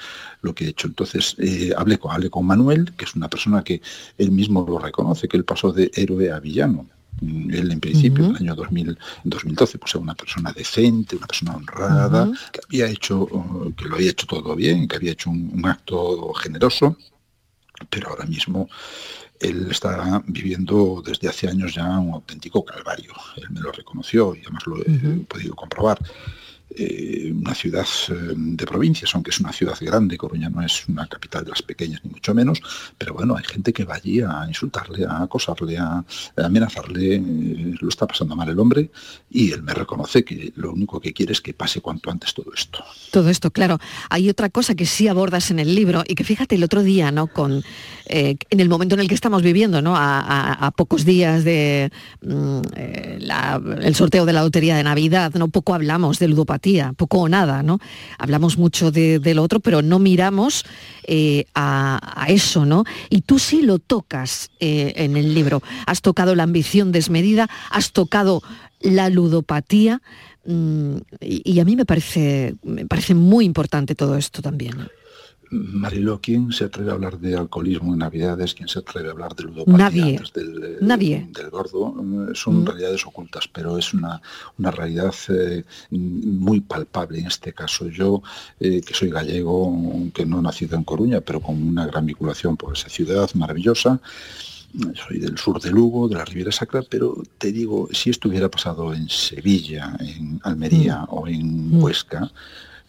lo 0.43 0.55
que 0.55 0.65
he 0.67 0.69
hecho. 0.69 0.87
Entonces 0.89 1.35
eh, 1.39 1.73
hablé, 1.77 1.99
con, 1.99 2.13
hablé 2.13 2.31
con 2.31 2.47
Manuel, 2.47 2.93
que 2.97 3.05
es 3.05 3.15
una 3.15 3.29
persona 3.29 3.63
que 3.65 3.81
él 4.19 4.31
mismo 4.31 4.65
lo 4.69 4.79
reconoce, 4.79 5.29
que 5.29 5.37
él 5.37 5.45
pasó 5.45 5.73
de 5.73 5.91
héroe 5.95 6.31
a 6.31 6.39
villano. 6.41 6.87
Mm, 7.21 7.51
Él 7.53 7.71
en 7.71 7.79
principio, 7.81 8.25
en 8.25 8.31
el 8.31 8.37
año 8.37 8.55
2000, 8.55 8.99
2012, 9.25 9.79
pues 9.79 9.95
era 9.95 10.03
una 10.03 10.15
persona 10.15 10.51
decente, 10.53 11.15
una 11.15 11.27
persona 11.27 11.55
honrada, 11.55 12.31
que 12.51 12.61
había 12.67 12.87
hecho, 12.87 13.29
uh, 13.31 13.73
que 13.77 13.85
lo 13.85 13.97
había 13.97 14.11
hecho 14.13 14.27
todo 14.27 14.57
bien, 14.57 14.89
que 14.89 14.97
había 14.97 15.13
hecho 15.13 15.29
un, 15.31 15.51
un 15.55 15.67
acto 15.67 16.33
generoso, 16.33 16.97
pero 17.91 18.09
ahora 18.09 18.25
mismo 18.25 18.69
él 19.43 19.69
está 19.71 20.23
viviendo 20.27 21.03
desde 21.05 21.29
hace 21.29 21.49
años 21.49 21.75
ya 21.75 21.99
un 21.99 22.15
auténtico 22.15 22.65
calvario. 22.65 23.13
Él 23.37 23.51
me 23.51 23.61
lo 23.61 23.73
reconoció 23.73 24.35
y 24.35 24.41
además 24.41 24.67
lo 24.67 24.79
he 24.81 25.25
podido 25.27 25.55
comprobar. 25.55 25.99
Eh, 26.75 27.31
una 27.35 27.55
ciudad 27.55 27.85
eh, 28.09 28.15
de 28.35 28.65
provincias, 28.67 29.15
aunque 29.15 29.31
es 29.31 29.41
una 29.41 29.53
ciudad 29.53 29.77
grande, 29.79 30.17
Coruña 30.17 30.49
no 30.49 30.63
es 30.63 30.89
una 30.89 31.07
capital 31.07 31.45
de 31.45 31.51
las 31.51 31.61
pequeñas 31.61 32.01
ni 32.03 32.11
mucho 32.11 32.33
menos, 32.35 32.63
pero 32.97 33.13
bueno, 33.13 33.37
hay 33.37 33.45
gente 33.45 33.75
que 33.75 33.85
va 33.85 33.97
allí 33.97 34.23
a 34.23 34.47
insultarle, 34.49 35.05
a 35.05 35.23
acosarle, 35.23 35.77
a, 35.77 36.03
amenazarle, 36.39 37.17
eh, 37.17 37.75
lo 37.79 37.89
está 37.91 38.07
pasando 38.07 38.35
mal 38.37 38.49
el 38.49 38.59
hombre 38.59 38.91
y 39.31 39.53
él 39.53 39.63
me 39.63 39.75
reconoce 39.75 40.25
que 40.25 40.55
lo 40.57 40.73
único 40.73 40.99
que 40.99 41.13
quiere 41.13 41.33
es 41.33 41.43
que 41.43 41.53
pase 41.53 41.83
cuanto 41.83 42.11
antes 42.11 42.33
todo 42.33 42.51
esto. 42.55 42.83
Todo 43.11 43.29
esto, 43.29 43.51
claro. 43.51 43.79
Hay 44.09 44.31
otra 44.31 44.49
cosa 44.49 44.75
que 44.75 44.87
sí 44.87 45.09
abordas 45.09 45.51
en 45.51 45.59
el 45.59 45.75
libro 45.75 46.05
y 46.09 46.15
que 46.15 46.25
fíjate 46.25 46.55
el 46.55 46.65
otro 46.65 46.83
día, 46.83 47.13
¿no? 47.13 47.27
Con 47.27 47.63
en 48.07 48.61
el 48.61 48.69
momento 48.69 48.95
en 48.95 49.01
el 49.01 49.09
que 49.09 49.15
estamos 49.15 49.43
viviendo, 49.43 49.81
¿no? 49.81 49.95
A, 49.97 50.73
pocos 50.77 51.05
días 51.05 51.45
de 51.45 51.91
mm, 52.23 52.61
la- 53.21 53.61
el 53.83 53.95
sorteo 53.95 54.27
de 54.27 54.33
la 54.33 54.43
lotería 54.43 54.77
de 54.77 54.85
Navidad, 54.85 55.33
¿no? 55.35 55.49
Poco 55.49 55.75
hablamos 55.75 56.19
de 56.19 56.29
ludopatía, 56.29 56.52
poco 56.97 57.19
o 57.19 57.29
nada, 57.29 57.63
¿no? 57.63 57.79
Hablamos 58.19 58.59
mucho 58.59 58.91
de, 58.91 59.21
lo 59.35 59.43
otro, 59.43 59.61
pero 59.61 59.83
no 59.83 59.99
miramos 59.99 60.65
eh, 61.05 61.47
a, 61.55 62.27
eso, 62.29 62.65
¿no? 62.65 62.85
Y 63.11 63.23
tú 63.23 63.39
sí 63.39 63.63
lo 63.63 63.79
tocas 63.79 64.51
eh, 64.61 64.93
en 64.97 65.17
el 65.17 65.35
libro. 65.35 65.63
Has 65.87 66.03
tocado 66.03 66.35
la 66.35 66.43
ambición 66.43 66.93
desmedida, 66.93 67.49
has 67.71 67.93
tocado 67.93 68.43
la 68.81 69.09
ludopatía. 69.09 70.01
mm, 70.47 70.97
y 71.21 71.61
a 71.61 71.65
mí 71.65 71.77
me 71.77 71.85
parece, 71.85 72.55
me 72.63 72.87
parece 72.87 73.15
muy 73.15 73.45
importante 73.45 73.95
todo 73.95 74.17
esto 74.17 74.43
también. 74.43 74.89
Marilo, 75.53 76.19
¿quién 76.23 76.51
se 76.51 76.65
atreve 76.65 76.91
a 76.91 76.95
hablar 76.95 77.19
de 77.21 77.37
alcoholismo 77.37 77.93
en 77.93 77.99
Navidades? 77.99 78.55
¿Quién 78.55 78.69
se 78.69 78.79
atreve 78.79 79.09
a 79.09 79.13
hablar 79.13 79.37
de 79.37 79.43
ludopatía 79.45 79.77
Nadie. 79.77 80.17
antes 80.17 80.33
del, 80.33 80.79
Nadie. 80.81 81.29
del 81.31 81.51
gordo? 81.51 81.95
Eh, 82.31 82.35
Son 82.35 82.63
Mm. 82.63 82.67
realidades 82.67 83.07
ocultas, 83.07 83.49
pero 83.53 83.77
es 83.77 83.93
una, 83.93 84.23
una 84.59 84.71
realidad 84.71 85.15
eh, 85.29 85.65
muy 85.91 86.61
palpable 86.61 87.19
en 87.19 87.27
este 87.27 87.53
caso. 87.53 87.87
Yo, 87.89 88.23
eh, 88.61 88.81
que 88.81 88.95
soy 88.95 89.11
gallego, 89.11 89.77
que 90.15 90.25
no 90.25 90.39
he 90.39 90.43
nacido 90.43 90.77
en 90.77 90.85
Coruña, 90.85 91.21
pero 91.21 91.41
con 91.41 91.63
una 91.63 91.87
gran 91.87 92.07
vinculación 92.07 92.57
por 92.57 92.73
esa 92.75 92.89
ciudad 92.89 93.29
maravillosa, 93.35 94.01
soy 95.07 95.19
del 95.19 95.37
sur 95.37 95.61
de 95.61 95.71
Lugo, 95.71 96.09
de 96.09 96.15
la 96.15 96.25
Riviera 96.25 96.51
Sacra, 96.51 96.83
pero 96.89 97.23
te 97.37 97.53
digo, 97.53 97.89
si 97.93 98.09
esto 98.09 98.31
hubiera 98.31 98.51
pasado 98.51 98.95
en 98.95 99.07
Sevilla, 99.11 99.95
en 100.01 100.41
Almería 100.45 101.05
o 101.11 101.29
en 101.29 101.77
Mm. 101.77 101.81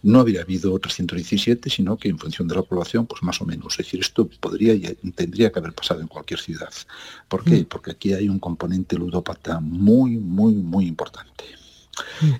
No 0.03 0.19
habría 0.19 0.41
habido 0.41 0.77
317, 0.77 1.69
sino 1.69 1.97
que 1.97 2.09
en 2.09 2.19
función 2.19 2.47
de 2.47 2.55
la 2.55 2.61
población, 2.61 3.07
pues 3.07 3.23
más 3.23 3.41
o 3.41 3.45
menos. 3.45 3.73
Es 3.73 3.85
decir, 3.85 4.01
esto 4.01 4.27
podría 4.27 4.73
y 4.73 4.81
tendría 5.15 5.51
que 5.51 5.59
haber 5.59 5.73
pasado 5.73 6.01
en 6.01 6.07
cualquier 6.07 6.39
ciudad. 6.39 6.71
¿Por 7.27 7.43
qué? 7.43 7.65
Porque 7.65 7.91
aquí 7.91 8.13
hay 8.13 8.29
un 8.29 8.39
componente 8.39 8.97
ludópata 8.97 9.59
muy, 9.59 10.17
muy, 10.17 10.53
muy 10.53 10.87
importante. 10.87 11.45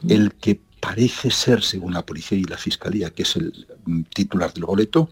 El 0.08 0.34
que 0.34 0.60
parece 0.80 1.32
ser, 1.32 1.64
según 1.64 1.94
la 1.94 2.06
policía 2.06 2.38
y 2.38 2.44
la 2.44 2.58
fiscalía, 2.58 3.12
que 3.12 3.24
es 3.24 3.36
el 3.38 3.66
mm, 3.86 4.02
titular 4.14 4.54
del 4.54 4.66
boleto, 4.66 5.10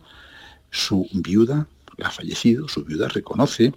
su 0.69 1.07
viuda, 1.13 1.67
ha 2.03 2.11
fallecido, 2.11 2.67
su 2.67 2.83
viuda 2.83 3.07
reconoce 3.07 3.73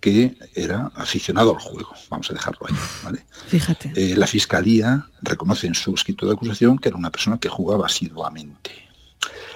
que 0.00 0.36
era 0.54 0.92
aficionado 0.94 1.54
al 1.54 1.60
juego. 1.60 1.90
Vamos 2.08 2.30
a 2.30 2.34
dejarlo 2.34 2.66
ahí, 2.68 2.74
¿vale? 3.02 3.26
Fíjate. 3.48 3.92
Eh, 3.96 4.16
la 4.16 4.26
fiscalía 4.26 5.08
reconoce 5.22 5.66
en 5.66 5.74
su 5.74 5.94
escrito 5.94 6.26
de 6.26 6.32
acusación 6.32 6.78
que 6.78 6.88
era 6.88 6.96
una 6.96 7.10
persona 7.10 7.38
que 7.38 7.48
jugaba 7.48 7.86
asiduamente. 7.86 8.70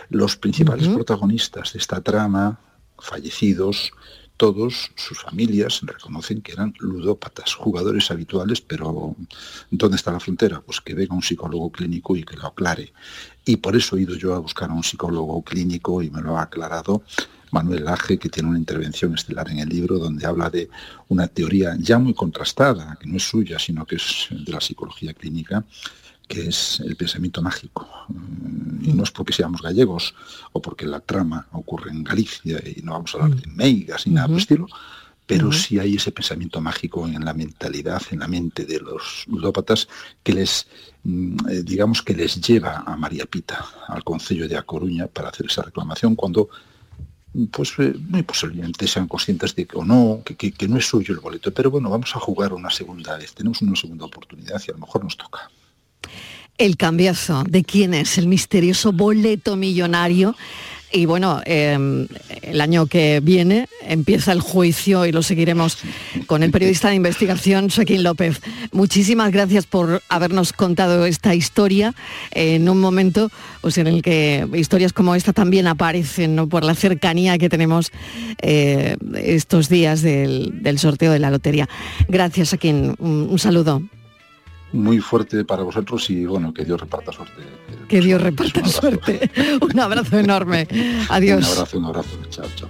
Los 0.09 0.37
principales 0.37 0.89
protagonistas 0.89 1.73
de 1.73 1.79
esta 1.79 2.01
trama 2.01 2.59
fallecidos, 2.99 3.93
todos 4.37 4.91
sus 4.97 5.21
familias 5.21 5.81
reconocen 5.83 6.43
que 6.43 6.53
eran 6.53 6.75
ludópatas, 6.79 7.55
jugadores 7.55 8.11
habituales, 8.11 8.61
pero 8.61 9.15
¿dónde 9.71 9.97
está 9.97 10.11
la 10.13 10.21
frontera? 10.21 10.61
Pues 10.61 10.81
que 10.81 10.95
venga 10.95 11.15
un 11.15 11.23
psicólogo 11.23 11.71
clínico 11.71 12.17
y 12.17 12.25
que 12.25 12.37
lo 12.37 12.47
aclare. 12.47 12.93
Y 13.45 13.57
por 13.57 13.77
eso 13.77 13.97
he 13.97 14.03
ido 14.03 14.15
yo 14.17 14.35
a 14.35 14.39
buscar 14.39 14.71
a 14.71 14.75
un 14.75 14.85
psicólogo 14.85 15.43
clínico 15.43 16.03
y 16.03 16.11
me 16.11 16.21
lo 16.21 16.39
ha 16.39 16.43
aclarado 16.43 17.03
Manuel 17.53 17.85
Laje, 17.85 18.19
que 18.19 18.29
tiene 18.29 18.49
una 18.49 18.59
intervención 18.59 19.15
estelar 19.15 19.49
en 19.51 19.59
el 19.59 19.69
libro 19.69 19.99
donde 19.99 20.27
habla 20.27 20.51
de 20.51 20.69
una 21.09 21.29
teoría 21.29 21.77
ya 21.79 21.99
muy 21.99 22.15
contrastada, 22.15 22.97
que 23.01 23.07
no 23.07 23.17
es 23.17 23.23
suya, 23.23 23.59
sino 23.59 23.87
que 23.87 23.97
es 23.97 24.29
de 24.31 24.53
la 24.53 24.61
psicología 24.61 25.15
clínica, 25.15 25.65
que 26.27 26.49
es 26.49 26.81
el 26.81 26.97
pensamiento 26.97 27.43
mágico. 27.43 27.87
Mm, 28.09 28.89
Y 28.89 28.93
no 28.95 29.05
es 29.05 29.11
porque 29.11 29.33
seamos 29.33 29.63
gallegos 29.63 30.15
o 30.53 30.61
porque 30.61 30.87
la 30.87 31.01
trama 31.01 31.47
ocurre 31.53 31.91
en 31.91 32.03
Galicia 32.03 32.61
y 32.65 32.83
no 32.83 32.93
vamos 32.93 33.15
a 33.15 33.19
hablar 33.19 33.39
de 33.39 33.47
meigas 33.49 34.07
ni 34.07 34.15
nada 34.15 34.27
por 34.27 34.37
el 34.37 34.41
estilo, 34.41 34.67
pero 35.27 35.53
sí 35.53 35.79
hay 35.79 35.95
ese 35.97 36.11
pensamiento 36.11 36.61
mágico 36.61 37.07
en 37.07 37.25
la 37.25 37.33
mentalidad, 37.33 38.03
en 38.11 38.21
la 38.21 38.29
mente 38.29 38.65
de 38.65 38.81
los 38.81 39.25
ludópatas 39.29 39.89
que 40.23 40.33
les, 40.33 40.67
mm, 41.05 41.49
eh, 41.49 41.63
digamos 41.63 42.03
que 42.03 42.15
les 42.15 42.41
lleva 42.41 42.83
a 42.87 42.97
María 42.97 43.27
Pita, 43.27 43.65
al 43.89 44.03
Concello 44.03 44.49
de 44.49 44.57
A 44.57 44.63
Coruña, 44.63 45.07
para 45.07 45.29
hacer 45.29 45.47
esa 45.47 45.63
reclamación 45.63 46.17
cuando 46.17 46.49
pues 47.51 47.73
eh, 47.79 47.95
muy 48.09 48.23
posiblemente 48.23 48.87
sean 48.87 49.09
conscientes 49.09 49.55
de 49.55 49.67
que 49.67 49.77
o 49.79 49.85
no, 49.85 50.21
que, 50.25 50.35
que- 50.37 50.53
que 50.53 50.69
no 50.69 50.77
es 50.77 50.87
suyo 50.87 51.15
el 51.15 51.21
boleto. 51.21 51.53
Pero 51.53 51.71
bueno, 51.71 51.89
vamos 51.91 52.15
a 52.15 52.21
jugar 52.21 52.53
una 52.53 52.71
segunda 52.71 53.17
vez, 53.17 53.35
tenemos 53.35 53.63
una 53.63 53.75
segunda 53.77 54.05
oportunidad 54.05 54.61
y 54.67 54.71
a 54.71 54.75
lo 54.75 54.81
mejor 54.81 55.03
nos 55.05 55.17
toca. 55.17 55.51
El 56.59 56.77
cambiazo 56.77 57.45
de 57.49 57.65
quién 57.65 57.95
es 57.95 58.19
el 58.19 58.29
misterioso 58.29 58.93
boleto 58.93 59.57
millonario. 59.57 60.37
Y 60.93 61.07
bueno, 61.07 61.41
eh, 61.47 62.07
el 62.43 62.61
año 62.61 62.87
que 62.87 63.21
viene 63.21 63.69
empieza 63.87 64.33
el 64.33 64.41
juicio 64.41 65.07
y 65.07 65.13
lo 65.13 65.23
seguiremos 65.23 65.79
con 66.27 66.43
el 66.43 66.51
periodista 66.51 66.89
de 66.91 66.97
investigación 66.97 67.71
Joaquín 67.71 68.03
López. 68.03 68.41
Muchísimas 68.73 69.33
gracias 69.33 69.67
por 69.67 70.03
habernos 70.11 70.53
contado 70.53 71.07
esta 71.07 71.35
historia 71.35 71.95
en 72.33 72.69
un 72.69 72.79
momento 72.79 73.31
pues, 73.63 73.79
en 73.79 73.87
el 73.87 74.03
que 74.03 74.47
historias 74.55 74.93
como 74.93 75.15
esta 75.15 75.33
también 75.33 75.67
aparecen 75.67 76.49
por 76.49 76.63
la 76.63 76.75
cercanía 76.75 77.39
que 77.39 77.49
tenemos 77.49 77.91
eh, 78.43 78.97
estos 79.17 79.71
días 79.71 80.03
del, 80.03 80.79
sorteo 80.79 81.13
de 81.13 81.19
la 81.19 81.31
lotería. 81.31 81.69
Gracias, 82.09 82.51
Joaquín. 82.51 82.95
Un 82.99 83.39
saludo. 83.39 83.83
Muy 84.73 85.01
fuerte 85.01 85.45
para 85.45 85.63
vosotros 85.63 86.09
y 86.11 86.25
bueno, 86.25 86.53
que 86.55 86.65
Dios 86.65 86.81
reparta 86.81 87.13
suerte. 87.13 87.43
Que 87.89 88.01
Dios 88.01 88.21
reparta 88.21 88.67
suerte. 88.67 89.31
Un 89.61 89.79
abrazo 89.79 90.19
enorme. 90.19 90.67
Adiós. 91.09 91.47
Un 91.47 91.53
abrazo, 91.53 91.79
un 91.79 91.85
abrazo. 91.87 92.19
Chao, 92.31 92.47
chao. 92.57 92.69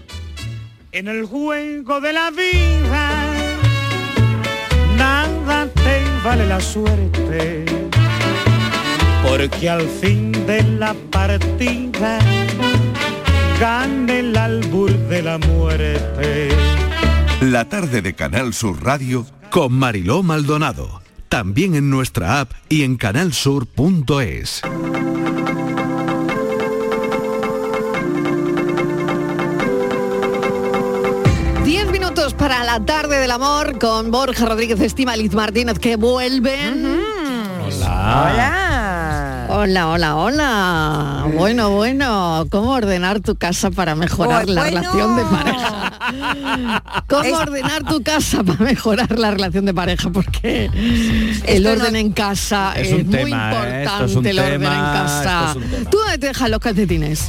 En 0.92 1.08
el 1.08 1.24
juego 1.24 2.00
de 2.00 2.12
la 2.12 2.30
vida, 2.30 3.10
nada 4.96 5.66
te 5.68 6.02
vale 6.22 6.46
la 6.46 6.60
suerte, 6.60 7.64
porque 9.26 9.70
al 9.70 9.88
fin 9.88 10.32
de 10.46 10.62
la 10.62 10.94
partida 11.10 12.18
gana 13.58 14.12
el 14.12 14.36
albur 14.36 14.90
de 15.08 15.22
la 15.22 15.38
muerte. 15.38 16.48
La 17.40 17.68
tarde 17.68 18.02
de 18.02 18.14
Canal 18.14 18.52
Sur 18.52 18.84
Radio 18.84 19.26
con 19.50 19.72
Mariló 19.72 20.22
Maldonado. 20.22 21.01
También 21.32 21.74
en 21.74 21.88
nuestra 21.88 22.40
app 22.40 22.52
y 22.68 22.82
en 22.82 22.96
canalsur.es. 22.96 24.60
Diez 31.64 31.90
minutos 31.90 32.34
para 32.34 32.62
la 32.64 32.84
tarde 32.84 33.16
del 33.16 33.30
amor 33.30 33.78
con 33.78 34.10
Borja 34.10 34.44
Rodríguez 34.44 34.78
Estíbaliz 34.82 35.32
Martínez 35.32 35.78
que 35.78 35.96
vuelven. 35.96 37.00
Hola. 37.64 38.30
Hola, 38.30 38.61
hola, 39.54 40.16
hola. 40.16 41.26
Bueno, 41.34 41.70
bueno, 41.70 42.46
¿cómo 42.50 42.70
ordenar 42.72 43.20
tu 43.20 43.36
casa 43.36 43.70
para 43.70 43.94
mejorar 43.94 44.48
la 44.48 44.62
bueno. 44.62 44.80
relación 44.80 45.16
de 45.16 45.24
pareja? 45.24 47.02
¿Cómo 47.08 47.22
Es- 47.24 47.32
ordenar 47.32 47.84
tu 47.84 48.02
casa 48.02 48.42
para 48.42 48.58
mejorar 48.64 49.18
la 49.18 49.30
relación 49.30 49.64
de 49.64 49.74
pareja? 49.74 50.10
Porque 50.10 50.66
el 51.46 51.66
Esto 51.66 51.70
orden 51.72 51.92
no- 51.92 51.98
en 51.98 52.12
casa 52.12 52.72
Es 52.76 52.88
es, 52.88 52.94
un 52.94 53.06
muy 53.08 53.30
tema, 53.30 53.52
¿eh? 53.68 53.82
Esto 53.84 54.04
es 54.04 54.12
importante 54.14 54.18
un 54.18 54.26
el 54.26 54.38
orden 54.38 54.54
en 54.54 54.60
tema, 54.60 54.92
casa. 54.92 55.54
es 55.58 55.70
tema. 55.70 55.90
¿Tú 55.90 55.98
dónde 55.98 56.18
te 56.18 56.26
dejas 56.28 56.50
los 56.50 56.60
calcetines? 56.60 57.28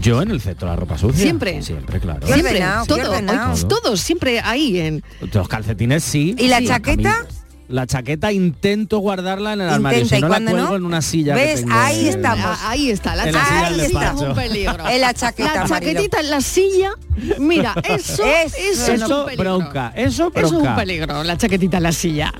Yo 0.00 0.22
en 0.22 0.30
el 0.30 0.40
centro 0.40 0.66
la 0.68 0.76
ropa 0.76 0.98
sucia. 0.98 1.22
Siempre. 1.22 1.62
Siempre, 1.62 2.00
claro. 2.00 2.26
Siempre, 2.26 2.64
todo, 2.88 3.12
hoy, 3.12 3.64
todos, 3.68 4.00
siempre 4.00 4.40
ahí 4.40 4.80
en... 4.80 5.04
Los 5.32 5.46
calcetines 5.46 6.02
sí. 6.02 6.34
¿Y 6.38 6.48
la 6.48 6.58
Sí. 6.58 6.66
chaqueta? 6.66 7.26
La 7.66 7.86
chaqueta 7.86 8.30
intento 8.30 8.98
guardarla 8.98 9.54
en 9.54 9.62
el 9.62 9.70
armario, 9.70 10.04
si 10.04 10.16
¿y 10.16 10.20
no 10.20 10.28
la 10.28 10.38
cuelgo 10.38 10.68
no? 10.68 10.76
en 10.76 10.84
una 10.84 11.00
silla. 11.00 11.34
que 11.34 11.40
¿Ves? 11.46 11.60
tengo 11.62 11.74
Ahí 11.74 12.00
en- 12.08 12.14
estamos. 12.14 12.44
Ah, 12.46 12.70
Ahí 12.70 12.90
está, 12.90 13.16
la 13.16 13.24
chaqueta 13.32 13.70
del 13.70 13.80
es 13.80 13.88
despacho. 13.88 14.20
un 14.24 14.34
peligro. 14.34 14.88
En 14.88 15.00
la 15.00 15.14
chaqueta, 15.14 15.54
La 15.54 15.66
chaquetita 15.66 16.20
en 16.20 16.30
la 16.30 16.40
silla, 16.42 16.90
mira, 17.38 17.74
eso, 17.84 18.22
es 18.22 18.54
Eso 18.88 19.20
un 19.20 19.24
peligro. 19.26 19.58
bronca, 19.58 19.92
eso 19.96 20.30
Eso 20.34 20.46
es 20.46 20.52
un 20.52 20.74
peligro, 20.76 21.24
la 21.24 21.38
chaquetita 21.38 21.78
en 21.78 21.82
la 21.84 21.92
silla. 21.92 22.34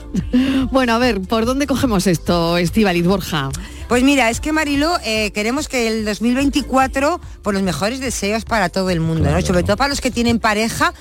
Bueno, 0.70 0.92
a 0.92 0.98
ver, 0.98 1.22
¿por 1.22 1.46
dónde 1.46 1.66
cogemos 1.66 2.06
esto, 2.06 2.58
Estivaliz 2.58 3.06
Borja? 3.06 3.48
Pues 3.88 4.02
mira, 4.02 4.28
es 4.28 4.40
que 4.40 4.52
Marilo, 4.52 4.94
eh, 5.04 5.30
queremos 5.32 5.68
que 5.68 5.88
el 5.88 6.04
2024, 6.04 7.20
por 7.42 7.54
los 7.54 7.62
mejores 7.62 8.00
deseos 8.00 8.44
para 8.44 8.68
todo 8.68 8.90
el 8.90 9.00
mundo, 9.00 9.30
¿no? 9.30 9.40
sobre 9.42 9.62
todo 9.62 9.76
para 9.78 9.88
los 9.88 10.00
que 10.00 10.10
tienen 10.10 10.38
pareja, 10.38 10.92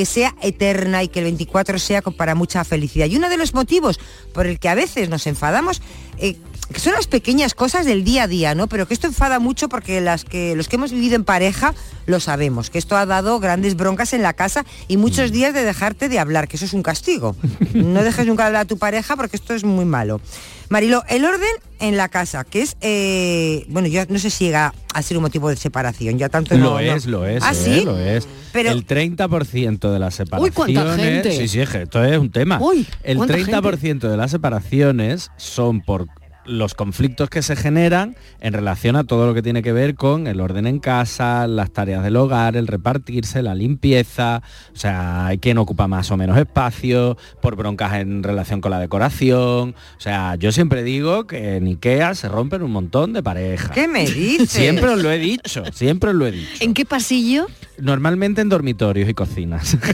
que 0.00 0.06
sea 0.06 0.34
eterna 0.40 1.02
y 1.02 1.08
que 1.08 1.18
el 1.18 1.26
24 1.26 1.78
sea 1.78 2.00
para 2.00 2.34
mucha 2.34 2.64
felicidad. 2.64 3.04
Y 3.04 3.16
uno 3.16 3.28
de 3.28 3.36
los 3.36 3.52
motivos 3.52 4.00
por 4.32 4.46
el 4.46 4.58
que 4.58 4.70
a 4.70 4.74
veces 4.74 5.10
nos 5.10 5.26
enfadamos, 5.26 5.82
eh, 6.16 6.38
que 6.72 6.78
son 6.80 6.92
las 6.92 7.06
pequeñas 7.06 7.54
cosas 7.54 7.84
del 7.84 8.04
día 8.04 8.24
a 8.24 8.26
día, 8.28 8.54
¿no? 8.54 8.66
Pero 8.68 8.86
que 8.86 8.94
esto 8.94 9.06
enfada 9.06 9.38
mucho 9.38 9.68
porque 9.68 10.00
las 10.00 10.24
que 10.24 10.54
los 10.56 10.68
que 10.68 10.76
hemos 10.76 10.92
vivido 10.92 11.16
en 11.16 11.24
pareja 11.24 11.74
lo 12.06 12.20
sabemos, 12.20 12.70
que 12.70 12.78
esto 12.78 12.96
ha 12.96 13.06
dado 13.06 13.40
grandes 13.40 13.76
broncas 13.76 14.12
en 14.12 14.22
la 14.22 14.32
casa 14.34 14.64
y 14.88 14.96
muchos 14.96 15.32
días 15.32 15.52
de 15.54 15.64
dejarte 15.64 16.08
de 16.08 16.18
hablar, 16.18 16.48
que 16.48 16.56
eso 16.56 16.64
es 16.64 16.72
un 16.72 16.82
castigo. 16.82 17.36
No 17.74 18.02
dejes 18.02 18.26
nunca 18.26 18.44
de 18.44 18.46
hablar 18.48 18.62
a 18.62 18.64
tu 18.66 18.78
pareja 18.78 19.16
porque 19.16 19.36
esto 19.36 19.54
es 19.54 19.64
muy 19.64 19.84
malo. 19.84 20.20
Marilo, 20.68 21.02
el 21.08 21.24
orden 21.24 21.48
en 21.80 21.96
la 21.96 22.08
casa, 22.08 22.44
que 22.44 22.62
es, 22.62 22.76
eh, 22.80 23.64
bueno, 23.68 23.88
yo 23.88 24.02
no 24.08 24.18
sé 24.20 24.30
si 24.30 24.44
llega 24.44 24.72
a 24.94 25.02
ser 25.02 25.16
un 25.16 25.24
motivo 25.24 25.48
de 25.48 25.56
separación, 25.56 26.16
ya 26.18 26.28
tanto 26.28 26.56
no- 26.56 26.64
Lo 26.64 26.70
no- 26.74 26.78
es, 26.80 27.06
lo 27.06 27.26
es, 27.26 27.42
¿Ah, 27.42 27.52
lo 27.52 27.58
sí? 27.58 27.78
es, 27.78 27.84
lo 27.84 27.98
es. 27.98 28.28
Pero- 28.52 28.70
el 28.70 28.86
30% 28.86 29.90
de 29.92 29.98
las 29.98 30.14
separaciones... 30.14 30.54
cuánta 30.54 30.96
gente. 30.96 31.36
Sí, 31.36 31.48
sí, 31.48 31.60
esto 31.60 32.04
es 32.04 32.18
un 32.18 32.30
tema. 32.30 32.60
Uy, 32.60 32.86
el 33.02 33.16
cuánta 33.16 33.34
30% 33.36 34.08
de 34.08 34.16
las 34.16 34.30
separaciones 34.30 35.30
son 35.36 35.80
por 35.80 36.06
los 36.50 36.74
conflictos 36.74 37.30
que 37.30 37.42
se 37.42 37.54
generan 37.56 38.16
en 38.40 38.52
relación 38.52 38.96
a 38.96 39.04
todo 39.04 39.26
lo 39.26 39.34
que 39.34 39.42
tiene 39.42 39.62
que 39.62 39.72
ver 39.72 39.94
con 39.94 40.26
el 40.26 40.40
orden 40.40 40.66
en 40.66 40.80
casa, 40.80 41.46
las 41.46 41.70
tareas 41.70 42.02
del 42.02 42.16
hogar, 42.16 42.56
el 42.56 42.66
repartirse, 42.66 43.40
la 43.42 43.54
limpieza, 43.54 44.42
o 44.74 44.76
sea, 44.76 45.26
hay 45.26 45.38
quien 45.38 45.58
ocupa 45.58 45.86
más 45.86 46.10
o 46.10 46.16
menos 46.16 46.36
espacio, 46.36 47.16
por 47.40 47.54
broncas 47.56 47.94
en 47.94 48.22
relación 48.22 48.60
con 48.60 48.72
la 48.72 48.80
decoración, 48.80 49.74
o 49.96 50.00
sea, 50.00 50.34
yo 50.34 50.50
siempre 50.52 50.82
digo 50.82 51.26
que 51.26 51.56
en 51.56 51.66
Ikea 51.66 52.14
se 52.14 52.28
rompen 52.28 52.62
un 52.62 52.72
montón 52.72 53.12
de 53.12 53.22
parejas. 53.22 53.70
¿Qué 53.70 53.86
me 53.86 54.06
dices? 54.06 54.50
Siempre 54.50 54.88
os 54.88 55.00
lo 55.02 55.10
he 55.10 55.18
dicho, 55.18 55.62
siempre 55.72 56.10
os 56.10 56.16
lo 56.16 56.26
he 56.26 56.32
dicho. 56.32 56.64
¿En 56.64 56.74
qué 56.74 56.84
pasillo? 56.84 57.46
Normalmente 57.78 58.40
en 58.42 58.48
dormitorios 58.48 59.08
y 59.08 59.14
cocinas. 59.14 59.76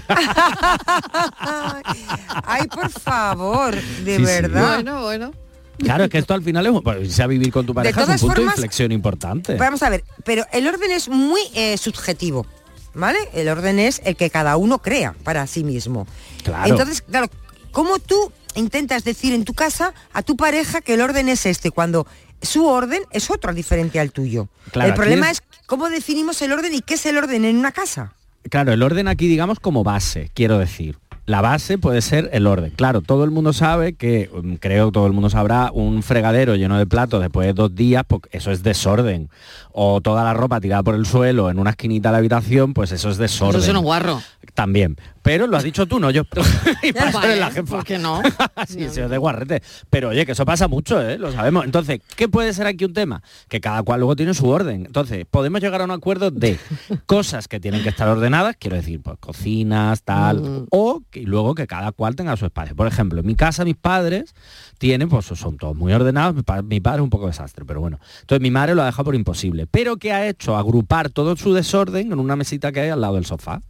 Ay, 2.44 2.66
por 2.68 2.90
favor, 2.90 3.74
de 3.74 4.16
Sí, 4.16 4.16
sí. 4.16 4.22
verdad. 4.24 4.74
Bueno, 4.76 5.02
bueno. 5.02 5.30
Claro, 5.79 6.05
es 6.05 6.11
que 6.11 6.18
esto 6.18 6.35
al 6.35 6.43
final 6.43 6.66
es 6.66 6.72
pues, 6.83 7.20
a 7.20 7.27
vivir 7.27 7.53
con 7.53 7.66
tu 7.66 7.74
pareja 7.74 8.03
es 8.03 8.09
un 8.09 8.16
punto 8.18 8.35
formas, 8.37 8.55
de 8.57 8.61
inflexión 8.61 8.93
importante. 8.93 9.55
Vamos 9.55 9.83
a 9.83 9.91
ver, 9.91 10.05
pero 10.24 10.45
el 10.53 10.66
orden 10.66 10.91
es 10.91 11.09
muy 11.09 11.41
eh, 11.55 11.77
subjetivo, 11.79 12.47
¿vale? 12.95 13.18
El 13.33 13.49
orden 13.49 13.79
es 13.79 14.01
el 14.05 14.16
que 14.16 14.31
cada 14.31 14.57
uno 14.57 14.79
crea 14.79 15.14
para 15.24 15.47
sí 15.47 15.64
mismo. 15.64 16.07
Claro. 16.43 16.70
Entonces, 16.70 17.03
claro, 17.03 17.29
¿cómo 17.72 17.99
tú 17.99 18.33
intentas 18.55 19.05
decir 19.05 19.35
en 19.35 19.45
tu 19.45 19.55
casa 19.55 19.93
a 20.12 20.22
tu 20.22 20.37
pareja 20.37 20.81
que 20.81 20.95
el 20.95 21.01
orden 21.01 21.29
es 21.29 21.45
este 21.47 21.70
cuando 21.70 22.07
su 22.43 22.66
orden 22.66 23.03
es 23.11 23.31
otro 23.31 23.53
diferente 23.55 24.01
al 24.01 24.12
tuyo? 24.12 24.49
Claro, 24.72 24.89
el 24.91 24.95
problema 24.95 25.31
es- 25.31 25.39
es 25.39 25.66
cómo 25.66 25.89
definimos 25.89 26.41
el 26.43 26.53
orden 26.53 26.74
y 26.74 26.81
qué 26.81 26.95
es 26.95 27.07
el 27.07 27.16
orden 27.18 27.45
en 27.45 27.57
una 27.57 27.72
casa. 27.72 28.12
Claro, 28.51 28.72
el 28.72 28.83
orden 28.83 29.09
aquí 29.09 29.27
digamos 29.27 29.59
como 29.61 29.83
base, 29.85 30.31
quiero 30.35 30.59
decir. 30.59 30.99
La 31.27 31.41
base 31.41 31.77
puede 31.77 32.03
ser 32.03 32.31
el 32.33 32.47
orden. 32.47 32.70
Claro, 32.70 33.03
todo 33.03 33.24
el 33.24 33.33
mundo 33.33 33.53
sabe 33.53 33.95
que, 33.95 34.31
mm, 34.33 34.55
creo 34.55 34.87
que 34.87 34.93
todo 34.93 35.07
el 35.07 35.12
mundo 35.12 35.29
sabrá, 35.29 35.70
un 35.72 36.05
fregadero 36.05 36.55
lleno 36.55 36.79
de 36.79 36.87
platos 36.87 37.20
después 37.20 37.49
de 37.49 37.53
dos 37.53 37.74
días, 37.74 38.05
pues 38.07 38.22
eso 38.31 38.53
es 38.53 38.62
desorden. 38.62 39.29
O 39.72 40.01
toda 40.01 40.22
la 40.22 40.35
ropa 40.35 40.61
tirada 40.61 40.85
por 40.85 40.95
el 40.95 41.05
suelo 41.05 41.51
en 41.51 41.59
una 41.59 41.70
esquinita 41.70 42.11
de 42.11 42.12
la 42.12 42.18
habitación, 42.18 42.74
pues 42.74 42.93
eso 42.93 43.11
es 43.11 43.18
desorden. 43.18 43.61
Eso 43.61 43.70
es 43.70 43.77
un 43.77 43.83
guarro. 43.83 44.22
También. 44.57 44.96
Pero 45.22 45.46
lo 45.46 45.57
has 45.57 45.62
dicho 45.64 45.86
tú, 45.86 46.00
no 46.00 46.11
yo. 46.11 46.22
y 46.82 46.92
para 46.92 47.11
eso 47.11 47.22
eres 47.22 47.38
la 47.38 47.50
jefa. 47.50 47.76
¿por 47.76 47.84
qué 47.84 47.98
no? 47.98 48.22
sí, 48.66 48.88
sí, 48.88 49.02
de 49.02 49.18
guarrete. 49.18 49.62
Pero 49.90 50.09
oye, 50.09 50.24
que 50.24 50.32
eso 50.32 50.44
pasa 50.46 50.66
mucho, 50.66 51.00
¿eh? 51.07 51.18
Lo 51.18 51.30
sabemos. 51.30 51.64
Entonces, 51.66 52.00
¿qué 52.16 52.26
puede 52.28 52.54
ser 52.54 52.66
aquí 52.66 52.84
un 52.86 52.94
tema? 52.94 53.22
Que 53.48 53.61
cada 53.61 53.82
cual 53.82 54.00
luego 54.00 54.16
tiene 54.16 54.32
su 54.34 54.48
orden. 54.48 54.86
Entonces, 54.86 55.26
podemos 55.30 55.61
llegar 55.61 55.82
a 55.82 55.84
un 55.84 55.90
acuerdo 55.90 56.30
de 56.30 56.59
cosas 57.07 57.48
que 57.48 57.61
tienen 57.61 57.82
que 57.82 57.90
estar 57.90 58.09
ordenadas, 58.09 58.57
quiero 58.59 58.76
decir, 58.76 59.02
pues 59.02 59.18
cocinas, 59.18 60.02
tal, 60.02 60.40
Mm. 60.40 60.66
o 60.70 61.02
que 61.11 61.20
y 61.20 61.26
luego 61.26 61.54
que 61.54 61.66
cada 61.66 61.92
cual 61.92 62.16
tenga 62.16 62.34
su 62.36 62.46
espacio. 62.46 62.74
Por 62.74 62.86
ejemplo, 62.86 63.20
en 63.20 63.26
mi 63.26 63.34
casa 63.34 63.62
mis 63.64 63.76
padres 63.76 64.34
tienen, 64.78 65.09
pues 65.11 65.26
son 65.26 65.59
todos 65.59 65.76
muy 65.76 65.92
ordenados, 65.92 66.34
mi, 66.34 66.42
pa- 66.42 66.62
mi 66.62 66.80
padre 66.80 66.98
es 67.00 67.04
un 67.04 67.11
poco 67.11 67.26
desastre, 67.26 67.64
pero 67.66 67.80
bueno. 67.80 67.98
Entonces 68.22 68.40
mi 68.42 68.50
madre 68.50 68.74
lo 68.74 68.80
ha 68.82 68.86
dejado 68.86 69.04
por 69.04 69.14
imposible. 69.14 69.66
Pero 69.66 69.98
¿qué 69.98 70.12
ha 70.12 70.26
hecho? 70.26 70.57
Agrupar 70.57 71.11
todo 71.11 71.36
su 71.36 71.52
desorden 71.52 72.11
en 72.12 72.18
una 72.20 72.36
mesita 72.36 72.72
que 72.72 72.80
hay 72.80 72.88
al 72.88 73.00
lado 73.02 73.14
del 73.16 73.26
sofá. 73.26 73.61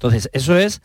Entonces, 0.00 0.30
eso 0.32 0.56
es 0.56 0.80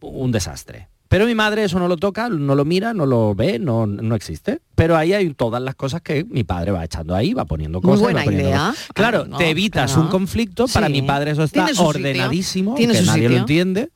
un 0.00 0.32
desastre. 0.32 0.88
Pero 1.06 1.26
mi 1.26 1.34
madre 1.34 1.62
eso 1.64 1.78
no 1.78 1.86
lo 1.86 1.98
toca, 1.98 2.30
no 2.30 2.54
lo 2.54 2.64
mira, 2.64 2.94
no 2.94 3.04
lo 3.04 3.34
ve, 3.34 3.58
no, 3.58 3.86
no 3.86 4.14
existe. 4.16 4.60
Pero 4.74 4.96
ahí 4.96 5.12
hay 5.12 5.32
todas 5.34 5.62
las 5.62 5.74
cosas 5.74 6.00
que 6.00 6.24
mi 6.24 6.44
padre 6.44 6.72
va 6.72 6.82
echando 6.82 7.14
ahí, 7.14 7.34
va 7.34 7.44
poniendo 7.44 7.80
Muy 7.80 7.90
cosas. 7.90 8.00
buena 8.02 8.20
va 8.20 8.24
poniendo 8.24 8.48
idea. 8.48 8.66
cosas. 8.70 8.86
Claro, 8.94 9.24
no, 9.26 9.36
te 9.36 9.50
evitas 9.50 9.92
claro. 9.92 10.02
un 10.06 10.08
conflicto. 10.10 10.64
Para 10.72 10.86
Sí. 10.86 10.92
mi 10.92 11.02
padre 11.02 11.32
eso 11.32 11.44
está 11.44 11.66
Tiene 11.66 11.68
su 11.68 11.74
sitio. 11.76 11.88
ordenadísimo, 12.08 12.74
Tiene 12.74 12.94
que 12.94 13.00
su 13.00 13.04
nadie 13.06 13.28
lo 13.28 13.36
entiende, 13.36 13.90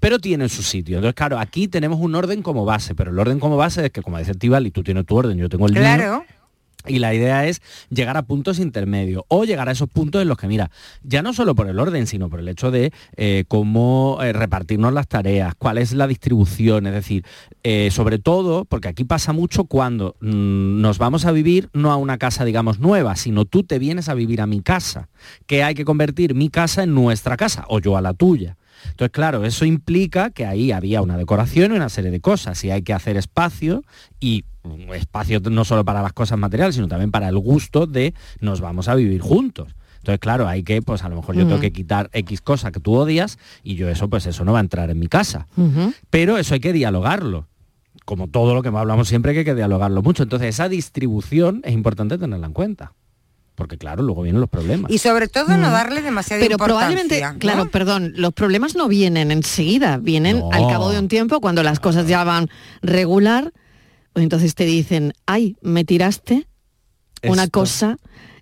pero 0.00 0.18
tiene 0.18 0.48
su 0.48 0.62
sitio. 0.62 0.96
Entonces, 0.96 1.14
claro, 1.14 1.38
aquí 1.38 1.68
tenemos 1.68 2.00
un 2.00 2.14
orden 2.14 2.42
como 2.42 2.64
base, 2.64 2.94
pero 2.94 3.10
el 3.12 3.18
orden 3.18 3.38
como 3.38 3.56
base 3.58 3.84
es 3.86 3.92
que, 3.92 4.00
como 4.02 4.18
dice 4.18 4.34
Tibal, 4.34 4.66
y 4.66 4.70
tú 4.70 4.82
tienes 4.82 5.04
tu 5.04 5.16
orden, 5.16 5.36
yo 5.36 5.50
tengo 5.50 5.66
el 5.66 5.74
mío. 5.74 6.24
Y 6.86 6.98
la 6.98 7.14
idea 7.14 7.46
es 7.46 7.62
llegar 7.88 8.16
a 8.16 8.22
puntos 8.22 8.58
intermedios 8.58 9.24
o 9.28 9.44
llegar 9.44 9.68
a 9.68 9.72
esos 9.72 9.88
puntos 9.88 10.20
en 10.20 10.28
los 10.28 10.36
que, 10.36 10.46
mira, 10.46 10.70
ya 11.02 11.22
no 11.22 11.32
solo 11.32 11.54
por 11.54 11.68
el 11.68 11.78
orden, 11.78 12.06
sino 12.06 12.28
por 12.28 12.40
el 12.40 12.48
hecho 12.48 12.70
de 12.70 12.92
eh, 13.16 13.44
cómo 13.48 14.18
eh, 14.22 14.32
repartirnos 14.32 14.92
las 14.92 15.08
tareas, 15.08 15.54
cuál 15.56 15.78
es 15.78 15.92
la 15.92 16.06
distribución, 16.06 16.86
es 16.86 16.92
decir, 16.92 17.24
eh, 17.62 17.88
sobre 17.90 18.18
todo, 18.18 18.64
porque 18.66 18.88
aquí 18.88 19.04
pasa 19.04 19.32
mucho 19.32 19.64
cuando 19.64 20.16
mm, 20.20 20.80
nos 20.80 20.98
vamos 20.98 21.24
a 21.24 21.32
vivir 21.32 21.70
no 21.72 21.90
a 21.90 21.96
una 21.96 22.18
casa, 22.18 22.44
digamos, 22.44 22.80
nueva, 22.80 23.16
sino 23.16 23.44
tú 23.44 23.62
te 23.62 23.78
vienes 23.78 24.08
a 24.08 24.14
vivir 24.14 24.40
a 24.40 24.46
mi 24.46 24.60
casa, 24.60 25.08
que 25.46 25.62
hay 25.62 25.74
que 25.74 25.84
convertir 25.84 26.34
mi 26.34 26.50
casa 26.50 26.82
en 26.82 26.94
nuestra 26.94 27.36
casa 27.36 27.64
o 27.68 27.80
yo 27.80 27.96
a 27.96 28.02
la 28.02 28.12
tuya. 28.12 28.56
Entonces, 28.90 29.10
claro, 29.10 29.44
eso 29.44 29.64
implica 29.64 30.30
que 30.30 30.46
ahí 30.46 30.72
había 30.72 31.02
una 31.02 31.16
decoración 31.16 31.72
y 31.72 31.76
una 31.76 31.88
serie 31.88 32.10
de 32.10 32.20
cosas 32.20 32.62
y 32.64 32.70
hay 32.70 32.82
que 32.82 32.92
hacer 32.92 33.16
espacio 33.16 33.84
y 34.20 34.44
espacio 34.94 35.40
no 35.40 35.64
solo 35.64 35.84
para 35.84 36.02
las 36.02 36.12
cosas 36.12 36.38
materiales, 36.38 36.74
sino 36.74 36.88
también 36.88 37.10
para 37.10 37.28
el 37.28 37.38
gusto 37.38 37.86
de 37.86 38.14
nos 38.40 38.60
vamos 38.60 38.88
a 38.88 38.94
vivir 38.94 39.20
juntos. 39.20 39.74
Entonces, 39.98 40.20
claro, 40.20 40.46
hay 40.46 40.62
que, 40.62 40.82
pues 40.82 41.02
a 41.02 41.08
lo 41.08 41.16
mejor 41.16 41.34
yo 41.34 41.46
tengo 41.46 41.60
que 41.60 41.72
quitar 41.72 42.10
X 42.12 42.42
cosa 42.42 42.70
que 42.70 42.78
tú 42.78 42.94
odias 42.94 43.38
y 43.62 43.76
yo 43.76 43.88
eso, 43.88 44.10
pues 44.10 44.26
eso 44.26 44.44
no 44.44 44.52
va 44.52 44.58
a 44.58 44.60
entrar 44.60 44.90
en 44.90 44.98
mi 44.98 45.06
casa. 45.06 45.46
Pero 46.10 46.36
eso 46.36 46.52
hay 46.52 46.60
que 46.60 46.74
dialogarlo. 46.74 47.48
Como 48.04 48.28
todo 48.28 48.54
lo 48.54 48.60
que 48.60 48.68
hablamos 48.68 49.08
siempre 49.08 49.32
que 49.32 49.38
hay 49.38 49.44
que 49.46 49.54
dialogarlo 49.54 50.02
mucho. 50.02 50.24
Entonces, 50.24 50.50
esa 50.50 50.68
distribución 50.68 51.62
es 51.64 51.72
importante 51.72 52.18
tenerla 52.18 52.46
en 52.46 52.52
cuenta. 52.52 52.92
Porque 53.54 53.78
claro, 53.78 54.02
luego 54.02 54.22
vienen 54.22 54.40
los 54.40 54.50
problemas. 54.50 54.90
Y 54.90 54.98
sobre 54.98 55.28
todo 55.28 55.56
no 55.56 55.70
darle 55.70 56.02
demasiada 56.02 56.40
Pero 56.42 56.54
importancia. 56.54 56.76
probablemente, 56.88 57.20
¿no? 57.22 57.38
claro, 57.38 57.70
perdón, 57.70 58.12
los 58.16 58.32
problemas 58.32 58.74
no 58.74 58.88
vienen 58.88 59.30
enseguida, 59.30 59.98
vienen 59.98 60.40
No. 60.40 60.50
al 60.52 60.66
cabo 60.68 60.90
de 60.90 60.98
un 60.98 61.06
tiempo 61.08 61.40
cuando 61.40 61.62
las 61.62 61.78
cosas 61.78 62.08
ya 62.08 62.24
van 62.24 62.48
regular, 62.82 63.52
pues 64.12 64.24
entonces 64.24 64.54
te 64.56 64.64
dicen, 64.64 65.12
ay, 65.26 65.56
me 65.62 65.84
tiraste 65.84 66.46
una 67.22 67.46
cosa 67.48 67.96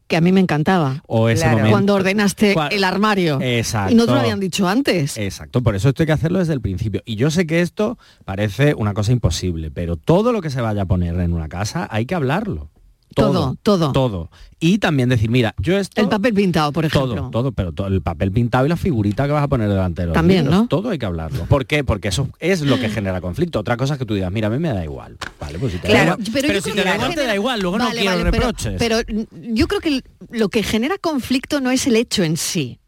que 0.09 0.17
a 0.17 0.21
mí 0.21 0.33
me 0.33 0.41
encantaba. 0.41 1.03
O 1.07 1.29
ese 1.29 1.43
Claro. 1.43 1.59
momento. 1.59 1.73
Cuando 1.73 1.95
ordenaste 1.95 2.55
el 2.71 2.83
armario. 2.85 3.39
Exacto. 3.41 3.93
Y 3.93 3.95
no 3.97 4.05
te 4.07 4.13
lo 4.13 4.21
habían 4.21 4.41
dicho 4.41 4.67
antes. 4.69 5.17
Exacto, 5.17 5.63
por 5.63 5.75
eso 5.77 5.89
esto 5.91 6.03
hay 6.03 6.07
que 6.07 6.13
hacerlo 6.13 6.39
desde 6.39 6.53
el 6.55 6.61
principio. 6.61 7.03
Y 7.07 7.17
yo 7.17 7.31
sé 7.31 7.47
que 7.47 7.61
esto 7.61 7.99
parece 8.25 8.75
una 8.75 8.93
cosa 8.93 9.13
imposible, 9.13 9.71
pero 9.71 9.97
todo 9.97 10.33
lo 10.33 10.43
que 10.43 10.51
se 10.51 10.61
vaya 10.61 10.83
a 10.83 10.87
poner 10.87 11.19
en 11.21 11.33
una 11.33 11.49
casa 11.49 11.87
hay 11.91 12.05
que 12.07 12.15
hablarlo. 12.15 12.71
Todo, 13.15 13.57
todo. 13.63 13.93
Todo. 13.93 14.31
Y 14.61 14.79
también 14.79 15.09
decir, 15.09 15.29
mira, 15.29 15.55
yo 15.59 15.77
esto... 15.77 16.01
El 16.01 16.09
papel 16.09 16.35
pintado, 16.35 16.71
por 16.73 16.85
ejemplo. 16.85 17.15
Todo, 17.17 17.31
todo, 17.31 17.53
pero 17.53 17.73
todo, 17.73 17.89
el 17.89 18.01
papel 18.01 18.31
pintado 18.31 18.65
y 18.65 18.69
la 18.69 18.77
figurita 18.77 19.27
que 19.27 19.33
vas 19.33 19.43
a 19.43 19.49
poner 19.49 19.69
delante 19.69 20.03
de 20.03 20.07
los 20.09 20.15
También, 20.15 20.45
libros, 20.45 20.63
¿no? 20.63 20.69
Todo 20.69 20.91
hay 20.91 20.99
que 20.99 21.07
hablarlo. 21.07 21.47
¿Por 21.47 21.67
qué? 21.67 21.83
Porque 21.83 22.09
eso 22.09 22.29
es 22.39 22.61
lo 22.63 22.79
que 22.79 22.89
genera 22.89 23.21
conflicto. 23.21 23.59
Otra 23.59 23.77
cosa 23.77 23.95
es 23.95 23.99
que 23.99 24.07
tú 24.07 24.15
digas, 24.15 24.31
mira, 24.31 24.47
a 24.47 24.51
mí 24.51 24.59
me 24.59 24.69
da 24.73 24.85
igual. 24.85 25.17
Vale, 25.41 25.59
pues 25.59 25.73
si 25.73 25.79
te 25.79 25.89
da 25.89 25.95
Claro, 25.95 26.13
igual- 26.21 26.31
pero, 26.33 26.47
pero 26.49 26.55
yo 26.55 26.61
si 26.63 26.71
te 26.73 26.85
da 26.85 26.95
igual, 26.95 27.15
te 27.15 27.27
da 27.27 27.35
igual. 27.35 27.61
Luego 27.61 27.79
no 27.79 27.91
quiero 27.91 28.11
vale, 28.11 28.31
pero- 28.31 28.47
reproches. 28.47 28.75
Pero, 28.79 28.97
mm, 28.99 29.55
yo 29.55 29.67
creo 29.67 29.81
que 29.81 30.03
lo 30.31 30.49
que 30.49 30.63
genera 30.63 30.97
conflicto 30.99 31.61
no 31.61 31.71
es 31.73 31.87
el 31.89 31.97
hecho 31.97 32.23
en 32.23 32.37
sí 32.37 32.79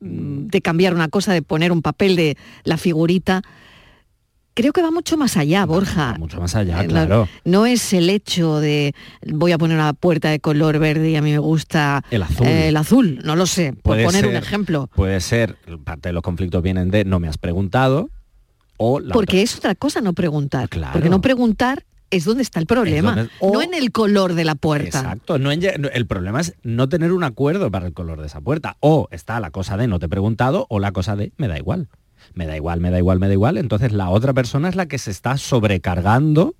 mm, 0.00 0.46
de 0.46 0.60
cambiar 0.62 0.94
una 0.94 1.08
cosa, 1.08 1.32
de 1.34 1.42
poner 1.42 1.72
un 1.72 1.82
papel 1.82 2.16
de 2.16 2.36
la 2.64 2.76
figurita. 2.78 3.42
Creo 4.54 4.72
que 4.72 4.82
va 4.82 4.90
mucho 4.90 5.16
más 5.16 5.36
allá, 5.38 5.64
Borja. 5.64 6.16
mucho 6.18 6.38
más 6.40 6.54
allá, 6.54 6.82
Eh, 6.82 6.86
claro. 6.86 7.26
No 7.44 7.64
es 7.64 7.92
el 7.94 8.10
hecho 8.10 8.60
de 8.60 8.94
voy 9.26 9.52
a 9.52 9.58
poner 9.58 9.78
una 9.78 9.94
puerta 9.94 10.28
de 10.30 10.40
color 10.40 10.78
verde 10.78 11.10
y 11.10 11.16
a 11.16 11.22
mí 11.22 11.30
me 11.32 11.38
gusta 11.38 12.04
El 12.10 12.22
azul. 12.22 12.46
eh, 12.46 12.68
el 12.68 12.76
azul, 12.76 13.20
no 13.24 13.34
lo 13.34 13.46
sé, 13.46 13.72
por 13.72 13.94
Puede 13.94 14.04
poner 14.04 14.26
un 14.26 14.36
ejemplo. 14.36 14.90
Puede 14.94 15.20
ser, 15.20 15.56
parte 15.84 16.10
de 16.10 16.12
los 16.12 16.22
conflictos 16.22 16.62
vienen 16.62 16.90
de 16.90 17.04
no 17.06 17.18
me 17.18 17.28
has 17.28 17.38
preguntado 17.38 18.10
o 18.76 19.00
la 19.00 19.12
Porque 19.14 19.40
es 19.42 19.56
otra 19.56 19.74
cosa 19.74 20.00
no 20.02 20.12
preguntar. 20.12 20.68
Claro. 20.68 20.92
Porque 20.92 21.08
no 21.08 21.20
preguntar 21.22 21.84
es 22.10 22.24
donde 22.26 22.42
está 22.42 22.60
el 22.60 22.66
problema, 22.66 23.28
o- 23.40 23.54
no 23.54 23.62
en 23.62 23.72
el 23.72 23.90
color 23.90 24.34
de 24.34 24.44
la 24.44 24.54
puerta. 24.54 24.98
Exacto, 24.98 25.38
no 25.38 25.50
en 25.50 25.62
el 25.94 26.06
problema 26.06 26.42
es 26.42 26.54
no 26.62 26.86
tener 26.90 27.10
un 27.12 27.24
acuerdo 27.24 27.70
para 27.70 27.86
el 27.86 27.94
color 27.94 28.20
de 28.20 28.26
esa 28.26 28.42
puerta. 28.42 28.76
O 28.80 29.08
está 29.12 29.40
la 29.40 29.50
cosa 29.50 29.78
de 29.78 29.86
no 29.86 29.98
te 29.98 30.06
he 30.06 30.08
preguntado 30.10 30.66
o 30.68 30.78
la 30.78 30.92
cosa 30.92 31.16
de 31.16 31.32
me 31.38 31.48
da 31.48 31.56
igual. 31.56 31.88
Me 32.34 32.46
da 32.46 32.56
igual, 32.56 32.80
me 32.80 32.90
da 32.90 32.98
igual, 32.98 33.18
me 33.18 33.26
da 33.28 33.32
igual. 33.34 33.58
Entonces 33.58 33.92
la 33.92 34.08
otra 34.10 34.32
persona 34.32 34.68
es 34.68 34.74
la 34.74 34.86
que 34.86 34.98
se 34.98 35.10
está 35.10 35.36
sobrecargando 35.36 36.54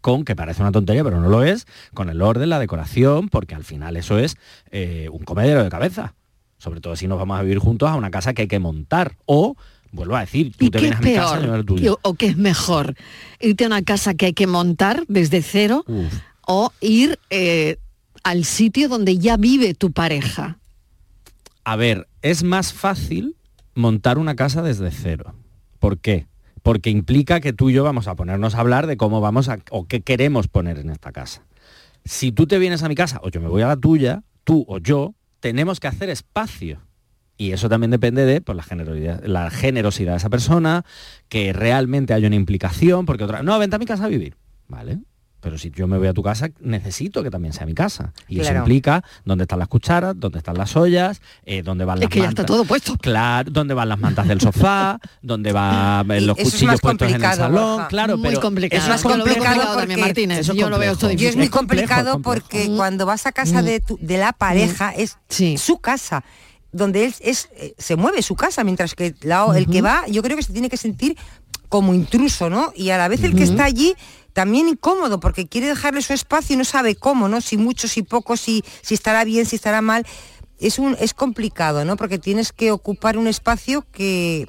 con, 0.00 0.24
que 0.24 0.36
parece 0.36 0.60
una 0.62 0.72
tontería, 0.72 1.02
pero 1.02 1.20
no 1.20 1.28
lo 1.30 1.42
es, 1.44 1.66
con 1.94 2.10
el 2.10 2.20
orden, 2.20 2.50
la 2.50 2.58
decoración, 2.58 3.28
porque 3.30 3.54
al 3.54 3.64
final 3.64 3.96
eso 3.96 4.18
es 4.18 4.36
eh, 4.70 5.08
un 5.10 5.24
comedero 5.24 5.62
de 5.64 5.70
cabeza. 5.70 6.14
Sobre 6.58 6.80
todo 6.80 6.94
si 6.96 7.08
nos 7.08 7.18
vamos 7.18 7.38
a 7.38 7.42
vivir 7.42 7.58
juntos 7.58 7.88
a 7.88 7.94
una 7.94 8.10
casa 8.10 8.34
que 8.34 8.42
hay 8.42 8.48
que 8.48 8.58
montar. 8.58 9.16
O, 9.26 9.56
vuelvo 9.92 10.16
a 10.16 10.20
decir, 10.20 10.52
tú 10.56 10.66
¿Y 10.66 10.70
te 10.70 10.78
qué 10.78 10.84
vienes 10.90 11.00
es 11.00 11.06
a 11.06 11.08
mi 11.08 11.14
casa 11.14 11.38
y 11.38 11.40
peor? 11.80 11.98
¿O- 12.02 12.10
¿O 12.10 12.14
qué 12.14 12.26
es 12.26 12.36
mejor? 12.36 12.94
¿Irte 13.40 13.64
a 13.64 13.66
una 13.68 13.82
casa 13.82 14.12
que 14.14 14.26
hay 14.26 14.32
que 14.34 14.46
montar 14.46 15.04
desde 15.08 15.40
cero 15.42 15.84
o 16.46 16.70
ir 16.80 17.18
eh, 17.30 17.78
al 18.22 18.44
sitio 18.44 18.88
donde 18.90 19.16
ya 19.18 19.36
vive 19.38 19.72
tu 19.74 19.90
pareja? 19.92 20.58
A 21.64 21.76
ver, 21.76 22.08
es 22.20 22.42
más 22.42 22.72
fácil 22.74 23.36
montar 23.74 24.18
una 24.18 24.36
casa 24.36 24.62
desde 24.62 24.90
cero. 24.90 25.34
¿Por 25.78 25.98
qué? 25.98 26.26
Porque 26.62 26.90
implica 26.90 27.40
que 27.40 27.52
tú 27.52 27.70
y 27.70 27.74
yo 27.74 27.84
vamos 27.84 28.08
a 28.08 28.14
ponernos 28.14 28.54
a 28.54 28.60
hablar 28.60 28.86
de 28.86 28.96
cómo 28.96 29.20
vamos 29.20 29.48
a 29.48 29.58
o 29.70 29.86
qué 29.86 30.00
queremos 30.00 30.48
poner 30.48 30.78
en 30.78 30.90
esta 30.90 31.12
casa. 31.12 31.44
Si 32.04 32.32
tú 32.32 32.46
te 32.46 32.58
vienes 32.58 32.82
a 32.82 32.88
mi 32.88 32.94
casa 32.94 33.20
o 33.22 33.30
yo 33.30 33.40
me 33.40 33.48
voy 33.48 33.62
a 33.62 33.68
la 33.68 33.76
tuya, 33.76 34.22
tú 34.44 34.64
o 34.68 34.78
yo, 34.78 35.14
tenemos 35.40 35.80
que 35.80 35.88
hacer 35.88 36.08
espacio. 36.10 36.80
Y 37.36 37.52
eso 37.52 37.68
también 37.68 37.90
depende 37.90 38.24
de 38.24 38.40
pues, 38.40 38.56
la, 38.56 38.62
generosidad, 38.62 39.24
la 39.24 39.50
generosidad 39.50 40.12
de 40.12 40.18
esa 40.18 40.30
persona, 40.30 40.84
que 41.28 41.52
realmente 41.52 42.14
haya 42.14 42.28
una 42.28 42.36
implicación, 42.36 43.06
porque 43.06 43.24
otra, 43.24 43.42
no, 43.42 43.58
vente 43.58 43.76
a 43.76 43.78
mi 43.78 43.86
casa 43.86 44.04
a 44.04 44.08
vivir, 44.08 44.36
¿vale? 44.68 45.00
Pero 45.44 45.58
si 45.58 45.70
yo 45.70 45.86
me 45.86 45.98
voy 45.98 46.08
a 46.08 46.14
tu 46.14 46.22
casa, 46.22 46.48
necesito 46.60 47.22
que 47.22 47.30
también 47.30 47.52
sea 47.52 47.66
mi 47.66 47.74
casa. 47.74 48.14
Y 48.28 48.40
eso 48.40 48.52
implica 48.54 49.04
dónde 49.26 49.44
están 49.44 49.58
las 49.58 49.68
cucharas, 49.68 50.14
dónde 50.18 50.38
están 50.38 50.56
las 50.56 50.74
ollas, 50.74 51.20
eh, 51.44 51.62
dónde 51.62 51.84
van 51.84 51.98
Es 51.98 52.04
las 52.04 52.10
que 52.10 52.20
ya 52.20 52.28
está 52.30 52.46
todo 52.46 52.64
puesto. 52.64 52.96
Claro, 52.96 53.50
dónde 53.50 53.74
van 53.74 53.90
las 53.90 53.98
mantas 53.98 54.26
del 54.26 54.40
sofá, 54.40 54.98
dónde 55.22 55.52
van 55.52 56.10
eh, 56.10 56.22
los 56.22 56.38
eso 56.38 56.48
es 56.48 56.54
cuchillos 56.54 56.80
puestos 56.80 57.08
en 57.12 57.22
el 57.22 57.32
salón. 57.34 57.84
Claro, 57.90 58.16
Muy 58.16 58.30
pero 58.30 58.40
complicado. 58.40 58.82
Es 58.82 58.88
más 58.88 59.02
complicado 59.02 59.34
complicado 59.44 59.76
también, 59.78 60.00
porque- 60.00 60.08
Martínez. 60.08 60.38
Eso 60.38 60.52
es 60.52 60.58
Yo 60.58 60.70
lo 60.70 60.78
veo 60.78 60.92
esto 60.92 61.08
es 61.10 61.36
muy 61.36 61.48
complicado 61.50 62.12
complejo. 62.12 62.22
porque 62.40 62.68
Mm. 62.70 62.76
cuando 62.76 63.04
vas 63.04 63.26
a 63.26 63.32
casa 63.32 63.60
de, 63.60 63.80
tu- 63.80 63.98
de 64.00 64.16
la 64.16 64.32
pareja 64.32 64.92
es 64.92 65.18
su 65.58 65.78
casa 65.78 66.24
donde 66.72 67.04
él 67.04 67.14
es 67.20 67.50
eh, 67.56 67.74
se 67.78 67.96
mueve 67.96 68.22
su 68.22 68.34
casa 68.34 68.64
mientras 68.64 68.94
que 68.94 69.14
la- 69.20 69.46
el 69.54 69.66
que 69.68 69.82
va 69.82 70.04
yo 70.08 70.22
creo 70.22 70.36
que 70.38 70.42
se 70.42 70.52
tiene 70.54 70.70
que 70.70 70.76
sentir 70.78 71.16
como 71.68 71.92
intruso 71.94 72.48
no 72.50 72.72
y 72.74 72.90
a 72.90 72.98
la 72.98 73.08
vez 73.08 73.22
el 73.24 73.34
que 73.36 73.44
está 73.44 73.64
allí 73.64 73.94
también 74.34 74.68
incómodo 74.68 75.18
porque 75.20 75.46
quiere 75.48 75.68
dejarle 75.68 76.02
su 76.02 76.12
espacio 76.12 76.54
y 76.54 76.56
no 76.58 76.64
sabe 76.64 76.94
cómo 76.96 77.28
no 77.28 77.40
si 77.40 77.56
mucho 77.56 77.88
si 77.88 78.02
poco 78.02 78.36
si 78.36 78.62
si 78.82 78.92
estará 78.94 79.24
bien 79.24 79.46
si 79.46 79.56
estará 79.56 79.80
mal 79.80 80.04
es 80.60 80.78
un 80.78 80.94
es 81.00 81.14
complicado 81.14 81.84
no 81.86 81.96
porque 81.96 82.18
tienes 82.18 82.52
que 82.52 82.70
ocupar 82.70 83.16
un 83.16 83.26
espacio 83.28 83.86
que 83.90 84.46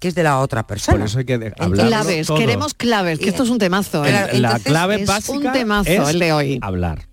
que 0.00 0.08
es 0.08 0.14
de 0.14 0.22
la 0.22 0.38
otra 0.38 0.66
persona 0.66 0.98
Por 0.98 1.06
eso 1.06 1.18
hay 1.18 1.24
que 1.24 1.34
hablarlo 1.58 1.88
Claves, 1.88 2.26
todo. 2.28 2.38
queremos 2.38 2.74
claves, 2.74 3.18
que 3.18 3.28
esto 3.30 3.42
es 3.42 3.50
un 3.50 3.58
temazo. 3.58 4.04
¿eh? 4.04 4.28
El- 4.32 4.42
la 4.42 4.58
clave 4.60 5.02
es 5.02 5.08
básica 5.08 5.32
un 5.36 5.52
temazo 5.52 5.90
es 5.90 6.08
el 6.10 6.18
de 6.20 6.32
hoy. 6.32 6.58
hablar. 6.62 7.08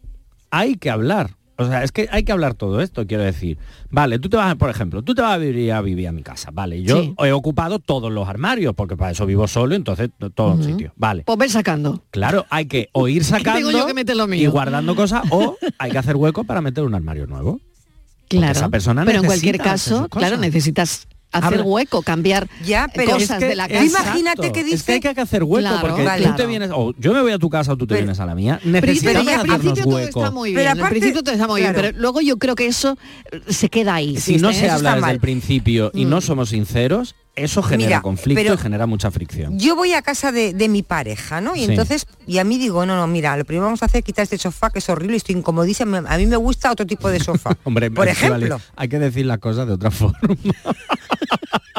Hay 0.52 0.76
que 0.76 0.90
hablar. 0.92 1.36
O 1.58 1.66
sea, 1.66 1.84
es 1.84 1.92
que 1.92 2.08
hay 2.12 2.24
que 2.24 2.32
hablar 2.32 2.54
todo 2.54 2.82
esto, 2.82 3.08
quiero 3.08 3.24
decir. 3.24 3.58
Vale, 3.90 4.20
tú 4.20 4.28
te 4.30 4.36
vas, 4.38 4.56
por 4.56 4.70
ejemplo, 4.70 5.02
tú 5.04 5.16
te 5.16 5.22
vas 5.22 5.34
a 5.36 5.38
vivir 5.38 5.72
a, 5.72 5.82
vivir 5.82 6.08
a 6.08 6.12
mi 6.12 6.22
casa, 6.22 6.50
vale. 6.52 6.82
Yo 6.84 7.02
Sí. 7.02 7.16
he 7.20 7.32
ocupado 7.32 7.80
todos 7.80 8.12
los 8.12 8.28
armarios, 8.28 8.74
porque 8.76 8.98
para 8.98 9.12
eso 9.12 9.26
vivo 9.26 9.48
solo, 9.48 9.74
entonces 9.76 10.10
to- 10.18 10.30
todos 10.30 10.58
los 10.58 10.66
Ujú. 10.66 10.76
sitios. 10.76 10.94
Vale. 10.98 11.24
Pues 11.26 11.38
ven 11.38 11.50
sacando. 11.50 12.04
Claro, 12.12 12.46
hay 12.50 12.66
que 12.66 12.90
o 12.92 13.08
ir 13.08 13.24
sacando 13.24 13.60
Tengo 13.70 13.72
yo 13.72 13.86
que 13.88 13.94
meter 13.94 14.18
lo 14.18 14.28
mío. 14.28 14.44
y 14.44 14.48
guardando 14.48 14.96
cosas, 14.96 15.24
o 15.32 15.58
hay 15.78 15.92
que 15.92 15.98
hacer 15.98 16.16
hueco 16.18 16.44
para 16.44 16.62
meter 16.62 16.84
un 16.84 16.94
armario 16.96 17.26
nuevo. 17.28 17.60
Claro. 18.28 18.52
esa 18.54 18.70
persona 18.70 19.06
Pero 19.06 19.20
en 19.20 19.26
cualquier 19.26 19.60
caso, 19.60 20.10
claro, 20.10 20.38
necesitas 20.38 21.08
hacer 21.38 21.60
Habla- 21.60 21.64
hueco, 21.64 22.02
cambiar 22.02 22.48
Ya, 22.66 22.88
pero 22.94 23.12
cosas 23.14 23.32
es 23.32 23.38
que- 23.40 23.46
de 23.48 23.56
la 23.56 23.68
casa. 23.68 23.84
imagínate 23.86 24.52
que 24.52 24.60
Es 24.62 24.66
dice... 24.66 25.00
que 25.00 25.08
hay 25.10 25.16
que 25.16 25.22
hacer 25.22 25.44
hueco 25.44 25.68
Claro, 25.68 25.88
porque 25.88 26.04
vale. 26.04 26.26
tú 26.28 26.36
te 26.36 26.46
vienes, 26.46 26.70
o 26.74 26.94
yo 26.98 27.14
me 27.14 27.22
voy 27.22 27.32
a 27.32 27.40
tu 27.40 27.50
casa 27.50 27.74
o 27.74 27.78
tú 27.78 27.86
te 27.88 27.96
Pero- 27.96 28.06
vienes 28.06 28.20
a 28.20 28.26
la 28.26 28.36
mía. 28.36 28.60
Pero, 28.64 28.72
Necesitamos 28.88 29.24
pero 29.26 29.30
al 29.32 29.36
hacernos 29.40 29.60
principio 29.60 29.84
todo 29.84 29.96
hueco. 29.96 30.20
está 30.20 30.32
muy 30.32 30.50
Pero 30.52 30.60
bien, 30.62 30.72
al 30.72 30.78
aparte- 30.80 30.90
principio 31.00 31.24
todo 31.24 31.34
está 31.36 31.48
muy 31.48 31.62
claro. 31.62 31.74
bien, 31.74 31.86
pero 31.92 32.02
luego 32.02 32.22
yo 32.22 32.38
creo 32.38 32.56
que 32.56 32.68
eso 32.68 32.98
se 33.48 33.70
queda 33.70 33.96
ahí. 33.96 34.18
si 34.18 34.38
no 34.38 34.52
se 34.54 34.66
Eso 34.66 34.76
habla 34.76 34.90
desde 34.92 35.02
mal. 35.02 35.12
el 35.16 35.20
principio 35.20 35.92
y 35.94 36.06
no 36.06 36.22
somos 36.22 36.50
sinceros, 36.50 37.16
eso 37.36 37.62
genera 37.64 37.88
Mira, 37.90 38.02
conflicto 38.02 38.54
y 38.54 38.58
genera 38.58 38.86
mucha 38.86 39.12
fricción. 39.12 39.60
Yo 39.60 39.76
voy 39.76 39.94
a 39.94 40.02
casa 40.02 40.32
de, 40.32 40.54
de 40.54 40.70
mi 40.70 40.84
pareja, 40.84 41.42
¿no? 41.42 41.56
Y 41.56 41.66
Sí. 41.66 41.72
entonces, 41.72 42.08
y 42.26 42.38
a 42.38 42.44
mí 42.44 42.58
digo, 42.58 42.86
no, 42.86 42.96
no, 42.96 43.08
mira, 43.08 43.36
lo 43.38 43.46
primero 43.46 43.66
vamos 43.66 43.82
a 43.84 43.88
hacer 43.88 44.00
es 44.00 44.06
quitar 44.06 44.24
este 44.24 44.38
sofá 44.38 44.70
que 44.70 44.80
es 44.80 44.90
horrible 44.90 45.18
estoy 45.18 45.36
incomodísima. 45.36 46.04
A 46.08 46.18
mí 46.18 46.26
me 46.28 46.38
gusta 46.38 46.72
otro 46.72 46.86
tipo 46.86 47.10
de 47.10 47.20
sofá. 47.20 47.58
Hombre, 47.64 47.92
Por 47.92 48.08
ejemplo. 48.08 48.60
hay 48.76 48.88
que 48.90 49.00
decir 49.00 49.26
las 49.26 49.40
cosas 49.40 49.68
de 49.68 49.74
otra 49.74 49.92
forma. 49.92 50.18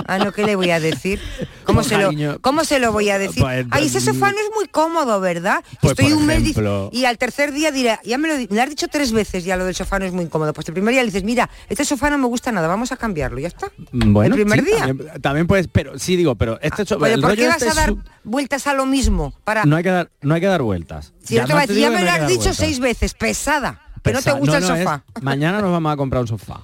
Ah, 0.08 0.18
no, 0.18 0.30
¿qué 0.30 0.44
le 0.44 0.54
voy 0.54 0.70
a 0.70 0.78
decir? 0.78 1.20
¿Cómo, 1.64 1.82
se, 1.82 1.96
lo. 1.98 2.10
¿Cómo 2.40 2.64
se 2.64 2.78
lo 2.78 2.92
voy 2.92 3.08
a 3.10 3.18
decir? 3.18 3.42
Pues, 3.42 3.66
Ay, 3.70 3.86
ese 3.86 4.00
sofá 4.00 4.30
no 4.30 4.38
es 4.38 4.50
muy 4.54 4.68
cómodo, 4.68 5.18
¿verdad? 5.20 5.64
Pues, 5.80 5.92
Estoy 5.98 6.12
un 6.12 6.26
mes 6.26 6.42
ejemplo- 6.42 6.90
y 6.92 7.06
al 7.06 7.18
tercer 7.18 7.50
día 7.52 7.72
diré, 7.72 7.98
ya 8.04 8.16
me 8.18 8.28
lo, 8.28 8.36
di- 8.36 8.46
me 8.50 8.56
lo 8.56 8.62
has 8.62 8.68
dicho 8.68 8.86
tres 8.88 9.10
veces 9.10 9.44
ya 9.44 9.56
lo 9.56 9.64
del 9.64 9.74
sofá 9.74 9.98
no 9.98 10.04
es 10.04 10.12
muy 10.12 10.26
cómodo. 10.26 10.52
Pues 10.52 10.68
el 10.68 10.74
primer 10.74 10.92
día 10.92 11.02
le 11.02 11.06
dices, 11.06 11.24
mira, 11.24 11.48
este 11.68 11.84
sofá 11.84 12.10
no 12.10 12.18
me 12.18 12.26
gusta 12.26 12.52
nada, 12.52 12.68
vamos 12.68 12.92
a 12.92 12.96
cambiarlo, 12.96 13.40
ya 13.40 13.48
está. 13.48 13.68
Bueno, 13.90 14.36
el 14.36 14.42
primer 14.42 14.60
sí, 14.60 14.66
día. 14.66 14.78
También, 14.86 15.22
también 15.22 15.45
puedes, 15.46 15.68
pero 15.68 15.98
sí 15.98 16.16
digo, 16.16 16.34
pero 16.34 16.58
este 16.60 16.84
so- 16.84 16.98
Pero 16.98 17.14
el 17.14 17.20
¿por 17.20 17.30
rollo 17.30 17.42
qué 17.42 17.48
vas 17.48 17.62
este 17.62 17.70
a 17.70 17.74
dar 17.74 17.88
su- 17.90 18.02
vueltas 18.24 18.66
a 18.66 18.74
lo 18.74 18.86
mismo? 18.86 19.32
Para... 19.44 19.64
no 19.64 19.76
hay 19.76 19.82
que 19.82 19.90
dar, 19.90 20.10
no 20.22 20.34
hay 20.34 20.40
que 20.40 20.46
dar 20.46 20.62
vueltas. 20.62 21.12
si 21.22 21.36
no 21.36 21.42
te 21.44 21.48
ya 21.80 21.90
me 21.90 22.02
lo 22.04 22.10
has 22.10 22.26
dicho 22.28 22.38
vueltas. 22.40 22.56
seis 22.56 22.78
veces, 22.80 23.14
pesada, 23.14 23.80
que 24.02 24.12
no 24.12 24.22
te 24.22 24.32
gusta 24.32 24.60
no, 24.60 24.66
el 24.68 24.72
es- 24.74 24.78
sofá. 24.84 25.04
mañana 25.22 25.60
nos 25.60 25.70
vamos 25.72 25.92
a 25.92 25.96
comprar 25.96 26.22
un 26.22 26.28
sofá. 26.28 26.60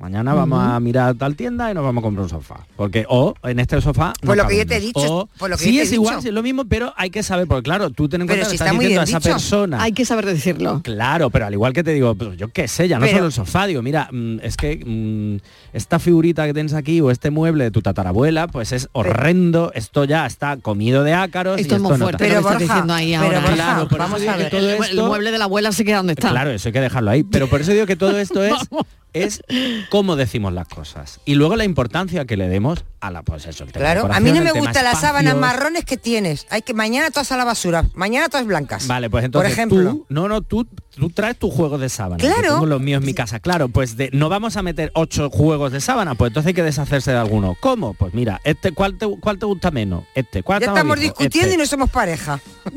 Mañana 0.00 0.32
vamos 0.32 0.58
a 0.62 0.80
mirar 0.80 1.14
tal 1.16 1.36
tienda 1.36 1.70
y 1.70 1.74
nos 1.74 1.84
vamos 1.84 2.00
a 2.00 2.04
comprar 2.04 2.22
un 2.24 2.30
sofá. 2.30 2.66
Porque 2.74 3.04
o 3.06 3.34
en 3.42 3.60
este 3.60 3.78
sofá. 3.82 4.14
Pues 4.22 4.34
no 4.36 4.42
lo 4.42 4.48
que 4.48 4.56
yo 4.56 4.66
te 4.66 4.76
he 4.76 4.80
dicho, 4.80 4.98
O- 5.00 5.28
pues 5.38 5.50
lo 5.50 5.58
que 5.58 5.64
sí, 5.64 5.78
es 5.78 5.92
igual, 5.92 6.14
dicho. 6.14 6.22
sí, 6.22 6.28
es 6.28 6.34
lo 6.34 6.42
mismo, 6.42 6.64
pero 6.64 6.94
hay 6.96 7.10
que 7.10 7.22
saber, 7.22 7.46
porque 7.46 7.64
claro, 7.64 7.90
tú 7.90 8.08
ten 8.08 8.22
en 8.22 8.26
Pero 8.26 8.38
cuenta 8.38 8.46
si 8.46 8.50
que 8.52 8.54
está 8.56 8.64
estás 8.64 8.76
muy 8.76 8.84
diciendo 8.86 9.02
a 9.02 9.04
esa 9.04 9.18
dicho. 9.18 9.28
persona. 9.30 9.82
Hay 9.82 9.92
que 9.92 10.06
saber 10.06 10.24
decirlo. 10.24 10.80
Claro, 10.82 11.28
pero 11.28 11.44
al 11.44 11.52
igual 11.52 11.74
que 11.74 11.84
te 11.84 11.92
digo, 11.92 12.14
pues 12.14 12.38
yo 12.38 12.48
qué 12.48 12.66
sé, 12.66 12.88
ya 12.88 12.98
no 12.98 13.04
Pero- 13.04 13.16
solo 13.18 13.26
el 13.26 13.32
sofá, 13.32 13.66
digo, 13.66 13.82
mira, 13.82 14.08
mm, 14.10 14.38
es 14.42 14.56
que 14.56 14.82
mm, 14.82 15.76
esta 15.76 15.98
figurita 15.98 16.46
que 16.46 16.54
tienes 16.54 16.72
aquí 16.72 17.02
o 17.02 17.10
este 17.10 17.30
mueble 17.30 17.64
de 17.64 17.70
tu 17.70 17.82
tatarabuela, 17.82 18.48
pues 18.48 18.72
es 18.72 18.88
horrendo, 18.92 19.70
esto 19.74 20.04
ya 20.04 20.24
está 20.24 20.56
comido 20.56 21.04
de 21.04 21.12
ácaros. 21.12 21.60
Esto 21.60 21.74
y 21.74 21.76
es 21.76 21.82
muy 21.82 21.90
esto 21.92 21.98
no 21.98 22.04
fuerte 22.06 22.26
que 22.26 22.36
estás 22.38 22.58
diciendo 22.58 22.94
ahí 22.94 23.10
pero 23.12 23.24
ahora. 23.24 23.40
Borja, 23.40 23.54
Claro, 23.54 23.82
por 23.88 23.92
eso 23.92 23.98
vamos 23.98 24.20
digo 24.20 24.32
a 24.32 24.36
que 24.36 24.42
ver. 24.44 24.50
todo 24.50 24.60
el, 24.70 24.82
esto- 24.82 25.06
mueble 25.08 25.30
de 25.30 25.36
la 25.38 25.44
abuela 25.44 25.72
se 25.72 25.84
queda 25.84 25.98
donde 25.98 26.14
está. 26.14 26.30
Claro, 26.30 26.50
eso 26.52 26.68
hay 26.68 26.72
que 26.72 26.80
dejarlo 26.80 27.10
ahí. 27.10 27.22
Pero 27.22 27.48
por 27.48 27.60
eso 27.60 27.72
digo 27.72 27.84
que 27.84 27.96
todo 27.96 28.18
esto 28.18 28.42
es, 28.42 28.54
es 29.12 29.42
cómo 29.90 30.16
decimos 30.16 30.52
las 30.52 30.68
cosas. 30.68 31.20
Y 31.24 31.34
luego 31.34 31.56
la 31.56 31.64
importancia 31.64 32.24
que 32.24 32.36
le 32.36 32.48
demos 32.48 32.84
a 33.00 33.10
la, 33.10 33.22
pues 33.22 33.46
eso, 33.46 33.64
el 33.64 33.72
tema 33.72 33.84
Claro, 33.84 34.08
a 34.12 34.20
mí 34.20 34.32
no 34.32 34.42
me 34.42 34.52
gustan 34.52 34.84
las 34.84 35.00
sábanas 35.00 35.36
marrones 35.36 35.84
que 35.84 35.96
tienes. 35.96 36.46
Hay 36.50 36.62
que 36.62 36.74
mañana 36.74 37.10
todas 37.10 37.32
a 37.32 37.36
la 37.36 37.44
basura, 37.44 37.84
mañana 37.94 38.28
todas 38.28 38.46
blancas. 38.46 38.86
Vale, 38.86 39.10
pues 39.10 39.24
entonces 39.24 39.50
Por 39.50 39.52
ejemplo. 39.52 39.90
tú, 39.92 40.06
no, 40.08 40.28
no, 40.28 40.42
tú, 40.42 40.66
tú 40.96 41.10
traes 41.10 41.36
tu 41.36 41.50
juego 41.50 41.78
de 41.78 41.88
sábana. 41.88 42.18
Claro. 42.18 42.42
Yo 42.42 42.54
tengo 42.54 42.66
los 42.66 42.80
míos 42.80 43.00
en 43.00 43.06
mi 43.06 43.14
casa, 43.14 43.40
claro, 43.40 43.68
pues 43.68 43.96
de, 43.96 44.10
no 44.12 44.28
vamos 44.28 44.56
a 44.56 44.62
meter 44.62 44.90
ocho 44.94 45.30
juegos 45.30 45.72
de 45.72 45.80
sábana, 45.80 46.14
pues 46.14 46.30
entonces 46.30 46.48
hay 46.48 46.54
que 46.54 46.62
deshacerse 46.62 47.12
de 47.12 47.18
alguno. 47.18 47.56
¿Cómo? 47.60 47.94
Pues 47.94 48.14
mira, 48.14 48.40
este, 48.44 48.72
¿cuál 48.72 48.98
te, 48.98 49.06
cuál 49.20 49.38
te 49.38 49.46
gusta 49.46 49.70
menos? 49.70 50.04
Este, 50.14 50.42
¿cuál 50.42 50.60
ya 50.60 50.66
estamos 50.66 50.98
viejo? 50.98 51.14
discutiendo 51.18 51.48
Este. 51.48 51.54
y 51.54 51.58
no 51.58 51.66
somos 51.66 51.90
pareja. 51.90 52.40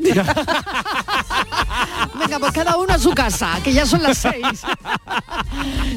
Venga, 2.18 2.38
pues 2.38 2.52
cada 2.52 2.76
uno 2.76 2.94
a 2.94 2.98
su 2.98 3.10
casa, 3.12 3.58
que 3.62 3.72
ya 3.72 3.86
son 3.86 4.02
las 4.02 4.18
seis. 4.18 4.62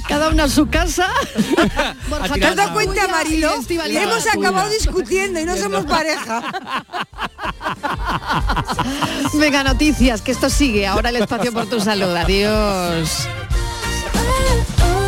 cada 0.08 0.30
uno 0.30 0.44
a 0.44 0.50
su 0.50 0.68
casa. 0.68 1.10
Borja, 2.10 2.34
¿Te 2.34 2.46
has 2.46 2.56
dado 2.56 2.74
cuenta, 2.74 3.08
Marilo? 3.08 3.52
hemos 3.70 4.28
acabado 4.28 4.70
discutiendo 4.70 5.40
y 5.40 5.46
no 5.46 5.56
somos 5.56 5.86
pareja. 5.90 6.44
Venga, 9.34 9.64
noticias, 9.64 10.22
que 10.22 10.32
esto 10.32 10.50
sigue. 10.50 10.88
Ahora 10.88 11.10
el 11.10 11.18
espacio 11.18 11.52
por 11.52 11.68
tu 11.68 11.80
salud. 11.80 12.07
Adiós. 12.16 13.28